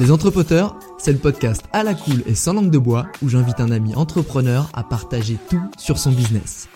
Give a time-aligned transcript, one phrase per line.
[0.00, 3.60] Les Entrepoteurs, c'est le podcast à la cool et sans langue de bois où j'invite
[3.60, 6.70] un ami entrepreneur à partager tout sur son business.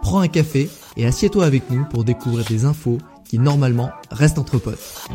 [0.00, 4.56] Prends un café et assieds-toi avec nous pour découvrir des infos qui normalement restent entre
[4.56, 5.06] potes.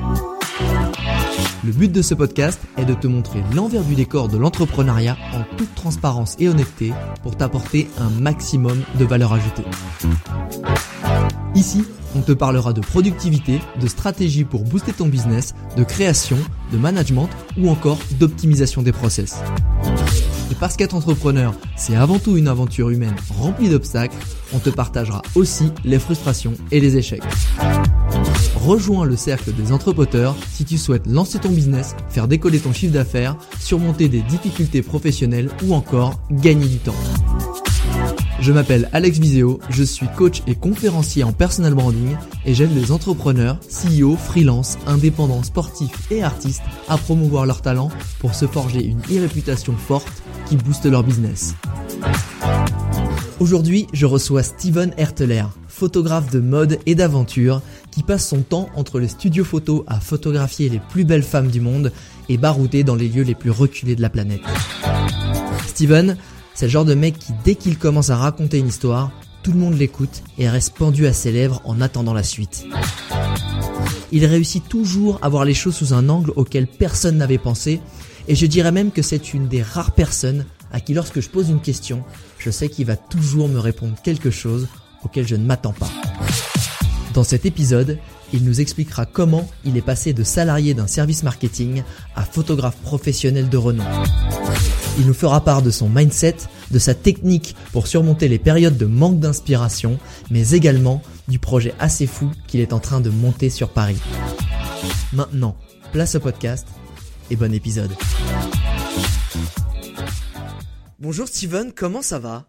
[1.63, 5.57] Le but de ce podcast est de te montrer l'envers du décor de l'entrepreneuriat en
[5.57, 9.65] toute transparence et honnêteté pour t'apporter un maximum de valeur ajoutée.
[11.55, 11.85] Ici,
[12.15, 16.37] on te parlera de productivité, de stratégie pour booster ton business, de création,
[16.71, 19.37] de management ou encore d'optimisation des process.
[20.51, 24.15] Et parce qu'être entrepreneur, c'est avant tout une aventure humaine remplie d'obstacles,
[24.53, 27.23] on te partagera aussi les frustrations et les échecs.
[28.55, 32.93] Rejoins le cercle des entrepreneurs si tu souhaites lancer ton business, faire décoller ton chiffre
[32.93, 36.95] d'affaires, surmonter des difficultés professionnelles ou encore gagner du temps.
[38.43, 42.91] Je m'appelle Alex Viseo, je suis coach et conférencier en personal branding et j'aide les
[42.91, 48.99] entrepreneurs, CEO, freelance, indépendants, sportifs et artistes à promouvoir leurs talents pour se forger une
[48.99, 51.55] e-réputation forte qui booste leur business.
[53.39, 58.99] Aujourd'hui, je reçois Steven Herteler, photographe de mode et d'aventure qui passe son temps entre
[58.99, 61.93] les studios photos à photographier les plus belles femmes du monde
[62.27, 64.41] et barouder dans les lieux les plus reculés de la planète.
[65.65, 66.17] Steven,
[66.53, 69.11] c'est le genre de mec qui, dès qu'il commence à raconter une histoire,
[69.41, 72.65] tout le monde l'écoute et reste pendu à ses lèvres en attendant la suite.
[74.11, 77.81] Il réussit toujours à voir les choses sous un angle auquel personne n'avait pensé,
[78.27, 81.49] et je dirais même que c'est une des rares personnes à qui lorsque je pose
[81.49, 82.03] une question,
[82.37, 84.67] je sais qu'il va toujours me répondre quelque chose
[85.03, 85.89] auquel je ne m'attends pas.
[87.13, 87.99] Dans cet épisode,
[88.33, 91.83] il nous expliquera comment il est passé de salarié d'un service marketing
[92.15, 93.83] à photographe professionnel de renom.
[94.99, 96.35] Il nous fera part de son mindset,
[96.69, 99.97] de sa technique pour surmonter les périodes de manque d'inspiration,
[100.29, 103.99] mais également du projet assez fou qu'il est en train de monter sur Paris.
[105.11, 105.57] Maintenant,
[105.93, 106.67] place au podcast
[107.31, 107.89] et bon épisode.
[110.99, 112.45] Bonjour Steven, comment ça va?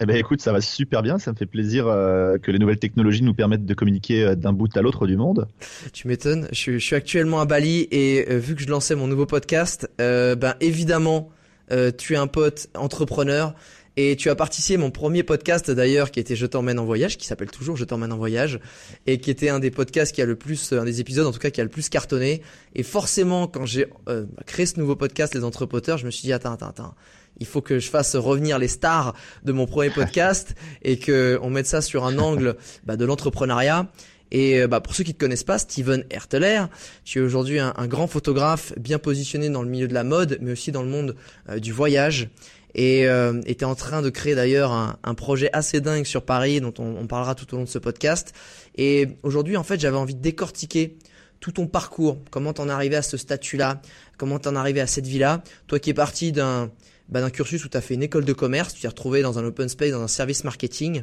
[0.00, 1.18] Eh ben écoute, ça va super bien.
[1.18, 4.52] Ça me fait plaisir euh, que les nouvelles technologies nous permettent de communiquer euh, d'un
[4.52, 5.48] bout à l'autre du monde.
[5.92, 6.48] Tu m'étonnes.
[6.52, 10.54] Je, suis actuellement à Bali et euh, vu que je lançais mon nouveau podcast, ben
[10.60, 11.30] évidemment
[11.72, 13.54] euh, tu es un pote entrepreneur
[14.00, 17.18] et tu as participé à mon premier podcast d'ailleurs qui était Je t'emmène en voyage,
[17.18, 18.60] qui s'appelle toujours Je t'emmène en voyage,
[19.08, 21.40] et qui était un des podcasts qui a le plus, un des épisodes en tout
[21.40, 22.42] cas qui a le plus cartonné.
[22.76, 26.32] Et forcément, quand j'ai euh, créé ce nouveau podcast, Les Entrepreneurs, je me suis dit
[26.32, 26.94] attends, attends, attends,
[27.40, 31.50] il faut que je fasse revenir les stars de mon premier podcast et que on
[31.50, 33.90] mette ça sur un angle bah, de l'entrepreneuriat.
[34.30, 36.64] Et euh, bah, pour ceux qui ne te connaissent pas, Steven Herteler,
[37.04, 40.52] tu es aujourd'hui un, grand photographe bien positionné dans le milieu de la mode, mais
[40.52, 41.16] aussi dans le monde
[41.48, 42.28] euh, du voyage.
[42.74, 46.60] Et euh, tu es en train de créer d'ailleurs un, projet assez dingue sur Paris,
[46.60, 48.34] dont on, on parlera tout au long de ce podcast.
[48.76, 50.96] Et aujourd'hui, en fait, j'avais envie de décortiquer
[51.40, 53.80] tout ton parcours, comment t'en es arrivé à ce statut-là,
[54.16, 55.42] comment t'en es arrivé à cette vie-là?
[55.66, 56.70] Toi qui es parti d'un
[57.08, 59.38] bah, d'un cursus où tu as fait une école de commerce, tu t'es retrouvé dans
[59.38, 61.02] un open space, dans un service marketing.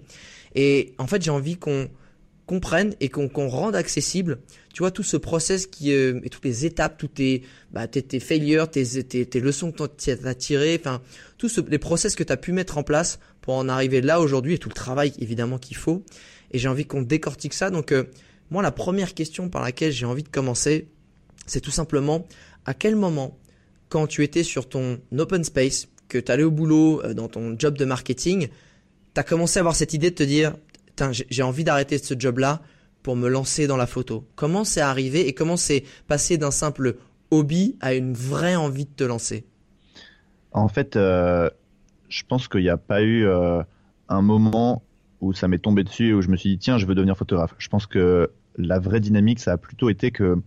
[0.54, 1.90] Et en fait, j'ai envie qu'on
[2.46, 4.40] comprenne et qu'on rende accessible,
[4.74, 8.02] tu vois, tout ce process qui euh, et toutes les étapes, toutes tes, bah, tes,
[8.02, 11.02] tes failures, tes, tes, tes leçons que tu as tirées, enfin,
[11.38, 14.54] tous les process que tu as pu mettre en place pour en arriver là aujourd'hui
[14.54, 16.04] et tout le travail évidemment qu'il faut.
[16.52, 17.70] Et j'ai envie qu'on décortique ça.
[17.70, 18.04] Donc, euh,
[18.52, 20.88] moi, la première question par laquelle j'ai envie de commencer,
[21.48, 22.28] c'est tout simplement
[22.66, 23.40] à quel moment,
[23.90, 27.56] quand tu étais sur ton open space, que tu allais au boulot euh, dans ton
[27.58, 28.50] job de marketing,
[29.14, 30.56] tu as commencé à avoir cette idée de te dire
[31.12, 32.62] j'ai envie d'arrêter ce job-là
[33.06, 34.26] pour me lancer dans la photo.
[34.36, 36.96] Comment c'est arrivé et comment c'est passé d'un simple
[37.30, 39.46] hobby à une vraie envie de te lancer?
[40.52, 41.50] En fait, euh,
[42.10, 43.62] je pense qu'il n'y a pas eu euh,
[44.10, 44.82] un moment
[45.22, 47.16] où ça m'est tombé dessus et où je me suis dit tiens, je veux devenir
[47.16, 47.54] photographe.
[47.60, 50.38] Je pense que la vraie dynamique, ça a plutôt été que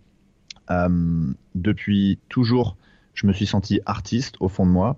[0.71, 2.77] euh, depuis toujours,
[3.15, 4.97] je me suis senti artiste au fond de moi.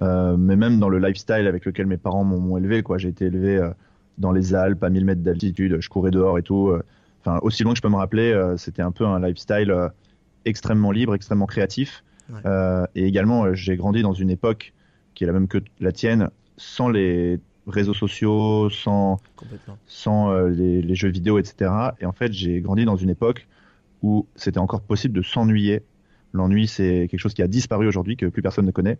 [0.00, 2.96] mais même dans le lifestyle avec lequel mes parents m'ont élevé, quoi.
[2.96, 3.60] J'ai été élevé
[4.18, 6.68] dans les Alpes à 1000 mètres d'altitude, je courais dehors et tout.
[6.68, 6.82] Euh,
[7.20, 9.88] enfin, aussi loin que je peux me rappeler, euh, c'était un peu un lifestyle euh,
[10.44, 12.02] extrêmement libre, extrêmement créatif.
[12.94, 14.72] et également, j'ai grandi dans une époque
[15.14, 19.18] qui est la même que la tienne, sans les réseaux sociaux, sans,
[19.86, 21.70] sans euh, les, jeux vidéo, etc.
[22.00, 23.46] Et en fait, j'ai grandi dans une époque
[24.02, 25.82] où c'était encore possible de s'ennuyer.
[26.36, 28.98] L'ennui, c'est quelque chose qui a disparu aujourd'hui, que plus personne ne connaît,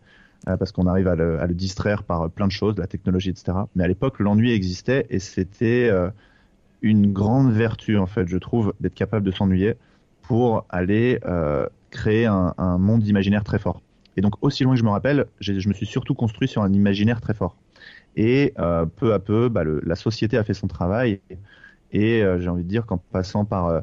[0.48, 3.58] euh, parce qu'on arrive à le, distraire par plein de choses, la technologie, etc.
[3.74, 6.10] Mais à l'époque, l'ennui existait et c'était euh,
[6.82, 9.74] une grande vertu, en fait, je trouve, d'être capable de s'ennuyer
[10.22, 11.20] pour aller
[11.90, 13.80] créer un, monde imaginaire très fort.
[14.16, 16.72] Et donc, aussi loin que je me rappelle, je me suis surtout construit sur un
[16.72, 17.56] imaginaire très fort.
[18.16, 21.20] Et euh, peu à peu, bah, la société a fait son travail.
[21.92, 23.80] Et, euh, j'ai envie de dire qu'en passant par euh,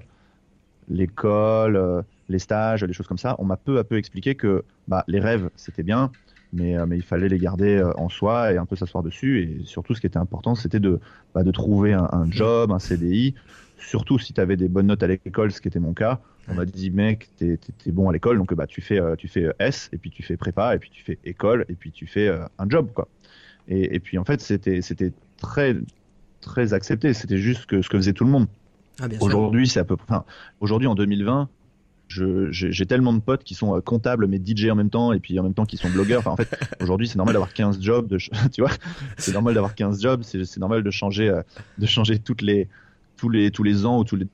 [0.89, 4.63] l'école, euh, les stages, les choses comme ça, on m'a peu à peu expliqué que
[4.87, 6.11] bah, les rêves, c'était bien,
[6.51, 9.41] mais, mais, il fallait les garder en soi et un peu s'asseoir dessus.
[9.41, 10.99] Et surtout, ce qui était important, c'était de,
[11.33, 13.33] bah, de trouver un, un, job, un CDI.
[13.79, 16.19] Surtout si tu avais des bonnes notes à l'école, ce qui était mon cas.
[16.47, 19.51] On m'a dit, mec, t'es es, bon à l'école, donc bah, tu, fais, tu fais
[19.59, 22.29] S, et puis tu fais prépa, et puis tu fais école, et puis tu fais
[22.29, 22.89] un job.
[22.93, 23.07] quoi.
[23.67, 25.77] Et, et puis en fait, c'était c'était très
[26.43, 27.13] très accepté.
[27.13, 28.47] C'était juste que ce que faisait tout le monde.
[29.01, 30.05] Ah, aujourd'hui, c'est à peu près.
[30.09, 30.25] Enfin,
[30.59, 31.49] aujourd'hui, en 2020,
[32.51, 35.39] j'ai tellement de potes qui sont euh, comptables mais DJ en même temps et puis
[35.39, 36.19] en même temps qui sont blogueurs.
[36.19, 36.49] Enfin, en fait,
[36.81, 38.07] aujourd'hui, c'est normal d'avoir 15 jobs.
[38.07, 38.17] De,
[38.51, 38.71] tu vois,
[39.17, 40.23] c'est normal d'avoir 15 jobs.
[40.23, 41.41] C'est normal de changer, euh,
[41.77, 42.67] de changer toutes les,
[43.17, 44.27] tous les, tous les ans ou tous les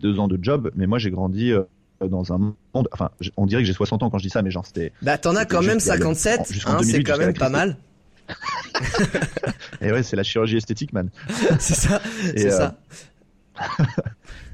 [0.00, 0.70] deux ans de job.
[0.74, 1.62] Mais moi, j'ai grandi euh,
[2.00, 2.88] dans un monde.
[2.92, 4.92] Enfin, on dirait que j'ai 60 ans quand je dis ça, mais genre c'était.
[5.02, 6.40] Bah, t'en as quand même 57.
[6.66, 7.76] Hein, c'est quand même pas mal
[9.82, 11.10] et ouais, c'est la chirurgie esthétique, man.
[11.58, 12.74] c'est ça, c'est ça.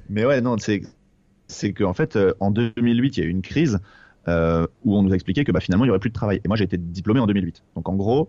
[0.08, 0.82] Mais ouais, non, c'est
[1.50, 3.78] c'est qu'en fait, euh, en 2008, il y a eu une crise
[4.28, 6.40] euh, où on nous a expliqué que bah, finalement, il n'y aurait plus de travail.
[6.44, 7.62] Et moi, j'ai été diplômé en 2008.
[7.76, 8.28] Donc, en gros,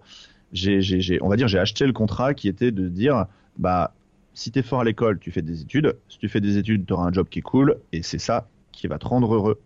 [0.53, 3.25] on va dire, j'ai acheté le contrat qui était de dire,
[3.57, 3.93] bah,
[4.33, 5.95] si t'es fort à l'école, tu fais des études.
[6.09, 7.77] Si tu fais des études, tu auras un job qui est cool.
[7.91, 9.59] Et c'est ça qui va te rendre heureux.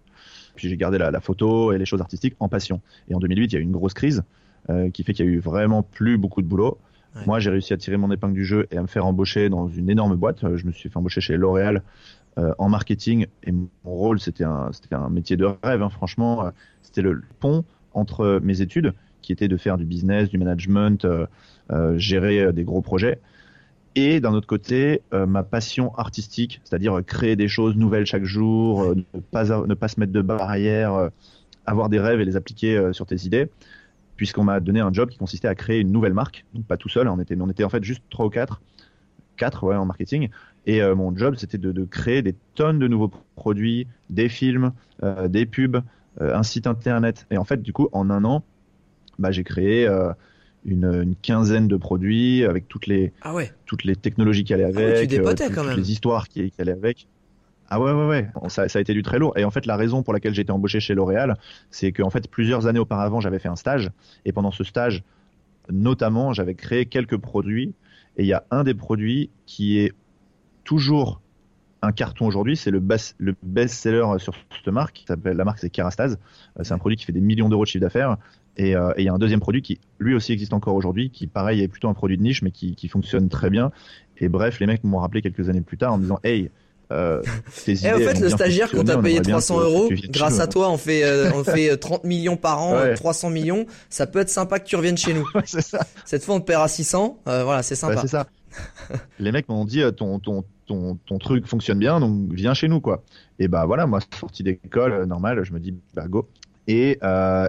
[0.55, 2.81] Puis j'ai gardé la, la, photo et les choses artistiques en passion.
[3.09, 4.23] Et en 2008, il y a eu une grosse crise.
[4.71, 6.79] Euh, qui fait qu'il y a eu vraiment plus beaucoup de boulot.
[7.27, 9.69] Moi, j'ai réussi à tirer mon épingle du jeu et à me faire embaucher dans
[9.69, 10.39] une énorme boîte.
[10.57, 11.81] Je me suis fait embaucher chez L'Oréal
[12.37, 14.69] euh, en marketing et mon rôle, c'était un,
[15.09, 15.81] métier de rêve.
[15.81, 15.89] Hein.
[15.89, 16.51] Franchement,
[16.81, 21.07] c'était le pont entre mes études, qui étaient de faire du business, du management,
[21.95, 23.19] gérer des gros projets,
[23.95, 29.19] et d'un autre côté, ma passion artistique, c'est-à-dire créer des choses nouvelles chaque jour, ne,
[29.31, 31.09] pas, ne pas se mettre de barrières,
[31.65, 33.49] avoir des rêves et les appliquer sur tes idées
[34.15, 36.45] puisqu'on m'a donné un job qui consistait à créer une nouvelle marque.
[36.53, 38.61] Donc pas tout seul, on était, on était en fait juste trois ou quatre,
[39.38, 40.29] quatre ouais, en marketing.
[40.65, 44.71] Et euh, mon job, c'était de, de, créer des tonnes de nouveaux produits, des films,
[45.03, 45.81] euh, des pubs,
[46.21, 47.27] euh, un site internet.
[47.31, 48.44] Et en fait, du coup, en un an,
[49.19, 49.88] bah, j'ai créé
[50.65, 53.53] une, une, quinzaine de produits avec toutes les, ah ouais.
[53.65, 55.77] toutes les technologies qui allaient avec, ah ouais, tu quand même.
[55.77, 57.07] les histoires qui, qui allaient avec.
[57.69, 58.27] Ah ouais, ouais, ouais.
[58.50, 59.38] Ça, ça, a été du très lourd.
[59.38, 61.38] Et en fait, la raison pour laquelle j'ai été embauché chez L'Oréal,
[61.71, 63.89] c'est qu'en fait, plusieurs années auparavant, j'avais fait un stage.
[64.23, 65.03] Et pendant ce stage,
[65.71, 67.73] notamment, j'avais créé quelques produits.
[68.17, 69.94] Et il y a un des produits qui est
[70.65, 71.21] toujours
[71.81, 72.83] un carton aujourd'hui, c'est le,
[73.19, 75.06] le best-seller sur cette marque.
[75.23, 76.19] La marque, c'est Kerastase.
[76.59, 78.17] Euh, c'est un produit qui fait des millions d'euros de chiffre d'affaires.
[78.59, 81.27] Euh, et il y a un deuxième produit qui, lui aussi, existe encore aujourd'hui, qui,
[81.27, 83.71] pareil, est plutôt un produit de niche, mais qui, qui fonctionne très bien.
[84.17, 86.50] Et bref, les mecs m'ont rappelé quelques années plus tard en me disant, hey,
[86.91, 87.21] euh,
[87.67, 90.77] et eh, en fait, le stagiaire qu'on t'a payé 300 euros, grâce à toi, on
[90.77, 93.65] fait, euh, on fait 30 euh, millions par an, 300 millions.
[93.89, 95.27] Ça peut être sympa que tu reviennes chez nous.
[95.45, 95.79] ça.
[96.06, 97.21] Cette fois, on te paiera 600.
[97.27, 98.01] Euh, voilà, c'est sympa.
[98.01, 98.27] c'est ça.
[99.19, 102.81] Les mecs m'ont dit, ton, ton, ton, ton truc fonctionne bien, donc viens chez nous,
[102.81, 103.03] quoi.
[103.39, 106.27] Et bah voilà, moi, sortie d'école, normal, je me dis, bah go.
[106.67, 107.00] Et,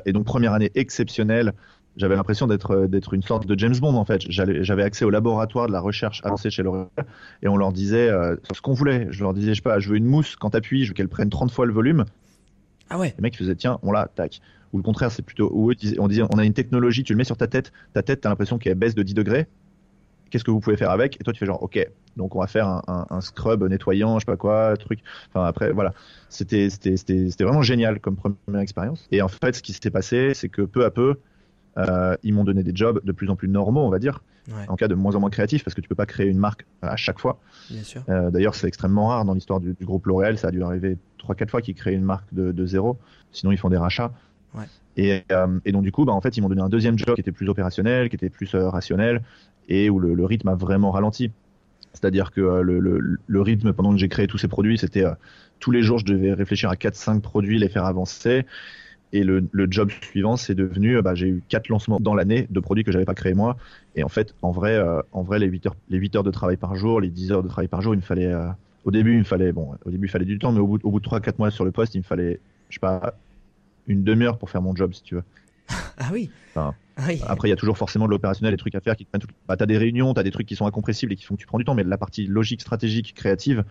[0.04, 1.54] et donc, première année exceptionnelle
[1.96, 4.22] j'avais l'impression d'être euh, d'être une sorte de James Bond en fait.
[4.28, 6.88] J'avais accès au laboratoire de la recherche avancée chez L'Oréal
[7.42, 9.08] et on leur disait euh, ce qu'on voulait.
[9.10, 11.08] Je leur disais je sais pas, je veux une mousse quand t'appuies, je veux qu'elle
[11.08, 12.04] prenne 30 fois le volume.
[12.90, 13.14] Ah ouais.
[13.16, 14.40] Les mecs faisaient tiens, on l'a, tac.
[14.72, 17.24] Ou le contraire, c'est plutôt où on disait on a une technologie, tu le mets
[17.24, 19.46] sur ta tête, ta tête t'as l'impression qu'elle baisse de 10 degrés.
[20.36, 21.18] Qu'est-ce que vous pouvez faire avec?
[21.18, 21.78] Et toi tu fais genre ok,
[22.18, 25.00] donc on va faire un, un, un scrub nettoyant, je sais pas quoi, truc.
[25.30, 25.94] Enfin après voilà,
[26.28, 26.68] c'était
[27.40, 29.08] vraiment génial comme première expérience.
[29.12, 31.16] Et en fait ce qui s'était passé, c'est que peu à peu
[31.78, 34.22] euh, ils m'ont donné des jobs de plus en plus normaux, on va dire,
[34.68, 36.66] en cas de moins en moins créatifs, parce que tu peux pas créer une marque
[36.82, 37.40] à chaque fois.
[38.10, 40.36] Euh, D'ailleurs, c'est extrêmement rare dans l'histoire du, du, groupe L'Oréal.
[40.36, 42.98] Ça a dû arriver trois, quatre fois qu'ils créent une marque de, de, zéro.
[43.32, 44.12] Sinon, ils font des rachats.
[44.54, 44.64] Ouais.
[44.96, 47.14] Et, euh, et, donc du coup, bah, en fait, ils m'ont donné un deuxième job
[47.14, 49.22] qui était plus opérationnel, qui était plus euh, rationnel,
[49.68, 51.30] et où le, rythme a vraiment ralenti.
[51.92, 55.04] C'est-à-dire que euh, le, rythme pendant que j'ai créé tous ces produits, c'était
[55.60, 58.46] tous les jours, je devais réfléchir à 4-5 produits, les faire avancer.
[59.12, 62.84] Et le, job suivant, c'est devenu, bah, j'ai eu quatre lancements dans l'année de produits
[62.84, 63.56] que j'avais pas créés moi.
[63.94, 66.56] Et en fait, en vrai, en vrai, les 8 heures, les 8 heures de travail
[66.56, 68.34] par jour, les 10 heures de travail par jour, il me fallait,
[68.84, 70.84] au début, il me fallait, bon, au début, il fallait du temps, mais au bout,
[70.84, 73.14] au bout de 3-4 mois sur le poste, il me fallait, je sais pas,
[73.86, 75.24] une demi-heure pour faire mon job, si tu veux.
[75.98, 76.30] ah oui.
[76.54, 76.72] Ah
[77.26, 79.28] après, il y a toujours forcément de l'opérationnel, des trucs à faire qui prennent tout.
[79.46, 81.46] Bah, t'as des réunions, t'as des trucs qui sont incompressibles et qui font que tu
[81.46, 83.64] prends du temps, mais la partie logique, stratégique, créative,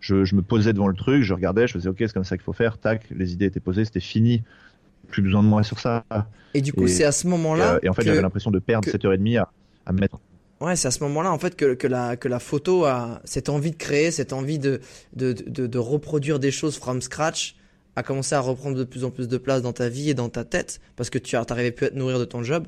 [0.00, 2.36] je, je me posais devant le truc, je regardais, je faisais ok, c'est comme ça
[2.36, 4.42] qu'il faut faire, tac, les idées étaient posées, c'était fini,
[5.08, 6.04] plus besoin de moi sur ça.
[6.54, 7.78] Et du coup, c'est à ce moment-là.
[7.82, 9.52] Et, en fait, j'avais l'impression de perdre cette 7h30 à,
[9.84, 10.18] à mettre
[10.60, 13.48] Ouais, c'est à ce moment-là en fait que, que, la, que la photo a cette
[13.48, 14.82] envie de créer, cette envie de,
[15.14, 17.56] de, de, de reproduire des choses from scratch,
[17.96, 20.28] a commencé à reprendre de plus en plus de place dans ta vie et dans
[20.28, 22.66] ta tête parce que tu n'arrivais plus à te nourrir de ton job?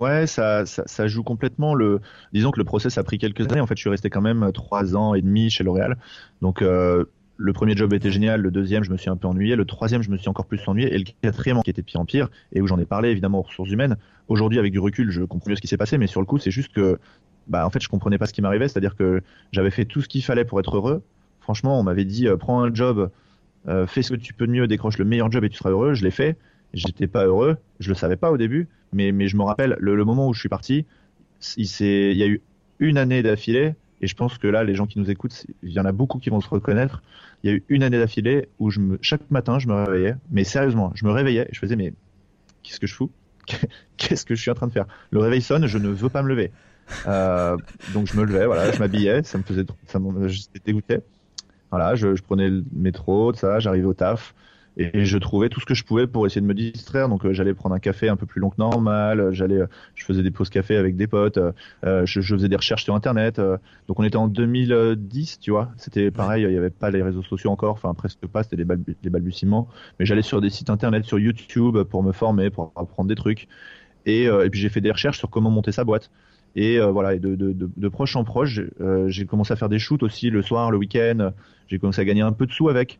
[0.00, 1.74] Ouais, ça, ça, ça, joue complètement.
[1.74, 2.00] Le,
[2.32, 3.60] disons que le process a pris quelques années.
[3.60, 5.96] En fait, je suis resté quand même trois ans et demi chez L'Oréal.
[6.42, 7.04] Donc, euh,
[7.36, 10.02] le premier job était génial, le deuxième, je me suis un peu ennuyé, le troisième,
[10.02, 12.60] je me suis encore plus ennuyé, et le quatrième, qui était pire en pire, et
[12.60, 13.96] où j'en ai parlé évidemment aux ressources humaines.
[14.28, 16.38] Aujourd'hui, avec du recul, je comprends mieux ce qui s'est passé, mais sur le coup,
[16.38, 16.98] c'est juste que,
[17.46, 20.08] bah, en fait, je comprenais pas ce qui m'arrivait, c'est-à-dire que j'avais fait tout ce
[20.08, 21.02] qu'il fallait pour être heureux.
[21.40, 23.10] Franchement, on m'avait dit, euh, prends un job,
[23.68, 25.70] euh, fais ce que tu peux de mieux, décroche le meilleur job et tu seras
[25.70, 25.94] heureux.
[25.94, 26.36] Je l'ai fait.
[26.74, 27.56] J'étais pas heureux.
[27.80, 30.40] Je le savais pas au début, mais, mais je me rappelle le, moment où je
[30.40, 30.86] suis parti.
[31.56, 32.40] Il, il y a eu
[32.78, 35.80] une année d'affilée et je pense que là, les gens qui nous écoutent, il y
[35.80, 37.02] en a beaucoup qui vont se reconnaître.
[37.42, 40.16] Il y a eu une année d'affilée où je me, chaque matin, je me réveillais.
[40.30, 41.92] Mais sérieusement, je me réveillais et je faisais, mais
[42.62, 43.10] qu'est-ce que je fous?
[43.96, 44.86] Qu'est-ce que je suis en train de faire?
[45.12, 46.50] Le réveil sonne, je ne veux pas me lever.
[47.06, 47.56] Euh,
[47.94, 50.98] donc je me levais, voilà, je m'habillais, ça me faisait, ça j'étais dégoûté.
[51.76, 54.34] Voilà, je, je, prenais le métro, ça, j'arrivais au taf
[54.78, 57.08] et je trouvais tout ce que je pouvais pour essayer de me distraire.
[57.08, 60.04] Donc euh, j'allais prendre un café un peu plus long que normal, j'allais, euh, je
[60.04, 63.40] faisais des pauses café avec des potes, euh, je, faisais des recherches sur internet.
[63.88, 65.70] donc on était en 2010, tu vois.
[65.78, 69.10] C'était pareil, il n'y avait pas les réseaux sociaux encore, enfin presque pas, c'était des,
[69.10, 69.68] balbutiements.
[69.98, 73.48] Mais j'allais sur des sites internet, sur YouTube pour me former, pour apprendre des trucs.
[74.04, 76.10] Et puis j'ai fait des recherches sur comment monter sa boîte.
[76.56, 78.60] Et voilà, et de, de, de, de, proche en proche,
[79.08, 81.32] j'ai commencé à faire des shoots aussi le soir, le week-end.
[81.68, 82.98] J'ai commencé à gagner un peu de sous avec.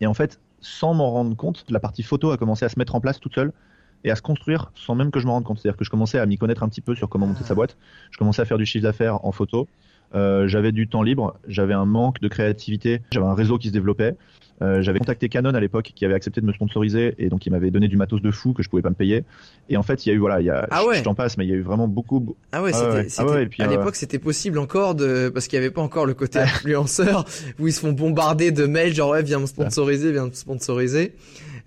[0.00, 2.94] Et en fait, sans m'en rendre compte, la partie photo a commencé à se mettre
[2.94, 3.52] en place toute seule
[4.02, 5.58] et à se construire sans même que je m'en rende compte.
[5.58, 7.76] C'est-à-dire que je commençais à m'y connaître un petit peu sur comment monter sa boîte.
[8.10, 9.68] Je commençais à faire du chiffre d'affaires en photo.
[10.14, 13.72] Euh, j'avais du temps libre, j'avais un manque de créativité, j'avais un réseau qui se
[13.72, 14.16] développait.
[14.62, 17.50] Euh, j'avais contacté Canon à l'époque qui avait accepté de me sponsoriser et donc il
[17.50, 19.24] m'avait donné du matos de fou que je pouvais pas me payer.
[19.68, 20.98] Et en fait, il y a eu voilà, il y a ah ouais.
[20.98, 23.48] je, t'en passe mais il y a eu vraiment beaucoup Ah ouais, c'était ah ouais,
[23.58, 26.38] à euh, l'époque c'était possible encore de parce qu'il y avait pas encore le côté
[26.40, 27.24] influenceur
[27.58, 31.16] où ils se font bombarder de mails genre ouais, viens me sponsoriser, viens me sponsoriser.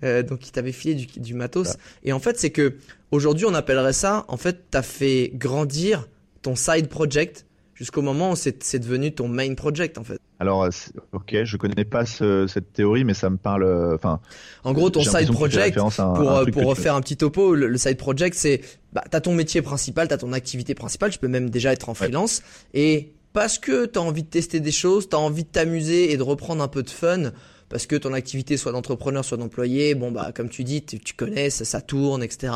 [0.02, 1.76] Euh, donc il t'avait filé du, du matos.
[2.04, 2.76] Et en fait, c'est que
[3.10, 6.08] aujourd'hui on appellerait ça en fait t'as fait grandir
[6.40, 7.44] ton side project
[7.78, 10.18] jusqu'au moment où c'est devenu ton main project en fait.
[10.40, 10.70] Alors, euh,
[11.12, 13.62] ok, je connais pas ce, cette théorie, mais ça me parle.
[13.62, 14.20] Euh, enfin.
[14.64, 18.36] en gros, ton side project, pour euh, pour refaire un petit topo, le, side project,
[18.36, 18.60] c'est
[18.92, 21.10] bah t'as ton métier principal, t'as ton activité principale.
[21.10, 22.42] Tu peux même déjà être en freelance
[22.74, 26.22] et parce que t'as envie de tester des choses, t'as envie de t'amuser et de
[26.22, 27.32] reprendre un peu de fun
[27.68, 31.50] parce que ton activité soit d'entrepreneur, soit d'employé, bon bah comme tu dis, tu, connais,
[31.50, 32.52] ça, ça, tourne, etc.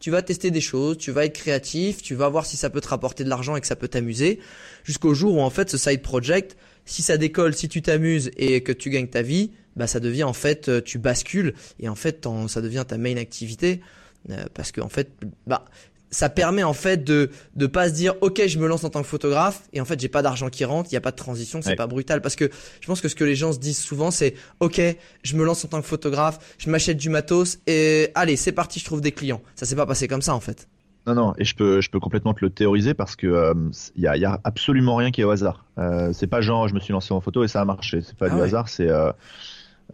[0.00, 2.80] Tu vas tester des choses, tu vas être créatif, tu vas voir si ça peut
[2.80, 4.40] te rapporter de l'argent et que ça peut t'amuser,
[4.84, 8.62] jusqu'au jour où en fait ce side project, si ça décolle, si tu t'amuses et
[8.62, 11.94] que tu gagnes ta vie, bah ça devient en fait, euh, tu bascules et en
[11.94, 13.80] fait ça devient ta main activité.
[14.28, 15.08] Euh, parce que en fait,
[15.46, 15.64] bah
[16.10, 19.02] ça permet en fait de de pas se dire ok je me lance en tant
[19.02, 21.16] que photographe et en fait j'ai pas d'argent qui rentre il y a pas de
[21.16, 22.20] transition c'est pas brutal.
[22.20, 22.50] Parce que
[22.80, 24.80] je pense que ce que les gens se disent souvent c'est ok
[25.22, 28.80] je me lance en tant que photographe je m'achète du matos et allez c'est parti
[28.80, 29.40] je trouve des clients.
[29.54, 30.68] Ça s'est pas passé comme ça en fait.
[31.06, 33.54] Non non et je peux je peux complètement te le théoriser parce que euh,
[33.96, 35.64] il y, a, y a absolument rien qui est au hasard.
[35.78, 38.00] Euh, c'est pas genre je me suis lancé en photo et ça a marché.
[38.02, 39.12] C'est pas ah du hasard c'est euh,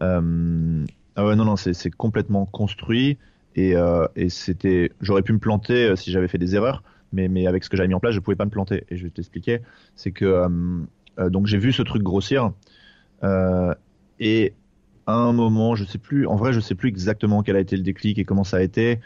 [0.01, 3.17] euh, ah ouais non non c'est c'est complètement construit
[3.57, 7.27] et, euh, et c'était, j'aurais pu me planter euh, si j'avais fait des erreurs, mais,
[7.27, 8.85] mais avec ce que j'avais mis en place, je pouvais pas me planter.
[8.89, 9.61] Et je vais t'expliquer,
[9.95, 12.51] c'est que euh, donc j'ai vu ce truc grossir
[14.19, 14.53] et
[15.07, 17.75] à un moment, je sais plus, en vrai, je sais plus exactement quel a été
[17.75, 18.99] le déclic et comment ça a été.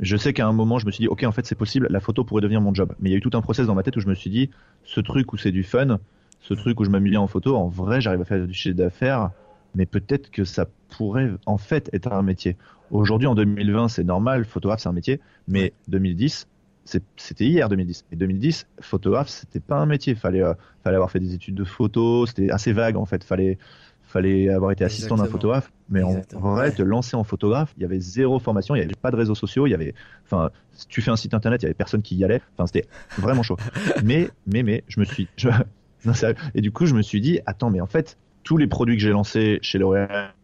[0.00, 2.00] Je sais qu'à un moment, je me suis dit, ok, en fait, c'est possible, la
[2.00, 2.94] photo pourrait devenir mon job.
[2.98, 4.30] Mais il y a eu tout un process dans ma tête où je me suis
[4.30, 4.50] dit,
[4.82, 5.98] ce truc où c'est du fun,
[6.40, 9.30] ce truc où je m'amuse en photo, en vrai, j'arrive à faire du chiffre d'affaires,
[9.74, 12.56] mais peut-être que ça pourrait en fait être un métier.
[12.92, 15.18] Aujourd'hui, en 2020, c'est normal, photographe, c'est un métier,
[15.48, 16.46] mais 2010,
[16.84, 18.04] c'était hier 2010.
[18.12, 20.14] Et 2010, photographe, c'était pas un métier.
[20.14, 20.52] Fallait, euh,
[20.84, 22.26] fallait avoir fait des études de photo.
[22.26, 23.24] C'était assez vague en fait.
[23.24, 23.56] Fallait,
[24.02, 25.72] fallait avoir été assistant d'un photographe.
[25.88, 28.74] Mais en vrai, te lancer en photographe, il y avait zéro formation.
[28.74, 29.66] Il y avait pas de réseaux sociaux.
[29.66, 29.94] Il y avait,
[30.24, 32.42] enfin, si tu fais un site internet, il y avait personne qui y allait.
[32.54, 33.56] Enfin, c'était vraiment chaud.
[34.04, 35.48] mais, mais, mais, je me suis, je,
[36.04, 36.12] non,
[36.54, 39.02] et du coup, je me suis dit, attends, mais en fait, tous les produits que
[39.02, 40.34] j'ai lancés chez L'Oréal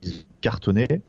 [0.41, 1.03] cartonnaient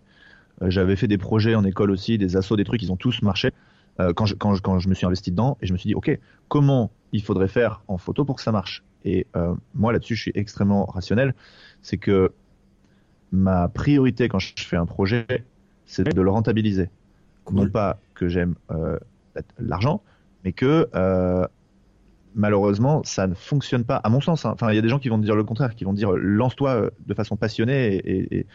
[0.62, 3.52] j'avais fait des projets en école aussi, des assos, des trucs, ils ont tous marché.
[4.00, 5.88] Euh, quand, je, quand, je, quand je me suis investi dedans et je me suis
[5.88, 8.84] dit, ok, comment il faudrait faire en photo pour que ça marche?
[9.06, 11.34] Et euh, moi là-dessus, je suis extrêmement rationnel.
[11.82, 12.32] C'est que
[13.32, 15.26] ma priorité quand je fais un projet,
[15.86, 16.90] c'est de le rentabiliser.
[17.52, 18.56] Non pas que j'aime
[19.60, 20.04] l'argent,
[20.44, 20.88] mais que
[22.36, 24.46] malheureusement, ça ne fonctionne pas, à mon sens.
[24.46, 24.52] Hein.
[24.54, 26.92] Enfin, il y a des gens qui vont dire le contraire, qui vont dire lance-toi
[27.06, 28.46] de façon passionnée et, et,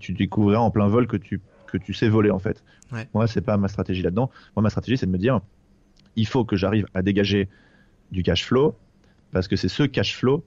[0.00, 2.64] tu découvriras en plein vol que tu, que tu sais voler en fait.
[2.92, 3.06] Ouais.
[3.12, 4.30] Moi, c'est pas ma stratégie là-dedans.
[4.56, 5.40] Moi, ma stratégie, c'est de me dire
[6.16, 7.48] il faut que j'arrive à dégager
[8.10, 8.74] du cash flow
[9.32, 10.44] parce que c'est ce cash flow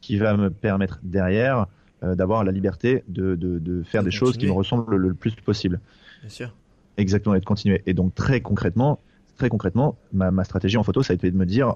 [0.00, 1.66] qui va me permettre derrière
[2.04, 5.80] euh, d'avoir la liberté de, de, faire des choses qui me ressemblent le, plus possible.
[6.20, 6.54] Bien sûr.
[6.96, 7.82] Exactement, et de continuer.
[7.86, 9.00] Et donc très concrètement,
[9.36, 11.74] très concrètement, ma, stratégie en photo, ça a été de me dire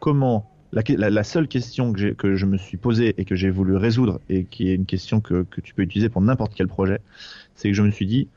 [0.00, 4.20] comment la, seule question que, que, je me suis posée et que j'ai voulu résoudre,
[4.28, 7.00] et qui est une question que, que tu peux utiliser pour n'importe quel projet,
[7.54, 8.28] c'est que je me suis dit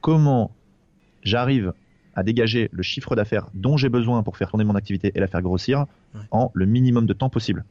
[0.00, 0.52] comment
[1.22, 1.72] j'arrive
[2.14, 5.26] à dégager le chiffre d'affaires dont j'ai besoin pour faire tourner mon activité et la
[5.26, 5.86] faire grossir
[6.30, 7.64] en le minimum de temps possible.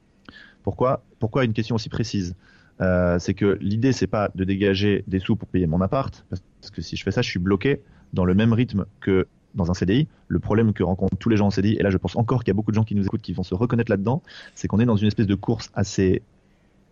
[0.63, 2.35] Pourquoi Pourquoi une question aussi précise?
[2.81, 6.71] Euh, C'est que l'idée c'est pas de dégager des sous pour payer mon appart, parce
[6.71, 7.81] que si je fais ça, je suis bloqué
[8.13, 10.07] dans le même rythme que dans un CDI.
[10.27, 12.49] Le problème que rencontrent tous les gens en CDI, et là je pense encore qu'il
[12.49, 14.21] y a beaucoup de gens qui nous écoutent qui vont se reconnaître là-dedans,
[14.53, 16.21] c'est qu'on est dans une espèce de course assez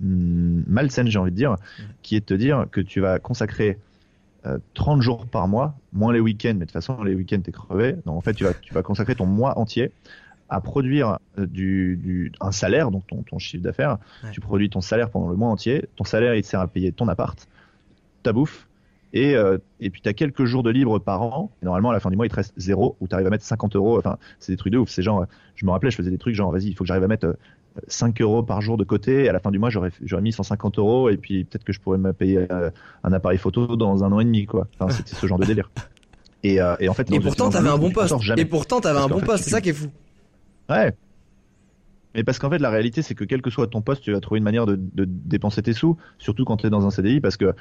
[0.02, 1.56] hmm, malsaine, j'ai envie de dire,
[2.02, 3.78] qui est de te dire que tu vas consacrer
[4.74, 7.52] 30 euh, jours par mois, moins les week-ends, mais de toute façon, les week-ends, t'es
[7.52, 7.96] crevé.
[8.06, 9.92] Donc, en fait, tu vas, tu vas consacrer ton mois entier
[10.50, 13.98] à produire euh, du, du un salaire, donc ton, ton chiffre d'affaires.
[14.32, 15.86] Tu produis ton salaire pendant le mois entier.
[15.96, 17.48] Ton salaire, il te sert à payer ton appart,
[18.22, 18.68] ta bouffe.
[19.14, 21.52] Et, euh, et puis, tu as quelques jours de libre par an.
[21.62, 23.30] Et normalement, à la fin du mois, il te reste zéro, ou tu arrives à
[23.30, 23.98] mettre 50 euros.
[24.00, 24.90] Enfin, c'est des trucs de ouf.
[24.90, 27.04] C'est genre, je me rappelais, je faisais des trucs genre, vas-y, il faut que j'arrive
[27.04, 27.38] à mettre
[27.88, 29.26] 5 euros par jour de côté.
[29.26, 29.92] Et à la fin du mois, j'aurais,
[30.22, 31.10] mis 150 euros.
[31.10, 32.72] Et puis peut-être que je pourrais me payer euh,
[33.04, 34.68] un appareil photo dans un an et demi, quoi.
[34.80, 35.70] Enfin, c'était ce genre de délire.
[36.42, 38.16] Et, euh, et en fait, et pourtant, t'avais un bon poste.
[38.38, 39.44] Et pourtant, t'avais un bon poste.
[39.44, 39.88] C'est ça qui est fou.
[40.70, 40.92] Ouais.
[42.16, 44.20] Mais parce qu'en fait, la réalité, c'est que quel que soit ton poste, tu vas
[44.20, 47.22] trouver une manière de, de dépenser tes sous, surtout quand tu es dans un CDI,
[47.22, 47.54] parce que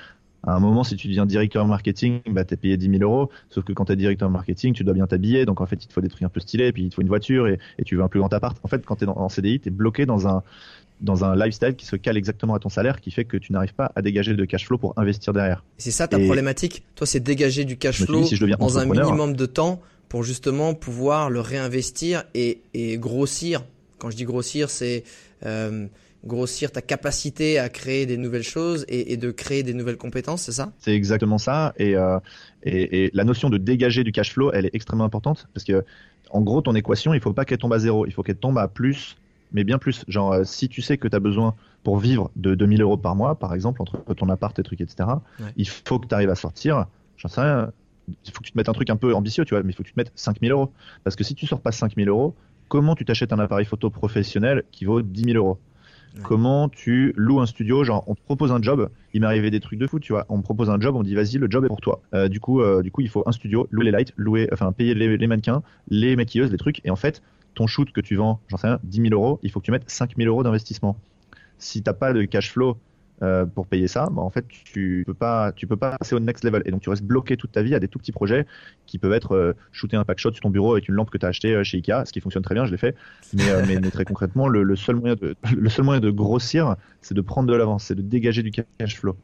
[0.45, 3.31] à un moment, si tu deviens directeur marketing, bah, t'es payé 10 000 euros.
[3.49, 5.47] Sauf que quand t'es directeur marketing, tu dois bien t'habiller.
[5.47, 7.03] Donc, en fait, il te faut des trucs un peu stylés, puis il te faut
[7.03, 8.57] une voiture et, et tu veux un plus grand appart.
[8.65, 10.43] En fait, quand t'es en CDI, t'es bloqué dans un,
[11.03, 13.75] dans un lifestyle qui se cale exactement à ton salaire, qui fait que tu n'arrives
[13.75, 15.65] pas à dégager de cash flow pour investir derrière.
[15.79, 16.83] C'est ça ta problématique.
[16.95, 18.25] Toi, c'est dégager du cash flow
[18.59, 23.65] dans un minimum de temps pour justement pouvoir le réinvestir et, et grossir.
[23.99, 25.05] Quand je dis grossir, c'est
[25.47, 25.87] euh,
[26.25, 30.43] grossir ta capacité à créer des nouvelles choses et, et de créer des nouvelles compétences,
[30.43, 30.73] c'est ça?
[30.79, 31.73] C'est exactement ça.
[31.77, 32.19] Et, euh,
[32.63, 35.85] et, et, la notion de dégager du cash flow, elle est extrêmement importante parce que,
[36.31, 38.59] en gros, ton équation, il faut pas qu'elle tombe à zéro, il faut qu'elle tombe
[38.59, 39.17] à plus,
[39.53, 40.05] mais bien plus.
[40.09, 43.17] Genre, euh, si tu sais que tu as besoin pour vivre de 2000 euros par
[43.17, 45.09] mois, par exemple, entre ton appart et trucs, etc.,
[45.57, 47.73] il faut que tu arrives à sortir, j'en sais rien,
[48.09, 49.75] il faut que tu te mettes un truc un peu ambitieux, tu vois, mais il
[49.75, 50.73] faut que tu te mettes 5000 euros.
[51.05, 52.35] Parce que si tu sors pas 5000 euros,
[52.69, 55.59] comment tu t'achètes un appareil photo professionnel qui vaut 10 000 euros?
[56.23, 58.91] Comment tu loues un studio Genre, on te propose un job.
[59.15, 60.27] Il m'est arrivé des trucs de fou, tu vois.
[60.29, 62.03] On me propose un job, on dit vas-y, le job est pour toi.
[62.15, 64.73] Euh, du coup, euh, du coup, il faut un studio, louer les lights, louer, enfin,
[64.73, 66.81] payer les, mannequins, les maquilleuses, les trucs.
[66.85, 67.23] Et en fait,
[67.55, 69.71] ton shoot que tu vends, j'en sais rien, 10 000 euros, il faut que tu
[69.71, 70.97] mettes 5 000 euros d'investissement.
[71.59, 72.77] Si t'as pas de cash flow
[73.23, 76.19] euh, pour payer ça, bah, en fait, tu peux pas, tu peux pas passer au
[76.19, 76.63] next level.
[76.65, 78.47] Et donc, tu restes bloqué toute ta vie à des tout petits projets
[78.87, 81.19] qui peuvent être euh, shooter un pack shot sur ton bureau avec une lampe que
[81.19, 82.97] tu as acheté euh, chez Ikea, ce qui fonctionne très bien, je l'ai fait.
[83.35, 87.21] Mais, mais, très concrètement, le, seul moyen de, le seul moyen de grossir, c'est de
[87.21, 89.17] prendre de l'avance, c'est de dégager du cash flow.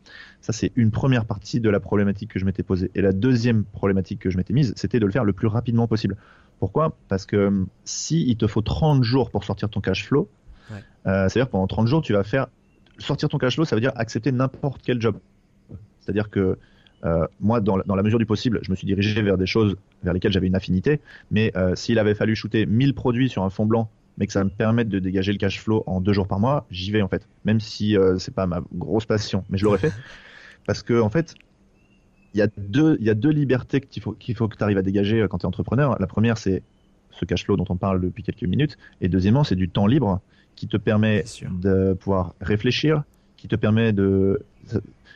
[0.43, 2.93] Ça, c'est une première partie de la problématique que je m'étais posée.
[2.95, 5.89] Et la deuxième problématique que je m'étais mise, c'était de le faire le plus rapidement
[5.89, 6.17] possible.
[6.61, 6.97] Pourquoi?
[7.09, 10.29] Parce que si il te faut 30 jours pour sortir ton cash flow,
[11.05, 12.49] c'est-à-dire pendant 30 jours, tu vas faire
[12.99, 15.19] sortir ton cash flow, ça veut dire accepter n'importe quel job.
[16.01, 16.59] C'est-à-dire que
[17.05, 20.13] euh, moi, dans, la mesure du possible, je me suis dirigé vers des choses vers
[20.13, 21.01] lesquelles j'avais une affinité.
[21.31, 24.43] Mais euh, s'il avait fallu shooter 1000 produits sur un fond blanc, mais que ça
[24.43, 27.09] me permette de dégager le cash flow en deux jours par mois, j'y vais en
[27.09, 27.27] fait.
[27.45, 29.93] Même si euh, c'est pas ma grosse passion, mais je l'aurais fait
[30.67, 31.35] parce que en fait,
[32.35, 34.63] il y a deux, il y a deux libertés qu'il faut qu'il faut que tu
[34.63, 35.97] arrives à dégager quand tu es entrepreneur.
[36.01, 36.63] La première, c'est
[37.11, 40.21] ce cash flow dont on parle depuis quelques minutes, et deuxièmement, c'est du temps libre
[40.59, 43.05] qui te permet de pouvoir réfléchir,
[43.37, 44.43] qui te permet de,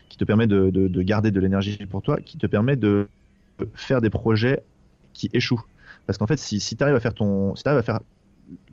[0.08, 3.08] qui te permet de, de, garder de l'énergie pour toi, qui te permet de
[3.74, 4.62] faire des projets
[5.12, 5.64] qui échouent.
[6.06, 7.98] Parce qu'en fait, si, si tu arrives à faire ton, si arrives à faire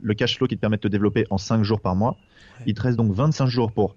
[0.00, 2.16] le cash flow qui te permet de te développer en 5 jours par mois,
[2.66, 3.96] il te reste donc 25 jours pour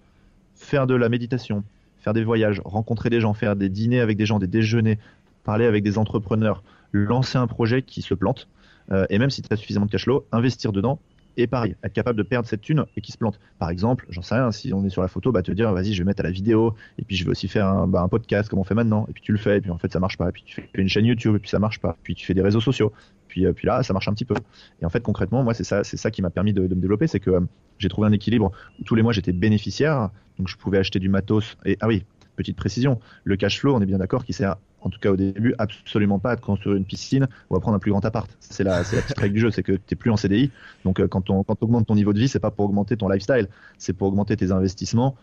[0.56, 1.64] faire de la méditation,
[2.00, 4.98] faire des voyages, rencontrer des gens, faire des dîners avec des gens, des déjeuners,
[5.44, 8.48] parler avec des entrepreneurs, lancer un projet qui se plante.
[8.92, 11.00] Euh, et même si tu as suffisamment de cash flow, investir dedans
[11.38, 13.40] et pareil, être capable de perdre cette thune et qui se plante.
[13.60, 15.94] Par exemple, j'en sais rien, si on est sur la photo, bah te dire vas-y,
[15.94, 18.50] je vais mettre à la vidéo et puis je vais aussi faire un, bah, podcast
[18.50, 20.18] comme on fait maintenant et puis tu le fais et puis en fait ça marche
[20.18, 22.26] pas et puis tu fais une chaîne YouTube et puis ça marche pas, puis tu
[22.26, 22.92] fais des réseaux sociaux.
[23.28, 24.36] Puis, euh, puis là, ça marche un petit peu.
[24.80, 26.82] Et en fait, concrètement, moi, c'est ça, c'est ça qui m'a permis de, de, me
[26.82, 27.40] développer, c'est que euh,
[27.80, 31.10] j'ai trouvé un équilibre où tous les mois j'étais bénéficiaire, donc je pouvais acheter du
[31.10, 31.58] matos.
[31.66, 34.90] Et ah oui, petite précision, le cash flow, on est bien d'accord, qui sert en
[34.90, 37.80] tout cas au début, absolument pas à te construire une piscine ou à prendre un
[37.80, 38.30] plus grand appart.
[38.40, 40.52] C'est la, la petite règle du jeu, c'est que tu n'es plus en CDI.
[40.84, 43.08] Donc euh, quand on quand augmente ton niveau de vie, c'est pas pour augmenter ton
[43.10, 45.16] lifestyle, c'est pour augmenter tes investissements,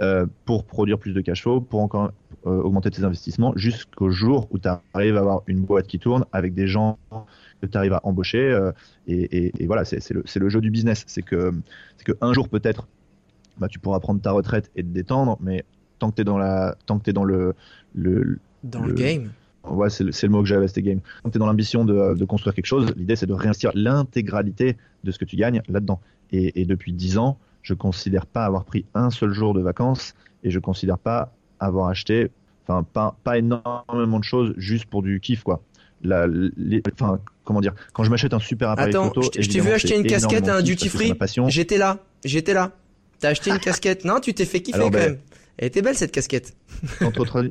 [0.00, 2.12] euh, pour produire plus de cash flow, pour encore
[2.46, 6.24] euh, augmenter tes investissements, jusqu'au jour où tu arrives à avoir une boîte qui tourne
[6.32, 6.98] avec des gens
[7.60, 8.70] que tu arrives à embaucher.
[9.06, 11.04] et, voilà, c'est le, le jeu du business.
[11.06, 11.52] C'est que,
[12.04, 12.88] que un jour peut-être,
[13.58, 15.64] bah, tu pourras prendre ta retraite et te détendre, mais
[15.98, 17.54] tant que tu es dans, la, tant que t'es dans le,
[18.64, 19.30] Dans le, Le- game.
[19.62, 21.00] Ouais, c'est le, mot que j'avais c'était game.
[21.22, 24.76] Quand tu es dans l'ambition de, de construire quelque chose, l'idée c'est de réinvestir l'intégralité
[25.04, 26.00] de ce que tu gagnes là-dedans.
[26.32, 30.14] Et, et depuis 10 ans, je considère pas avoir pris un seul jour de vacances
[30.42, 32.30] et je considère pas avoir acheté,
[32.66, 35.62] enfin, pas, pas énormément de choses juste pour du kiff, quoi.
[36.02, 39.42] La, les, enfin, comment dire, quand je m'achète un super appareil Attends, photo, je t'ai-
[39.42, 41.14] je t'ai vu acheter une casquette à un kiff duty free.
[41.48, 42.72] J'étais là, j'étais là.
[43.20, 44.04] T'as acheté une casquette.
[44.04, 45.18] Non, tu t'es fait kiffer Alors, quand ben- même.
[45.56, 46.54] Elle était belle cette casquette.
[47.00, 47.48] t'entretiendras-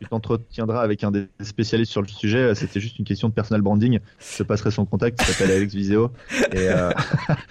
[0.00, 2.54] tu t'entretiendras avec un des spécialistes sur le sujet.
[2.54, 3.98] C'était juste une question de personal branding.
[4.36, 5.18] Je passerai son contact.
[5.20, 6.10] Il s'appelle Alex Viseo.
[6.52, 6.90] Et, euh,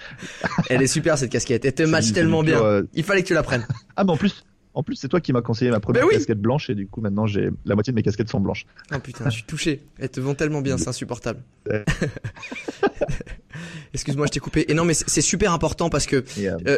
[0.69, 1.65] Elle est super cette casquette.
[1.65, 2.61] Elle te match tellement bien.
[2.63, 3.65] euh, Il fallait que tu la prennes.
[3.95, 6.13] Ah, mais en plus, en plus, c'est toi qui m'as conseillé ma première Ben oui.
[6.15, 8.65] casquette blanche et du coup, maintenant, j'ai la moitié de mes casquettes sont blanches.
[8.93, 9.81] Oh putain, je suis touché.
[9.99, 11.39] Elles te vont tellement bien, c'est insupportable.
[13.93, 14.65] Excuse-moi, je t'ai coupé.
[14.69, 16.77] Et non, mais c'est super important parce que euh,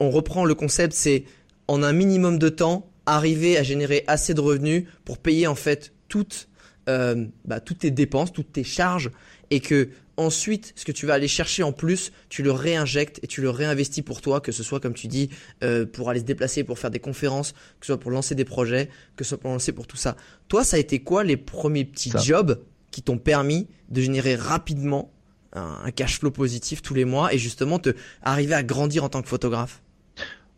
[0.00, 1.24] on reprend le concept, c'est
[1.68, 5.92] en un minimum de temps arriver à générer assez de revenus pour payer en fait
[6.08, 6.48] toutes,
[6.88, 9.10] euh, bah, toutes tes dépenses, toutes tes charges,
[9.50, 13.26] et que ensuite, ce que tu vas aller chercher en plus, tu le réinjectes et
[13.26, 15.30] tu le réinvestis pour toi, que ce soit comme tu dis,
[15.62, 18.44] euh, pour aller se déplacer, pour faire des conférences, que ce soit pour lancer des
[18.44, 20.16] projets, que ce soit pour lancer pour tout ça.
[20.48, 22.18] Toi, ça a été quoi les premiers petits Ça.
[22.18, 25.10] jobs qui t'ont permis de générer rapidement
[25.54, 29.08] un, un cash flow positif tous les mois et justement te arriver à grandir en
[29.08, 29.81] tant que photographe?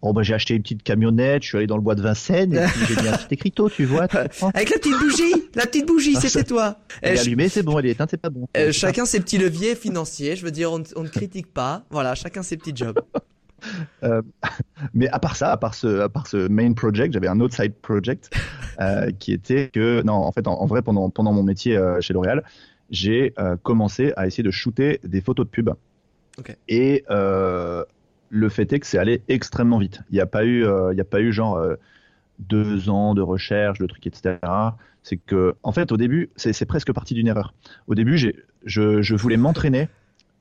[0.07, 1.43] Oh, bah, j'ai acheté une petite camionnette.
[1.43, 3.71] Je suis allé dans le bois de Vincennes et puis j'ai mis un petit écriteau,
[3.71, 4.07] tu vois.
[4.07, 6.77] Tu Avec la petite bougie, la petite bougie, c'était toi.
[7.01, 7.79] Elle Euh, est allumée, c'est bon.
[7.79, 8.47] Elle est éteinte, c'est pas bon.
[8.57, 10.37] euh, chacun ses petits leviers financiers.
[10.37, 11.85] Je veux dire, on, ne- on ne critique pas.
[11.91, 13.01] Voilà, chacun ses petits jobs.
[14.93, 17.55] Mais à part ça, à part ce, à part ce main project, j'avais un autre
[17.55, 18.31] side project
[18.81, 22.01] euh, qui était que, non, en fait, en, en vrai, pendant, pendant mon métier euh,
[22.01, 22.45] chez L'Oréal,
[22.91, 25.71] j'ai euh, commencé à essayer de shooter des photos de pub.
[26.39, 26.55] Ok.
[26.69, 27.85] Et euh,
[28.31, 30.01] le fait est que c'est allé extrêmement vite.
[30.11, 31.77] Il n'y a pas eu, euh, il y a pas eu genre euh,
[32.39, 34.39] deux ans de recherche, de trucs, etc.
[35.03, 37.55] C'est que, en fait, au début, c'est presque parti d'une erreur.
[37.87, 38.19] Au début,
[38.65, 39.89] je, voulais m'entraîner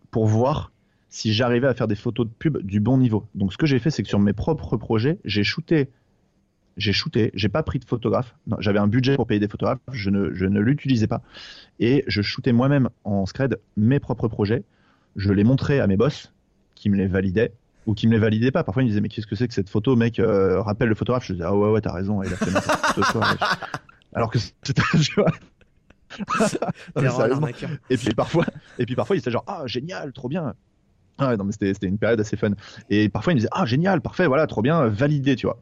[0.10, 0.72] pour voir
[1.10, 3.28] si j'arrivais à faire des photos de pub du bon niveau.
[3.36, 5.90] Donc, ce que j'ai fait, c'est que sur mes propres projets, j'ai shooté.
[6.76, 8.36] J'ai shooté, j'ai pas pris de photographe.
[8.60, 11.22] J'avais un budget pour payer des photographes, je ne, je ne l'utilisais pas.
[11.80, 14.64] Et je shootais moi-même en scred mes propres projets.
[15.16, 16.34] Je les montrais à mes boss
[16.74, 17.54] qui me les validaient
[17.86, 18.64] ou qui me les validaient pas.
[18.64, 20.96] Parfois, ils me disaient, mais qu'est-ce que c'est que cette photo, mec euh, Rappelle le
[20.96, 21.26] photographe.
[21.26, 23.22] Je disais, ah ouais, ouais, t'as raison, il a fait n'importe quoi.
[23.22, 23.50] wesh.
[24.14, 25.32] Alors que c'était, tu vois.
[26.96, 27.48] Non.
[27.90, 28.46] Et puis parfois,
[28.78, 30.54] et puis parfois, il était genre ah génial, trop bien.
[31.18, 32.52] Ah ouais, non mais c'était c'était une période assez fun.
[32.92, 35.58] Et parfois il me disait ah génial, parfait, voilà, trop bien, validé, tu vois.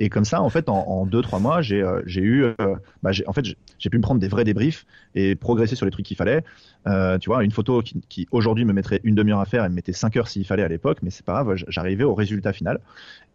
[0.00, 2.54] Et comme ça, en fait, en, en deux trois mois, j'ai euh, eu, euh,
[3.02, 5.90] bah, j'ai en fait j'ai- pu me prendre des vrais débriefs et progresser sur les
[5.92, 6.44] trucs qu'il fallait.
[6.86, 9.70] Euh, tu vois, une photo qui, qui aujourd'hui me mettrait une demi-heure à faire, elle
[9.70, 12.52] me mettait cinq heures s'il fallait à l'époque, mais c'est pas grave, j'arrivais au résultat
[12.52, 12.80] final.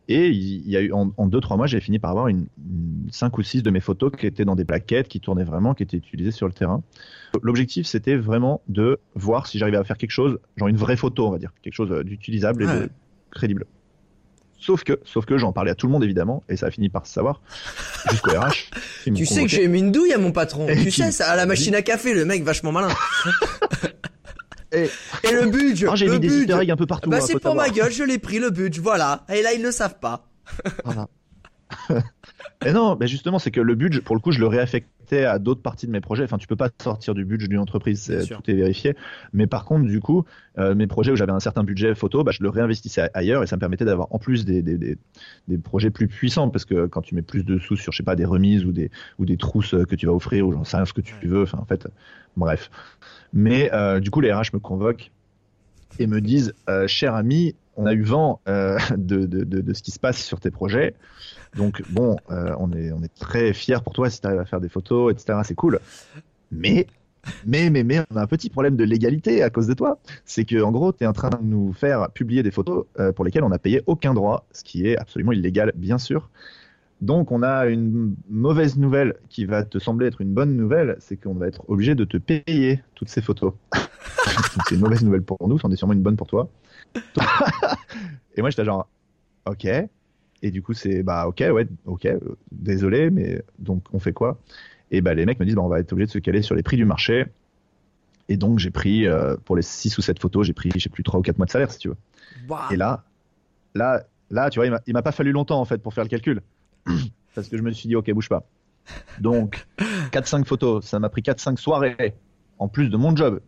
[0.10, 2.48] Et il y a eu en, en deux trois mois, j'ai fini par avoir une,
[2.58, 5.74] une cinq ou six de mes photos qui étaient dans des plaquettes, qui tournaient vraiment,
[5.74, 6.82] qui étaient utilisées sur le terrain.
[7.42, 11.28] L'objectif, c'était vraiment de voir si j'arrivais à faire quelque chose, genre une vraie photo,
[11.28, 12.80] on va dire, quelque chose euh, d'utilisable et Ouais.
[12.82, 12.90] de
[13.32, 13.66] crédible.
[14.66, 16.88] Sauf que, sauf que j'en parlais à tout le monde évidemment, et ça a fini
[16.88, 17.42] par se savoir,
[18.10, 18.70] jusqu'au RH.
[19.16, 20.68] Tu sais que j'ai mis une douille à mon patron.
[20.70, 22.88] Et tu sais, ça, à la machine à café, le mec vachement malin.
[24.72, 24.90] Et-
[25.24, 27.10] Et le budget, Ah, j'ai mis des easter eggs un peu partout.
[27.10, 29.26] Bah hein, c'est pour ma gueule, je l'ai pris le budget, voilà.
[29.30, 30.28] Et là ils le savent pas.
[30.86, 31.08] Voilà.
[32.66, 35.40] Et non, mais justement, c'est que le budget, pour le coup, je le réaffectais à
[35.40, 36.24] d'autres parties de mes projets.
[36.24, 38.42] Enfin, tu peux pas sortir du budget d'une entreprise, sûr.
[38.42, 38.96] tout est vérifié.
[39.34, 40.26] Mais par contre, du coup,
[40.58, 43.48] euh, mes projets où j'avais un certain budget photo, bah, je le réinvestissais ailleurs et
[43.48, 44.98] ça me permettait d'avoir en plus des, des, des,
[45.48, 48.04] des projets plus puissants parce que quand tu mets plus de sous sur, je sais
[48.04, 48.90] pas, des remises ou des,
[49.20, 51.44] ou des trousses que tu vas offrir ou j'en sais rien ce que tu veux.
[51.44, 51.88] Enfin, en fait,
[52.38, 52.70] bref.
[53.34, 55.12] Mais euh, du coup, les RH me convoquent
[56.00, 59.82] et me disent, euh, cher ami, on a eu vent euh, de, de, de, ce
[59.82, 60.96] qui se passe sur tes projets.
[61.56, 64.46] Donc bon, euh, on est on est très fiers pour toi si tu arrives à
[64.46, 65.40] faire des photos, etc.
[65.44, 65.80] C'est cool.
[66.52, 66.88] Mais
[67.46, 69.98] mais mais mais on a un petit problème de légalité à cause de toi.
[70.26, 73.12] C'est que en gros, tu es en train de nous faire publier des photos euh,
[73.12, 76.30] pour lesquelles on n'a payé aucun droit, ce qui est absolument illégal, bien sûr.
[77.02, 81.18] Donc on a une mauvaise nouvelle qui va te sembler être une bonne nouvelle, c'est
[81.18, 83.54] qu'on va être obligé de te payer toutes ces photos.
[84.68, 86.48] C'est une mauvaise nouvelle pour nous, c'en est sûrement une bonne pour toi.
[88.36, 88.88] Et moi j'étais genre,
[89.46, 89.66] ok.
[89.66, 92.20] Et du coup c'est bah ok ouais ok euh,
[92.52, 94.40] désolé mais donc on fait quoi?
[94.94, 96.54] Et bah, les mecs me disent, bah, on va être obligé de se caler sur
[96.54, 97.26] les prix du marché.
[98.30, 101.02] Et donc, j'ai pris, euh, pour les 6 ou 7 photos, j'ai pris, j'ai plus
[101.02, 101.98] 3 ou 4 mois de salaire, si tu veux.
[102.72, 103.04] Et là,
[103.74, 106.44] là, là, tu vois, il m'a pas fallu longtemps, en fait, pour faire le calcul.
[107.36, 108.44] Parce que je me suis dit, ok, bouge pas.
[109.20, 109.66] Donc,
[110.12, 112.14] 4-5 photos, ça m'a pris 4-5 soirées,
[112.60, 113.42] en plus de mon job.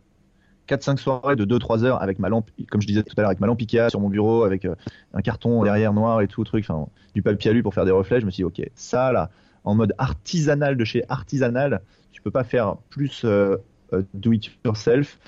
[0.68, 3.40] 4-5 soirées de 2-3 heures avec ma lampe, comme je disais tout à l'heure, avec
[3.40, 4.74] ma lampe Ikea sur mon bureau, avec euh,
[5.14, 8.20] un carton derrière noir et tout, truc, enfin, du papier alu pour faire des reflets.
[8.20, 9.30] Je me suis dit, ok, ça là,
[9.64, 13.56] en mode artisanal de chez artisanal, tu peux pas faire plus euh,
[13.92, 15.18] euh, do it yourself.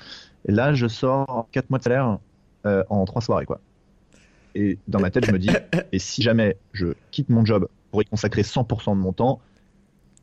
[0.46, 2.18] Et là, je sors 4 mois de salaire
[2.90, 3.60] en 3 soirées, quoi.
[4.54, 5.48] Et dans ma tête, je me dis,
[5.92, 9.40] et si jamais je quitte mon job pour y consacrer 100% de mon temps,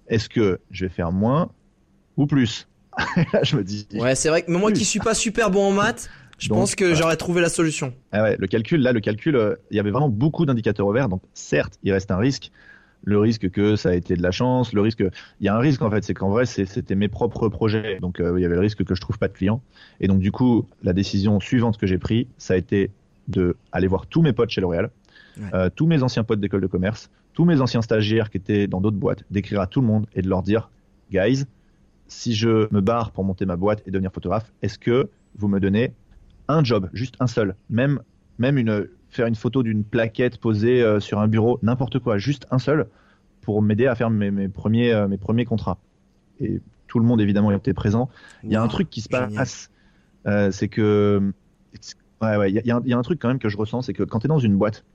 [0.07, 1.49] est-ce que je vais faire moins
[2.17, 2.67] ou plus?
[3.33, 3.87] Là, je me dis.
[3.93, 6.93] Ouais, c'est vrai que moi qui suis pas super bon en maths, je pense que
[6.93, 7.93] j'aurais trouvé la solution.
[8.11, 10.93] Ah ouais, le calcul, là, le calcul, euh, il y avait vraiment beaucoup d'indicateurs au
[10.93, 11.09] vert.
[11.09, 12.51] Donc, certes, il reste un risque.
[13.03, 15.03] Le risque que ça a été de la chance, le risque,
[15.39, 17.99] il y a un risque en fait, c'est qu'en vrai, c'était mes propres projets.
[17.99, 19.61] Donc, euh, il y avait le risque que je trouve pas de clients.
[19.99, 22.89] Et donc, du coup, la décision suivante que j'ai prise, ça a été
[23.27, 24.89] de aller voir tous mes potes chez L'Oréal,
[25.53, 28.81] euh, tous mes anciens potes d'école de commerce, tous mes anciens stagiaires qui étaient dans
[28.81, 30.69] d'autres boîtes, d'écrire à tout le monde et de leur dire,
[31.11, 31.45] guys,
[32.07, 35.59] si je me barre pour monter ma boîte et devenir photographe, est-ce que vous me
[35.59, 35.93] donnez
[36.47, 38.01] un job, juste un seul, même
[38.37, 42.45] même une faire une photo d'une plaquette posée euh, sur un bureau, n'importe quoi, juste
[42.51, 42.87] un seul
[43.41, 45.77] pour m'aider à faire mes, premiers euh, mes premiers contrats?
[46.39, 48.09] Et tout le monde évidemment était présent.
[48.43, 49.71] Il y a un truc qui se passe,
[50.27, 51.33] euh, c'est que
[52.21, 54.03] ouais ouais, il y, y, a un truc quand même que je ressens, c'est que
[54.03, 54.85] quand tu es dans une boîte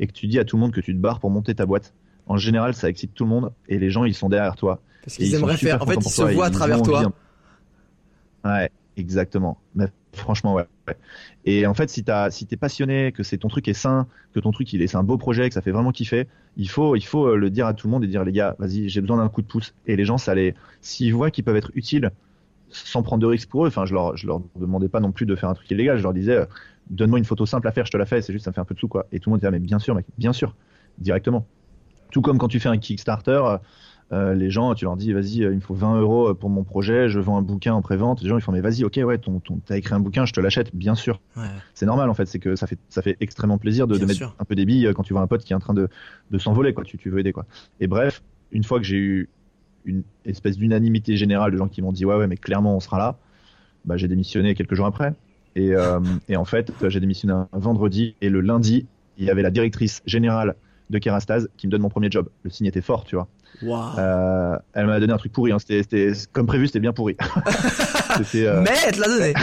[0.00, 1.66] et que tu dis à tout le monde que tu te barres pour monter ta
[1.66, 1.94] boîte,
[2.28, 4.80] en général ça excite tout le monde et les gens ils sont derrière toi.
[5.04, 5.82] Parce qu'ils aimeraient faire.
[5.82, 7.12] En fait, ils se voient à travers toi.
[8.44, 9.58] Ouais, exactement.
[9.74, 10.66] Mais franchement, ouais.
[11.44, 14.40] Et en fait, si t'as, si t'es passionné, que c'est ton truc est sain, que
[14.40, 16.96] ton truc il est, c'est un beau projet, que ça fait vraiment kiffer, il faut,
[16.96, 19.00] il faut euh, le dire à tout le monde et dire les gars, vas-y, j'ai
[19.00, 19.74] besoin d'un coup de pouce.
[19.86, 22.10] Et les gens, ça les, s'ils voient qu'ils peuvent être utiles,
[22.70, 23.68] sans prendre de risques pour eux.
[23.68, 25.96] Enfin, je leur, je leur demandais pas non plus de faire un truc illégal.
[25.96, 26.46] Je leur disais, euh,
[26.90, 28.20] donne-moi une photo simple à faire, je te la fais.
[28.22, 29.06] C'est juste, ça me fait un peu de sous, quoi.
[29.12, 30.54] Et tout le monde disait, mais bien sûr, mec, bien sûr,
[30.98, 31.46] directement.
[32.10, 33.58] Tout comme quand tu fais un Kickstarter, euh,
[34.12, 36.64] euh, les gens, tu leur dis, vas-y, euh, il me faut 20 euros pour mon
[36.64, 38.22] projet, je vends un bouquin en pré-vente.
[38.22, 40.32] Les gens, ils font, mais vas-y, ok, ouais, ton, ton, t'as écrit un bouquin, je
[40.32, 41.20] te l'achète, bien sûr.
[41.74, 44.34] C'est normal, en fait, c'est que ça fait, ça fait extrêmement plaisir de, de mettre
[44.38, 45.88] un peu des billes quand tu vois un pote qui est en train de,
[46.30, 46.84] de s'envoler, quoi.
[46.84, 47.44] Tu, tu veux aider, quoi.
[47.80, 49.28] Et bref, une fois que j'ai eu
[49.84, 52.98] une espèce d'unanimité générale de gens qui m'ont dit, ouais, ouais, mais clairement, on sera
[52.98, 53.18] là,
[53.84, 55.14] bah, j'ai démissionné quelques jours après.
[55.56, 59.42] Et, euh, et en fait, j'ai démissionné un vendredi et le lundi, il y avait
[59.42, 60.54] la directrice générale
[60.90, 62.28] de Kerastase qui me donne mon premier job.
[62.42, 63.28] Le signe était fort, tu vois.
[63.62, 65.52] Euh, elle m'a donné un truc pourri.
[65.52, 65.58] Hein.
[65.58, 67.16] C'était, comme prévu, c'était bien pourri.
[68.34, 68.62] euh...
[68.62, 69.34] Mais elle te l'a donné.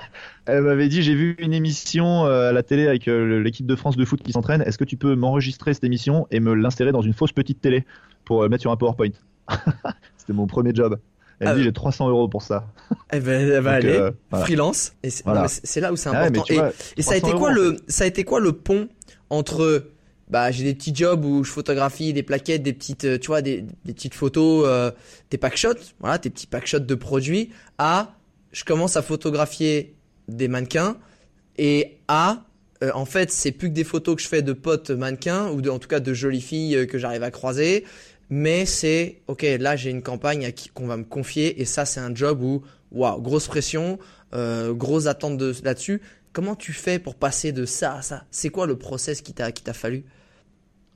[0.46, 3.76] elle m'avait dit j'ai vu une émission euh, à la télé avec euh, l'équipe de
[3.76, 4.62] France de foot qui s'entraîne.
[4.62, 7.84] Est-ce que tu peux m'enregistrer cette émission et me l'insérer dans une fausse petite télé
[8.24, 9.10] pour mettre sur un PowerPoint?
[10.16, 10.98] C'était mon premier job.
[11.40, 12.68] Elle ah dit j'ai 300 euros pour ça.
[13.12, 14.92] Eh ben, elle va aller freelance.
[15.02, 16.70] Et c'est, là où c'est ah important.
[16.96, 18.88] et, ça a été quoi le ça a été quoi le pont
[19.30, 19.84] entre
[20.28, 23.42] bah j'ai des petits jobs où je photographie des plaquettes, des petites, euh, tu vois,
[23.42, 24.90] des, des petites photos, euh,
[25.30, 27.50] des packshots, voilà, des petits packshots de produits.
[27.78, 28.14] À,
[28.52, 29.94] je commence à photographier
[30.28, 30.96] des mannequins
[31.58, 32.44] et à,
[32.82, 35.60] euh, en fait, c'est plus que des photos que je fais de potes mannequins ou
[35.60, 37.84] de, en tout cas de jolies filles que j'arrive à croiser.
[38.30, 41.84] Mais c'est, ok, là j'ai une campagne à qui qu'on va me confier et ça
[41.84, 43.98] c'est un job où, waouh, grosse pression,
[44.34, 46.00] euh, grosse attente de là-dessus.
[46.34, 48.24] Comment tu fais pour passer de ça à ça?
[48.32, 50.04] C'est quoi le process qui t'a qui t'a fallu?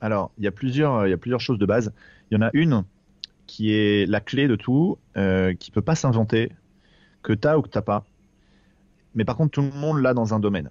[0.01, 1.93] Alors, il y a plusieurs il y a plusieurs choses de base.
[2.29, 2.83] Il y en a une
[3.47, 6.51] qui est la clé de tout, euh, qui peut pas s'inventer,
[7.23, 8.05] que tu as ou que t'as pas.
[9.15, 10.69] Mais par contre, tout le monde l'a dans un domaine.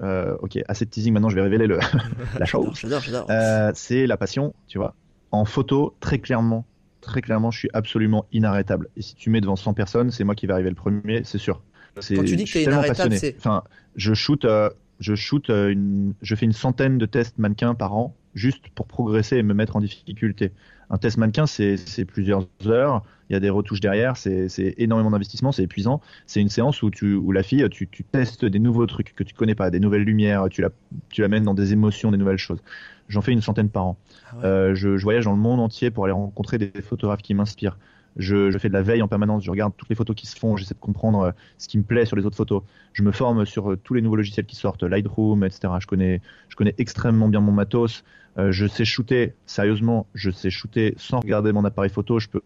[0.00, 1.14] Euh, ok, assez de teasing.
[1.14, 1.78] Maintenant, je vais révéler le
[2.38, 2.84] la chose.
[3.30, 4.94] Euh, c'est la passion, tu vois.
[5.30, 6.66] En photo, très clairement,
[7.00, 8.88] très clairement, je suis absolument inarrêtable.
[8.96, 11.38] Et si tu mets devant 100 personnes, c'est moi qui vais arriver le premier, c'est
[11.38, 11.62] sûr.
[12.00, 13.36] Quand tu dis que t'es inarrêtable, c'est.
[13.38, 13.64] Enfin,
[13.96, 17.94] je shoot, euh, je shoot euh, une, je fais une centaine de tests mannequins par
[17.94, 20.52] an juste pour progresser et me mettre en difficulté.
[20.90, 23.02] Un test mannequin, c'est plusieurs heures.
[23.28, 26.00] Il y a des retouches derrière, c'est énormément d'investissement, c'est épuisant.
[26.26, 29.22] C'est une séance où, tu, où la fille, tu, tu, testes des nouveaux trucs que
[29.22, 30.70] tu connais pas, des nouvelles lumières, tu la,
[31.10, 32.62] tu la mènes dans des émotions, des nouvelles choses.
[33.08, 33.98] J'en fais une centaine par an.
[34.32, 37.34] Ah euh, je, je, voyage dans le monde entier pour aller rencontrer des photographes qui
[37.34, 37.76] m'inspirent.
[38.16, 40.56] Je, fais de la veille en permanence, je regarde toutes les photos qui se font,
[40.56, 42.62] j'essaie de comprendre euh, ce qui me plaît sur les autres photos.
[42.92, 45.74] Je me forme sur euh, tous les nouveaux logiciels qui sortent, Lightroom, etc.
[45.80, 48.04] Je connais, je connais extrêmement bien mon matos.
[48.38, 52.18] Euh, je sais shooter, sérieusement, je sais shooter sans regarder mon appareil photo.
[52.18, 52.40] Je peux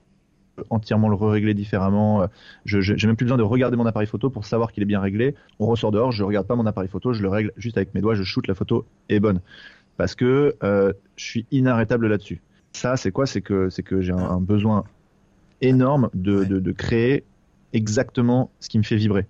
[0.69, 2.27] entièrement le régler différemment.
[2.67, 5.01] Je n'ai même plus besoin de regarder mon appareil photo pour savoir qu'il est bien
[5.01, 5.35] réglé.
[5.59, 8.03] On ressort dehors, je regarde pas mon appareil photo, je le règle juste avec mes
[8.03, 9.41] doigts, je shoot la photo est bonne.
[9.97, 12.41] Parce que euh, je suis inarrêtable là-dessus.
[12.73, 13.27] Ça, c'est quoi?
[13.27, 14.85] C'est que que j'ai un, besoin
[15.63, 17.25] énorme de, de, de créer
[17.73, 19.27] exactement ce qui me fait vibrer.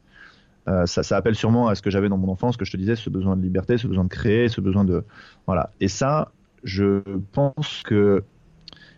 [0.69, 2.77] Euh, ça, ça appelle sûrement à ce que j'avais dans mon enfance, que je te
[2.77, 5.05] disais, ce besoin de liberté, ce besoin de créer, ce besoin de
[5.47, 5.71] voilà.
[5.81, 6.33] Et ça,
[6.65, 8.25] je pense que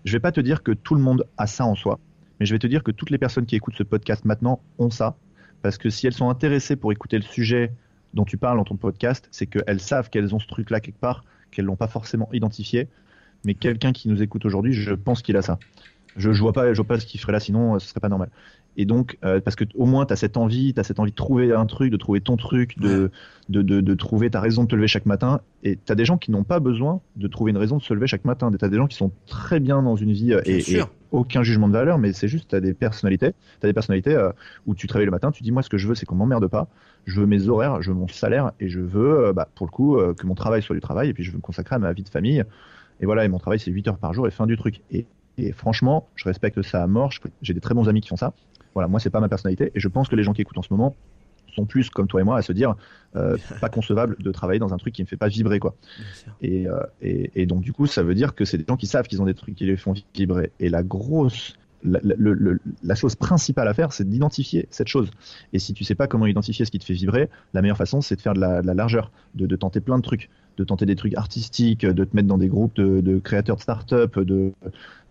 [0.05, 1.99] je vais pas te dire que tout le monde a ça en soi,
[2.39, 4.91] mais je vais te dire que toutes les personnes qui écoutent ce podcast maintenant ont
[4.91, 5.17] ça,
[5.63, 7.73] parce que si elles sont intéressées pour écouter le sujet
[8.13, 11.25] dont tu parles dans ton podcast, c'est qu'elles savent qu'elles ont ce truc-là quelque part,
[11.51, 12.89] qu'elles l'ont pas forcément identifié,
[13.47, 15.59] mais quelqu'un qui nous écoute aujourd'hui, je pense qu'il a ça.
[16.17, 18.09] Je, je vois pas, je vois pas ce qu'il ferait là, sinon ce serait pas
[18.09, 18.31] normal.
[18.77, 21.13] Et donc, euh, parce que au moins, tu as cette envie, tu as cette envie
[21.13, 23.11] de trouver un truc, de trouver ton truc, de,
[23.49, 25.41] de, de, de, trouver ta raison de te lever chaque matin.
[25.63, 27.95] Et tu as des gens qui n'ont pas besoin de trouver une raison de se
[27.95, 28.51] lever chaque matin.
[28.51, 31.45] Tu as des gens qui sont très bien dans une vie euh, et, et, aucun
[31.45, 33.33] jugement de valeur, mais c'est juste, tu as des personnalités.
[33.61, 34.31] Tu as des personnalités euh,
[34.67, 36.17] où tu te réveilles le matin, tu dis, moi, ce que je veux, c'est qu'on
[36.17, 36.67] m'emmerde pas.
[37.07, 39.99] Je veux mes horaires, je veux mon salaire et je veux, bah, pour le coup,
[40.17, 42.03] que mon travail soit du travail et puis je veux me consacrer à ma vie
[42.03, 42.43] de famille.
[43.01, 44.81] Et voilà, et mon travail, c'est 8 heures par jour et fin du truc.
[44.91, 45.07] Et,
[45.39, 47.11] et franchement, je respecte ça à mort.
[47.43, 48.33] J'ai des très bons amis qui font ça.
[48.75, 50.63] Voilà, moi c'est pas ma personnalité et je pense que les gens qui écoutent en
[50.63, 50.97] ce moment
[51.55, 52.75] sont plus comme toi et moi à se dire
[53.15, 55.77] euh, pas concevable de travailler dans un truc qui me fait pas vibrer quoi.
[56.41, 58.89] Et, euh, et, et, donc du coup ça veut dire que c'est des gens qui
[58.89, 60.51] savent qu'ils ont des trucs qui les font vibrer.
[60.59, 65.11] Et la grosse la, chose principale à faire, c'est d'identifier cette chose.
[65.53, 68.01] Et si tu sais pas comment identifier ce qui te fait vibrer, la meilleure façon,
[68.01, 70.65] c'est de faire de la, de la largeur, de, de, tenter plein de trucs, de
[70.65, 74.19] tenter des trucs artistiques, de te mettre dans des groupes de, de créateurs de start-up,
[74.19, 74.53] de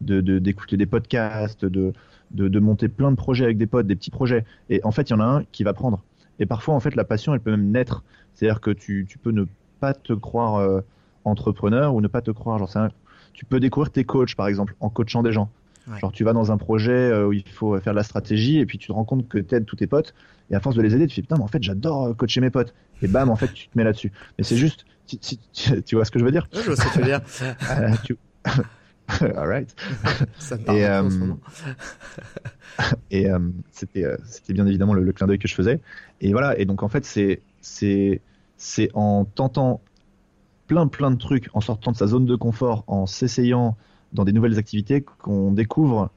[0.01, 1.93] d'écouter des podcasts, de,
[2.31, 4.43] de, de, monter plein de projets avec des potes, des petits projets.
[4.69, 6.01] Et en fait, il y en a un qui va prendre.
[6.39, 8.03] Et parfois, en fait, la passion, elle peut même naître.
[8.33, 9.45] C'est-à-dire que tu, tu, peux ne
[9.79, 10.81] pas te croire euh,
[11.23, 12.89] entrepreneur ou ne pas te croire, genre, un...
[13.33, 15.49] tu peux découvrir tes coachs, par exemple, en coachant des gens.
[15.87, 15.99] Ouais.
[15.99, 18.65] Genre, tu vas dans un projet euh, où il faut faire de la stratégie et
[18.65, 20.13] puis tu te rends compte que tu aides tous tes potes.
[20.49, 22.41] Et à force de les aider, tu fais putain, mais en fait, j'adore euh, coacher
[22.41, 22.73] mes potes.
[23.01, 24.11] Et bam, en fait, tu te mets là-dessus.
[24.37, 26.47] Mais c'est juste, tu, tu, tu, vois ce que je veux dire?
[26.53, 27.21] Je vois ce que tu veux dire.
[27.41, 28.17] euh, tu...
[29.21, 29.75] All right.
[30.39, 31.09] Ça me et, euh,
[33.11, 33.39] et euh,
[33.71, 35.81] c'était c'était bien évidemment le, le clin d'œil que je faisais.
[36.21, 36.57] Et voilà.
[36.57, 38.21] Et donc en fait, c'est c'est
[38.57, 39.81] c'est en tentant
[40.67, 43.75] plein plein de trucs, en sortant de sa zone de confort, en s'essayant
[44.13, 46.09] dans des nouvelles activités, qu'on découvre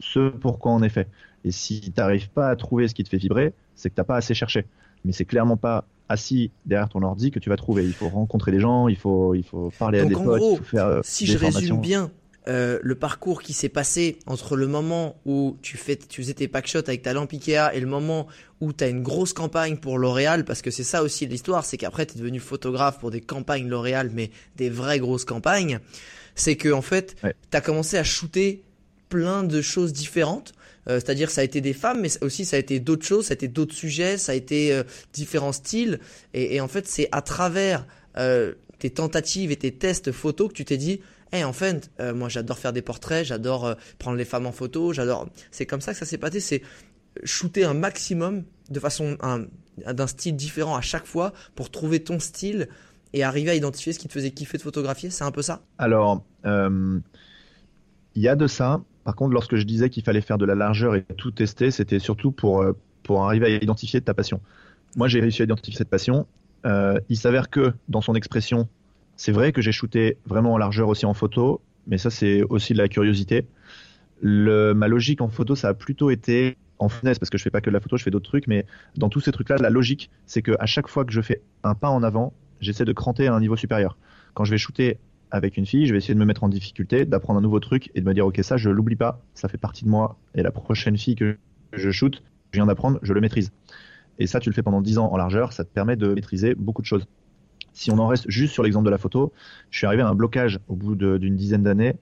[0.00, 1.08] ce pourquoi on est fait.
[1.44, 4.04] Et si tu n'arrives pas à trouver ce qui te fait vibrer, c'est que t'as
[4.04, 4.66] pas assez cherché.
[5.04, 7.84] Mais c'est clairement pas assis derrière ton ordi que tu vas trouver.
[7.84, 10.38] Il faut rencontrer des gens, il faut, il faut parler Donc à des en potes,
[10.38, 12.10] gros, il faut faire euh, si des je résume bien
[12.48, 16.48] euh, le parcours qui s'est passé entre le moment où tu, fais, tu faisais tes
[16.48, 18.26] packshots avec ta lampe Ikea et le moment
[18.62, 21.76] où tu as une grosse campagne pour L'Oréal, parce que c'est ça aussi l'histoire, c'est
[21.76, 25.78] qu'après tu es devenu photographe pour des campagnes L'Oréal, mais des vraies grosses campagnes,
[26.40, 27.34] c'est que en fait, Ouais.
[27.50, 28.62] tu as commencé à shooter
[29.08, 30.52] plein de choses différentes.
[30.88, 33.32] Euh, C'est-à-dire ça a été des femmes, mais aussi ça a été d'autres choses, ça
[33.32, 36.00] a été d'autres sujets, ça a été euh, différents styles.
[36.34, 40.54] Et, et en fait, c'est à travers euh, tes tentatives et tes tests photos que
[40.54, 41.00] tu t'es dit,
[41.32, 45.28] hey, en fait, moi j'adore faire des portraits, j'adore prendre les femmes en photo, j'adore.
[45.50, 46.62] C'est comme ça que ça s'est passé, c'est
[47.24, 49.44] shooter un maximum de façon un-
[49.92, 52.68] d'un style différent à chaque fois pour trouver ton style
[53.12, 55.10] et arriver à identifier ce qui te faisait kiffer de photographier.
[55.10, 55.62] C'est un peu ça?
[55.78, 56.98] Alors, euh,
[58.14, 58.80] il y a de ça.
[59.04, 61.98] Par contre, lorsque je disais qu'il fallait faire de la largeur et tout tester, c'était
[61.98, 64.40] surtout pour, euh, pour arriver à identifier ta passion.
[64.96, 66.26] Moi, j'ai réussi à identifier cette passion.
[66.66, 68.68] Euh, il s'avère que dans son expression,
[69.16, 72.72] c'est vrai que j'ai shooté vraiment en largeur aussi en photo, mais ça, c'est aussi
[72.72, 73.46] de la curiosité.
[74.22, 77.60] Ma logique en photo, ça a plutôt été en finesse, parce que je fais pas
[77.60, 78.66] que de la photo, je fais d'autres trucs, mais
[78.96, 81.74] dans tous ces trucs-là, la logique, c'est que à chaque fois que je fais un
[81.74, 83.96] pas en avant, j'essaie de cranter à un niveau supérieur.
[84.34, 84.98] Quand je vais shooter
[85.30, 87.90] avec une fille, je vais essayer de me mettre en difficulté, d'apprendre un nouveau truc
[87.94, 90.42] et de me dire ok ça je l'oublie pas, ça fait partie de moi et
[90.42, 91.36] la prochaine fille que
[91.72, 93.52] je shoot, je viens d'apprendre, je le maîtrise.
[94.18, 96.54] Et ça tu le fais pendant 10 ans en largeur, ça te permet de maîtriser
[96.54, 97.06] beaucoup de choses.
[97.72, 99.32] Si on en reste juste sur l'exemple de la photo,
[99.70, 101.94] je suis arrivé à un blocage au bout d'une dizaine d'années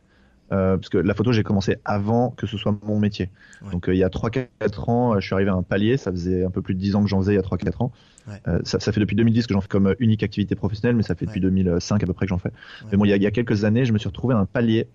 [0.53, 3.31] euh, parce que la photo j'ai commencé avant que ce soit mon métier.
[3.63, 3.73] Ouais.
[3.73, 4.47] Donc euh, il y a 3-4
[4.91, 6.95] ans, euh, je suis arrivé à un palier, ça faisait un peu plus de 10
[6.95, 7.93] ans que j'en faisais il y a 3-4 ans.
[8.29, 8.41] Ouais.
[8.47, 11.15] Euh, ça, ça fait depuis 2010 que j'en fais comme unique activité professionnelle, mais ça
[11.17, 11.51] fait depuis Ouais.
[11.51, 12.53] 2005 à peu près que j'en fais.
[12.91, 14.39] Mais bon, il y, a, il y a quelques années, je me suis retrouvé à
[14.39, 14.89] un palier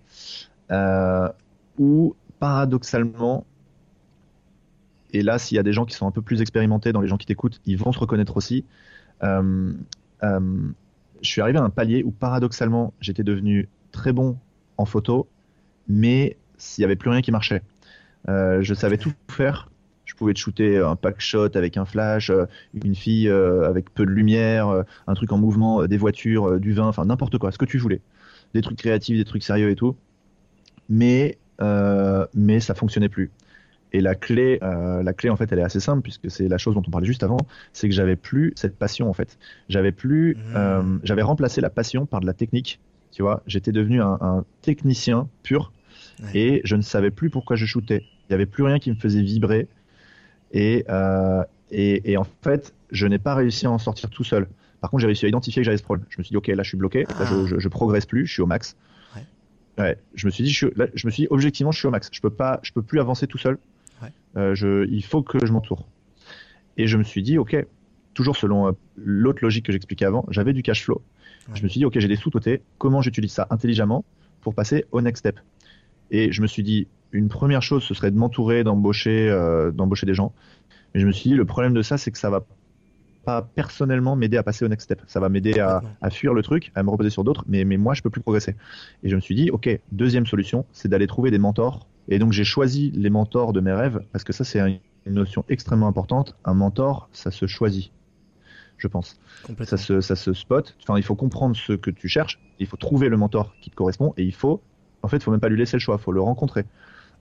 [1.78, 3.44] où, paradoxalement,
[5.12, 7.08] et là, s'il y a des gens qui sont un peu plus expérimentés dans les
[7.08, 8.64] gens qui t'écoutent, ils vont se reconnaître aussi.
[9.22, 9.74] Je
[11.22, 14.38] suis arrivé à un palier où, paradoxalement, j'étais devenu très bon
[14.76, 15.28] en photo,
[15.88, 17.62] mais s'il y avait plus rien qui marchait.
[18.28, 19.68] Euh, je savais tout faire.
[20.04, 23.92] Je pouvais te shooter un pack shot avec un flash, euh, une fille euh, avec
[23.94, 27.58] peu de lumière, un truc en mouvement, des voitures, du vin, enfin n'importe quoi, ce
[27.58, 28.00] que tu voulais.
[28.54, 29.96] Des trucs créatifs, des trucs sérieux et tout.
[30.88, 33.30] Mais, euh, mais ça fonctionnait plus.
[33.94, 36.58] Et la clé, euh, la clé en fait, elle est assez simple puisque c'est la
[36.58, 37.36] chose dont on parlait juste avant,
[37.72, 39.38] c'est que j'avais plus cette passion en fait.
[39.68, 40.56] J'avais plus, Mmh.
[40.56, 42.80] euh, j'avais remplacé la passion par de la technique.
[43.12, 45.70] Tu vois, j'étais devenu un, un technicien pur
[46.22, 46.30] Ouais.
[46.34, 48.02] et je ne savais plus pourquoi je shootais.
[48.04, 49.68] Il n'y avait plus rien qui me faisait vibrer.
[50.52, 54.46] Et, euh, et, et, en fait, je n'ai pas réussi à en sortir tout seul.
[54.80, 56.06] Par contre, j'ai réussi à identifier que j'avais ce problème.
[56.10, 57.04] Je me suis dit, ok, là, je suis bloqué.
[57.18, 58.26] Là, je, je, je, progresse plus.
[58.26, 58.76] Je suis au max.
[59.16, 59.22] Ouais.
[59.78, 61.90] ouais je me suis dit, je, là, je me suis dit, objectivement, je suis au
[61.90, 62.08] max.
[62.12, 63.58] Je peux pas, je peux plus avancer tout seul.
[64.02, 64.12] Ouais.
[64.36, 65.86] Euh, je, il faut que je m'entoure.
[66.76, 67.56] Et je me suis dit, ok,
[68.14, 71.02] toujours selon euh, l'autre logique que j'expliquais avant, j'avais du cash flow.
[71.48, 71.54] Ouais.
[71.54, 72.62] Je me suis dit, ok, j'ai des sous côté.
[72.78, 74.04] Comment j'utilise ça intelligemment
[74.40, 75.38] pour passer au next step?
[76.10, 80.06] Et je me suis dit, une première chose, ce serait de m'entourer, d'embaucher, euh, d'embaucher
[80.06, 80.32] des gens.
[80.94, 82.44] Mais je me suis dit, le problème de ça, c'est que ça va
[83.24, 85.02] pas personnellement m'aider à passer au next step.
[85.06, 87.76] Ça va m'aider à, à, fuir le truc, à me reposer sur d'autres, mais, mais
[87.76, 88.56] moi, je peux plus progresser.
[89.02, 91.86] Et je me suis dit, ok, deuxième solution, c'est d'aller trouver des mentors.
[92.08, 94.60] Et donc, j'ai choisi les mentors de mes rêves, parce que ça, c'est
[95.06, 96.36] une notion extrêmement importante.
[96.44, 97.92] Un mentor, ça se choisit,
[98.82, 99.16] je pense.
[99.64, 100.76] Ça se, ça se spot.
[100.82, 103.76] Enfin, il faut comprendre ce que tu cherches, il faut trouver le mentor qui te
[103.76, 104.60] correspond, et il faut,
[105.02, 106.64] en fait, il faut même pas lui laisser le choix, il faut le rencontrer.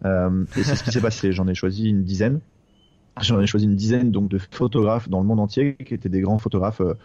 [0.05, 1.31] Euh, et c'est ce qui s'est passé.
[1.31, 2.39] J'en ai choisi une dizaine.
[3.21, 6.21] J'en ai choisi une dizaine donc de photographes dans le monde entier qui étaient des
[6.21, 6.95] grands photographes euh,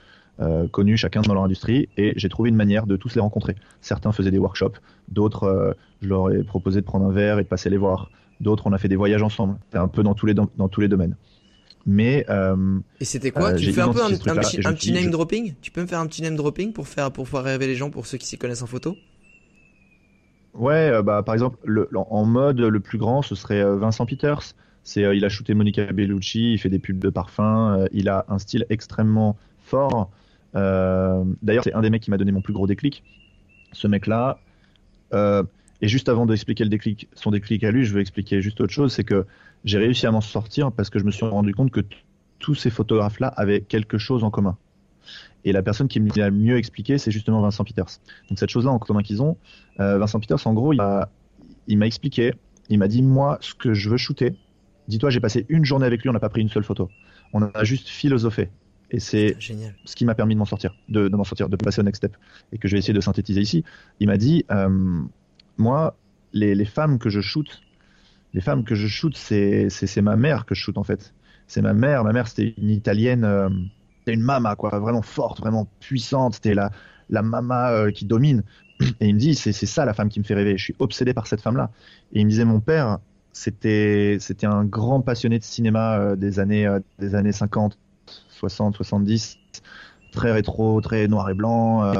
[0.40, 3.56] euh, connus chacun dans leur industrie et j'ai trouvé une manière de tous les rencontrer.
[3.82, 4.78] Certains faisaient des workshops,
[5.08, 8.10] d'autres je leur ai proposé de prendre un verre et de passer les voir.
[8.40, 9.58] D'autres on a fait des voyages ensemble.
[9.64, 11.16] C'était un peu dans tous les dans, dans tous les domaines.
[11.86, 15.04] Mais euh, et c'était quoi Tu fais un peu un, un, petit, un petit name
[15.04, 15.10] je...
[15.10, 17.76] dropping Tu peux me faire un petit name dropping pour faire pour faire rêver les
[17.76, 18.96] gens pour ceux qui s'y connaissent en photo
[20.52, 24.54] Ouais, euh, bah par exemple le, en mode le plus grand ce serait Vincent Peters.
[24.86, 28.08] C'est, euh, il a shooté Monica Bellucci, il fait des pubs de parfum, euh, il
[28.08, 30.12] a un style extrêmement fort.
[30.54, 33.02] Euh, d'ailleurs, c'est un des mecs qui m'a donné mon plus gros déclic.
[33.72, 34.38] Ce mec-là.
[35.12, 38.72] et juste avant d'expliquer le déclic, son déclic à lui, je veux expliquer juste autre
[38.72, 39.26] chose, c'est que
[39.66, 41.82] j'ai réussi à m'en sortir parce que je me suis rendu compte que
[42.38, 44.56] tous ces photographes-là avaient quelque chose en commun.
[45.44, 48.00] Et la personne qui me l'a mieux expliqué, c'est justement Vincent Peters.
[48.28, 49.36] Donc cette chose-là en commun qu'ils ont,
[49.80, 50.78] euh, Vincent Peters, en gros, il
[51.78, 52.32] m'a, expliqué,
[52.70, 54.34] il m'a dit moi ce que je veux shooter,
[54.88, 56.88] Dis-toi, j'ai passé une journée avec lui, on n'a pas pris une seule photo.
[57.32, 58.50] On a juste philosophé.
[58.92, 61.80] Et c'est ce qui m'a permis de m'en sortir, de, de m'en sortir, de passer
[61.80, 62.16] au next step.
[62.52, 63.64] Et que je vais essayer de synthétiser ici.
[63.98, 65.02] Il m'a dit, euh,
[65.58, 65.96] moi,
[66.32, 67.62] les, les, femmes que je shoot,
[68.36, 71.14] les femmes que je shoot, c'est, c'est, ma mère que je shoot en fait.
[71.46, 72.04] C'est ma mère.
[72.04, 73.48] Ma mère, c'était une italienne, euh,
[74.06, 76.34] une mama, quoi, vraiment forte, vraiment puissante.
[76.34, 76.70] C'était la,
[77.08, 78.42] la mama euh, qui domine.
[79.00, 80.58] Et il me dit, c'est, ça la femme qui me fait rêver.
[80.58, 81.70] Je suis obsédé par cette femme-là.
[82.12, 82.98] Et il me disait, mon père,
[83.32, 87.78] c'était c'était un grand passionné de cinéma euh, des années euh, des années 50,
[88.28, 89.38] 60, 70,
[90.12, 91.90] très rétro, très noir et blanc,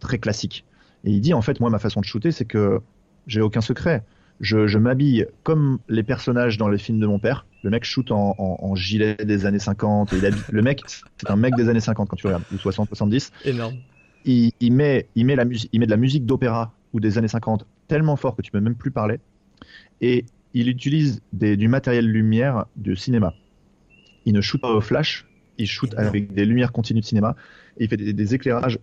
[0.00, 0.66] très classique.
[1.04, 2.80] Et il dit en fait moi ma façon de shooter c'est que
[3.26, 4.04] j'ai aucun secret.
[4.42, 7.46] Je, je m'habille comme les personnages dans les films de mon père.
[7.62, 10.12] Le mec shoot en, en, en gilet des années 50.
[10.12, 12.58] Et il habille, le mec, c'est un mec des années 50 quand tu regardes, ou
[12.58, 13.32] 60, 70.
[13.44, 13.76] Énorme.
[14.24, 17.18] Il, il met, il met la musique, il met de la musique d'opéra ou des
[17.18, 19.18] années 50 tellement fort que tu peux même plus parler
[20.00, 20.24] et
[20.54, 23.34] il utilise des, du matériel lumière de cinéma.
[24.26, 25.26] Il ne shoot pas au flash,
[25.58, 27.36] il shoot avec des lumières continues de cinéma
[27.78, 28.78] et il fait des, des, éclairages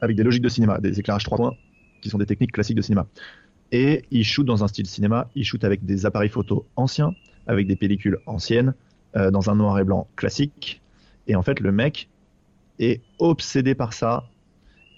[0.00, 1.54] avec des logiques de cinéma, des éclairages 3 points
[2.00, 3.06] qui sont des techniques classiques de cinéma.
[3.72, 7.14] Et il shoot dans un style cinéma, il shoot avec des appareils photo anciens,
[7.46, 8.74] avec des pellicules anciennes,
[9.16, 10.80] euh, dans un noir et blanc classique.
[11.26, 12.08] Et en fait, le mec
[12.78, 14.28] est obsédé par ça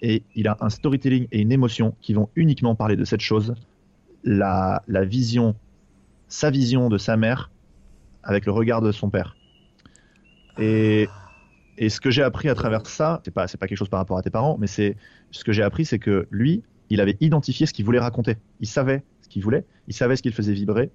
[0.01, 3.55] et il a un storytelling et une émotion qui vont uniquement parler de cette chose
[4.23, 5.55] la, la vision,
[6.27, 7.51] sa vision de sa mère
[8.23, 9.35] avec le regard de son père.
[10.57, 11.07] Et,
[11.77, 14.17] et ce que j'ai appris à travers ça, c'est pas, pas quelque chose par rapport
[14.17, 14.95] à tes parents, mais c'est
[15.31, 16.63] ce que j'ai appris, c'est que lui,
[16.93, 18.37] il avait identifié ce qu'il voulait raconter.
[18.59, 20.91] Il savait ce qu'il voulait, il savait ce qu'il faisait vibrer,